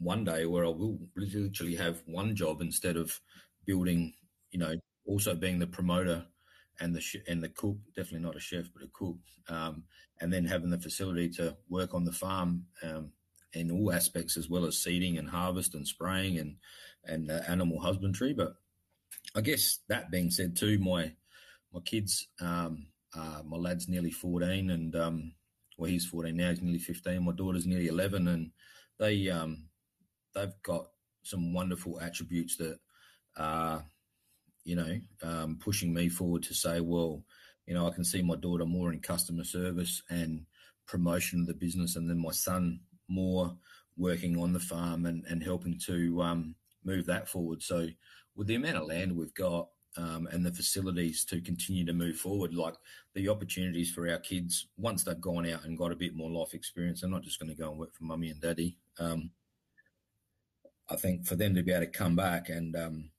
one 0.00 0.24
day 0.24 0.46
where 0.46 0.64
I 0.64 0.68
will 0.68 0.98
literally 1.16 1.76
have 1.76 2.02
one 2.06 2.34
job 2.34 2.60
instead 2.60 2.96
of 2.96 3.20
building, 3.66 4.14
you 4.50 4.58
know, 4.58 4.74
also 5.06 5.34
being 5.34 5.58
the 5.58 5.66
promoter 5.66 6.24
and 6.80 6.94
the 6.94 7.00
sh- 7.00 7.26
and 7.28 7.42
the 7.42 7.50
cook, 7.50 7.76
definitely 7.94 8.26
not 8.26 8.36
a 8.36 8.40
chef, 8.40 8.70
but 8.72 8.82
a 8.82 8.88
cook, 8.92 9.18
um, 9.48 9.84
and 10.20 10.32
then 10.32 10.44
having 10.46 10.70
the 10.70 10.78
facility 10.80 11.28
to 11.28 11.56
work 11.68 11.94
on 11.94 12.04
the 12.04 12.12
farm 12.12 12.64
um, 12.82 13.12
in 13.52 13.70
all 13.70 13.92
aspects, 13.92 14.36
as 14.36 14.48
well 14.48 14.64
as 14.64 14.78
seeding 14.78 15.18
and 15.18 15.28
harvest 15.28 15.74
and 15.74 15.86
spraying 15.86 16.38
and 16.38 16.56
and 17.04 17.30
uh, 17.30 17.40
animal 17.48 17.80
husbandry. 17.80 18.32
But 18.32 18.54
I 19.34 19.42
guess 19.42 19.80
that 19.88 20.10
being 20.10 20.30
said, 20.30 20.56
too, 20.56 20.78
my 20.78 21.12
my 21.72 21.80
kids, 21.80 22.28
um, 22.40 22.86
uh, 23.14 23.42
my 23.44 23.56
lad's 23.56 23.88
nearly 23.88 24.10
fourteen, 24.10 24.70
and 24.70 24.96
um, 24.96 25.32
well, 25.76 25.90
he's 25.90 26.06
fourteen 26.06 26.36
now. 26.36 26.50
He's 26.50 26.62
nearly 26.62 26.78
fifteen. 26.78 27.24
My 27.24 27.32
daughter's 27.32 27.66
nearly 27.66 27.88
eleven, 27.88 28.28
and 28.28 28.52
they 28.98 29.28
um, 29.28 29.68
they've 30.34 30.54
got 30.62 30.86
some 31.22 31.52
wonderful 31.52 32.00
attributes 32.00 32.56
that 32.56 32.78
are 33.36 33.84
you 34.64 34.76
know, 34.76 35.00
um, 35.22 35.58
pushing 35.60 35.92
me 35.92 36.08
forward 36.08 36.42
to 36.44 36.54
say, 36.54 36.80
well, 36.80 37.24
you 37.66 37.74
know, 37.74 37.86
I 37.86 37.90
can 37.90 38.04
see 38.04 38.22
my 38.22 38.36
daughter 38.36 38.64
more 38.64 38.92
in 38.92 39.00
customer 39.00 39.44
service 39.44 40.02
and 40.10 40.44
promotion 40.86 41.40
of 41.40 41.46
the 41.46 41.54
business, 41.54 41.96
and 41.96 42.08
then 42.08 42.18
my 42.18 42.32
son 42.32 42.80
more 43.08 43.56
working 43.96 44.40
on 44.40 44.52
the 44.52 44.60
farm 44.60 45.06
and, 45.06 45.24
and 45.26 45.42
helping 45.42 45.78
to 45.86 46.22
um, 46.22 46.54
move 46.84 47.06
that 47.06 47.28
forward. 47.28 47.62
So, 47.62 47.88
with 48.36 48.46
the 48.46 48.54
amount 48.54 48.76
of 48.76 48.86
land 48.86 49.16
we've 49.16 49.34
got 49.34 49.68
um, 49.96 50.28
and 50.30 50.44
the 50.44 50.52
facilities 50.52 51.24
to 51.26 51.40
continue 51.40 51.84
to 51.86 51.92
move 51.92 52.16
forward, 52.16 52.54
like 52.54 52.74
the 53.14 53.28
opportunities 53.28 53.90
for 53.90 54.08
our 54.08 54.18
kids 54.18 54.68
once 54.76 55.04
they've 55.04 55.20
gone 55.20 55.48
out 55.48 55.64
and 55.64 55.78
got 55.78 55.92
a 55.92 55.96
bit 55.96 56.14
more 56.14 56.30
life 56.30 56.54
experience, 56.54 57.00
they're 57.00 57.10
not 57.10 57.22
just 57.22 57.38
going 57.40 57.50
to 57.50 57.60
go 57.60 57.70
and 57.70 57.78
work 57.78 57.94
for 57.94 58.04
mummy 58.04 58.30
and 58.30 58.40
daddy. 58.40 58.78
Um, 58.98 59.30
I 60.90 60.96
think 60.96 61.26
for 61.26 61.36
them 61.36 61.54
to 61.54 61.62
be 61.62 61.72
able 61.72 61.86
to 61.86 61.90
come 61.90 62.16
back 62.16 62.48
and 62.48 62.74
um, 62.76 63.10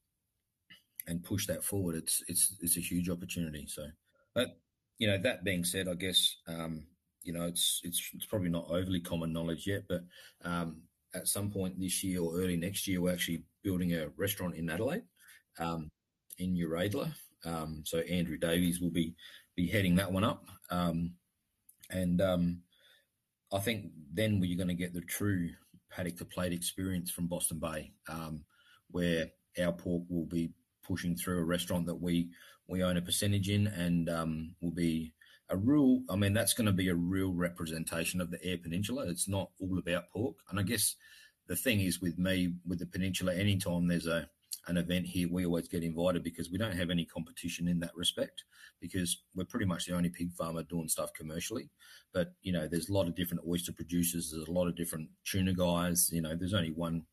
and 1.07 1.23
push 1.23 1.47
that 1.47 1.63
forward, 1.63 1.95
it's 1.95 2.23
it's 2.27 2.55
it's 2.59 2.77
a 2.77 2.81
huge 2.81 3.09
opportunity. 3.09 3.65
So, 3.67 3.87
but 4.35 4.57
you 4.97 5.07
know, 5.07 5.17
that 5.17 5.43
being 5.43 5.63
said, 5.63 5.87
I 5.87 5.93
guess 5.93 6.37
um, 6.47 6.85
you 7.23 7.33
know 7.33 7.45
it's 7.45 7.81
it's 7.83 8.01
it's 8.13 8.25
probably 8.25 8.49
not 8.49 8.69
overly 8.69 8.99
common 8.99 9.31
knowledge 9.31 9.67
yet, 9.67 9.83
but 9.87 10.03
um, 10.43 10.81
at 11.13 11.27
some 11.27 11.49
point 11.49 11.79
this 11.79 12.03
year 12.03 12.21
or 12.21 12.35
early 12.35 12.57
next 12.57 12.87
year, 12.87 13.01
we're 13.01 13.13
actually 13.13 13.43
building 13.63 13.93
a 13.93 14.09
restaurant 14.17 14.55
in 14.55 14.69
Adelaide, 14.69 15.03
um, 15.59 15.89
in 16.39 16.55
Uraidla. 16.55 17.13
Um, 17.45 17.83
so 17.85 17.99
Andrew 17.99 18.37
Davies 18.37 18.81
will 18.81 18.91
be 18.91 19.15
be 19.55 19.67
heading 19.67 19.95
that 19.95 20.11
one 20.11 20.23
up, 20.23 20.45
um, 20.69 21.13
and 21.89 22.21
um, 22.21 22.61
I 23.51 23.59
think 23.59 23.91
then 24.13 24.39
we're 24.39 24.57
going 24.57 24.67
to 24.67 24.73
get 24.73 24.93
the 24.93 25.01
true 25.01 25.49
paddock 25.91 26.17
to 26.17 26.25
plate 26.25 26.53
experience 26.53 27.11
from 27.11 27.27
Boston 27.27 27.59
Bay, 27.59 27.91
um, 28.09 28.43
where 28.89 29.27
our 29.61 29.71
pork 29.71 30.03
will 30.09 30.25
be 30.25 30.51
pushing 30.83 31.15
through 31.15 31.39
a 31.39 31.45
restaurant 31.45 31.85
that 31.85 31.95
we 31.95 32.29
we 32.67 32.83
own 32.83 32.97
a 32.97 33.01
percentage 33.01 33.49
in, 33.49 33.67
and 33.67 34.09
um, 34.09 34.55
will 34.61 34.71
be 34.71 35.13
a 35.49 35.57
real. 35.57 36.01
I 36.09 36.15
mean, 36.15 36.33
that's 36.33 36.53
going 36.53 36.67
to 36.67 36.71
be 36.71 36.89
a 36.89 36.95
real 36.95 37.33
representation 37.33 38.21
of 38.21 38.31
the 38.31 38.43
Eyre 38.43 38.57
Peninsula. 38.57 39.07
It's 39.07 39.27
not 39.27 39.49
all 39.59 39.77
about 39.77 40.09
pork, 40.11 40.35
and 40.49 40.59
I 40.59 40.63
guess 40.63 40.95
the 41.47 41.55
thing 41.55 41.81
is 41.81 42.01
with 42.01 42.17
me 42.17 42.53
with 42.65 42.79
the 42.79 42.85
peninsula. 42.85 43.35
Anytime 43.35 43.87
there's 43.87 44.07
a 44.07 44.29
an 44.67 44.77
event 44.77 45.07
here, 45.07 45.27
we 45.29 45.45
always 45.45 45.67
get 45.67 45.83
invited 45.83 46.23
because 46.23 46.51
we 46.51 46.57
don't 46.57 46.77
have 46.77 46.89
any 46.89 47.05
competition 47.05 47.67
in 47.67 47.79
that 47.79 47.95
respect 47.95 48.43
because 48.79 49.23
we're 49.35 49.45
pretty 49.45 49.65
much 49.65 49.85
the 49.85 49.95
only 49.95 50.09
pig 50.09 50.31
farmer 50.33 50.63
doing 50.63 50.87
stuff 50.87 51.13
commercially. 51.13 51.69
But, 52.13 52.33
you 52.41 52.53
know, 52.53 52.67
there's 52.67 52.89
a 52.89 52.93
lot 52.93 53.07
of 53.07 53.15
different 53.15 53.43
oyster 53.47 53.71
producers, 53.71 54.31
there's 54.31 54.47
a 54.47 54.51
lot 54.51 54.67
of 54.67 54.75
different 54.75 55.09
tuna 55.25 55.53
guys, 55.53 56.09
you 56.11 56.21
know, 56.21 56.35
there's 56.35 56.53
only 56.53 56.71
one 56.71 57.05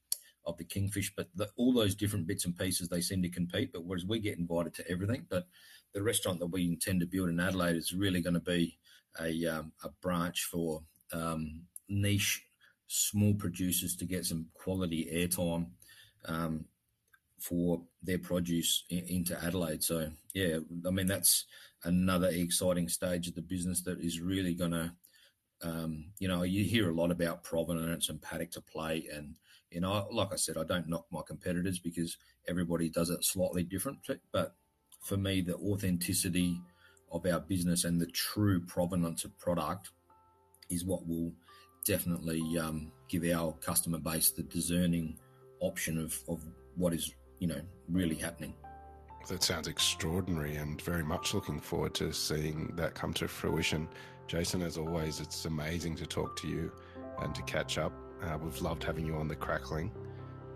of 0.45 0.57
the 0.57 0.65
kingfish, 0.65 1.13
but 1.17 1.29
the, 1.35 1.49
all 1.57 1.73
those 1.73 1.95
different 1.95 2.27
bits 2.27 2.45
and 2.45 2.57
pieces 2.57 2.89
they 2.89 3.01
seem 3.01 3.23
to 3.23 3.29
compete. 3.29 3.73
But 3.73 3.85
whereas 3.85 4.07
we 4.07 4.19
get 4.19 4.39
invited 4.39 4.75
to 4.75 4.91
everything, 4.91 5.27
but 5.29 5.47
the 5.95 6.03
restaurant 6.03 6.41
that 6.41 6.47
we 6.47 6.65
intend 6.65 7.01
to 7.01 7.07
build 7.07 7.29
in 7.29 7.41
Adelaide 7.41 7.77
is 7.77 7.93
really 7.93 8.21
going 8.21 8.35
to 8.35 8.41
be 8.41 8.79
a 9.21 9.47
um, 9.47 9.73
a 9.83 9.89
branch 10.03 10.45
for 10.51 10.83
um, 11.13 11.63
niche 11.89 12.43
small 12.89 13.35
producers 13.35 13.97
to 13.97 14.05
get 14.05 14.25
some 14.25 14.47
quality 14.55 15.09
airtime 15.13 15.67
um, 16.27 16.65
for 17.39 17.81
their 18.03 18.19
produce 18.19 18.85
in, 18.91 19.05
into 19.07 19.45
Adelaide. 19.45 19.83
So 19.83 20.11
yeah, 20.35 20.59
I 20.87 20.91
mean 20.91 21.07
that's 21.07 21.45
another 21.85 22.29
exciting 22.29 22.89
stage 22.89 23.29
of 23.29 23.35
the 23.35 23.43
business 23.43 23.83
that 23.83 24.01
is 24.01 24.21
really 24.21 24.55
going 24.55 24.73
to. 24.73 24.93
Um, 25.61 26.13
you 26.21 26.29
know, 26.29 26.45
you 26.45 26.63
hear 26.63 26.89
a 26.89 26.95
lot 26.95 27.11
about 27.11 27.43
provenance 27.43 28.11
and 28.11 28.23
paddock 28.23 28.53
to 28.53 28.61
plate 28.61 29.09
and 29.13 29.35
you 29.71 29.81
know, 29.81 30.07
like 30.11 30.33
I 30.33 30.37
said, 30.37 30.57
I 30.57 30.65
don't 30.65 30.89
knock 30.89 31.07
my 31.11 31.21
competitors 31.27 31.79
because 31.79 32.17
everybody 32.49 32.89
does 32.89 33.11
it 33.11 33.25
slightly 33.25 33.63
different. 33.63 33.99
But 34.33 34.55
for 35.03 35.17
me, 35.17 35.41
the 35.41 35.57
authenticity 35.57 36.61
of 37.13 37.27
our 37.27 37.41
business 37.41 37.85
and 37.85 38.01
the 38.01 38.07
true 38.07 38.61
provenance 38.61 39.25
of 39.25 39.39
product 39.39 39.91
is 40.71 40.85
what 40.85 41.07
will 41.07 41.33
definitely 41.85 42.59
um, 42.59 42.93
give 43.09 43.25
our 43.25 43.53
customer 43.55 43.99
base 43.99 44.31
the 44.31 44.43
discerning 44.43 45.19
option 45.61 45.99
of, 45.99 46.19
of 46.29 46.43
what 46.77 46.93
is, 46.93 47.15
you 47.39 47.47
know, 47.47 47.61
really 47.89 48.17
happening. 48.17 48.55
That 49.29 49.43
sounds 49.43 49.69
extraordinary 49.69 50.57
and 50.57 50.81
very 50.81 51.05
much 51.05 51.35
looking 51.35 51.61
forward 51.61 51.95
to 51.95 52.13
seeing 52.13 52.73
that 52.77 52.95
come 52.95 53.13
to 53.15 53.29
fruition. 53.29 53.89
Jason, 54.27 54.63
as 54.63 54.79
always, 54.79 55.21
it's 55.21 55.45
amazing 55.45 55.97
to 55.97 56.07
talk 56.07 56.37
to 56.37 56.49
you 56.49 56.73
and 57.21 57.35
to 57.35 57.43
catch 57.43 57.79
up 57.79 57.93
uh, 58.23 58.37
we've 58.43 58.61
loved 58.61 58.83
having 58.83 59.07
you 59.07 59.15
on 59.15 59.29
the 59.29 59.37
crackling. 59.37 59.93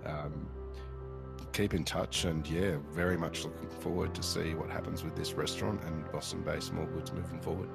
Um, 0.05 0.49
keep 1.53 1.74
in 1.74 1.85
touch, 1.85 2.24
and 2.24 2.47
yeah, 2.49 2.76
very 2.91 3.16
much 3.16 3.45
looking 3.45 3.68
forward 3.68 4.14
to 4.14 4.22
see 4.22 4.55
what 4.55 4.70
happens 4.70 5.05
with 5.05 5.14
this 5.14 5.35
restaurant 5.35 5.83
and 5.85 6.11
Boston 6.11 6.43
Bay 6.43 6.57
Smallgoods 6.57 7.12
moving 7.12 7.41
forward. 7.41 7.68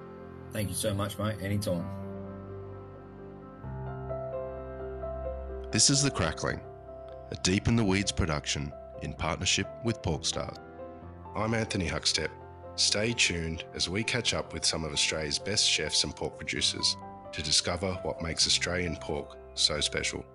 Thank 0.52 0.70
you 0.70 0.76
so 0.76 0.94
much, 0.94 1.18
mate. 1.18 1.36
Anytime. 1.42 1.86
This 5.72 5.90
is 5.90 6.02
The 6.02 6.12
Crackling, 6.12 6.62
a 7.32 7.36
Deep 7.44 7.68
in 7.68 7.76
the 7.76 7.84
Weeds 7.84 8.12
production 8.12 8.72
in 9.02 9.14
partnership 9.14 9.68
with 9.84 10.02
Porkstars. 10.02 10.58
I'm 11.36 11.54
Anthony 11.54 11.88
Huckstep. 11.88 12.30
Stay 12.76 13.14
tuned 13.14 13.66
as 13.74 13.90
we 13.90 14.04
catch 14.04 14.34
up 14.34 14.54
with 14.54 14.66
some 14.66 14.84
of 14.84 14.92
Australia's 14.92 15.40
best 15.40 15.70
chefs 15.70 16.04
and 16.04 16.16
pork 16.16 16.38
producers 16.38 16.96
to 17.32 17.42
discover 17.42 17.94
what 18.04 18.22
makes 18.22 18.48
Australian 18.48 18.96
pork 18.98 19.38
so 19.56 19.80
special. 19.80 20.26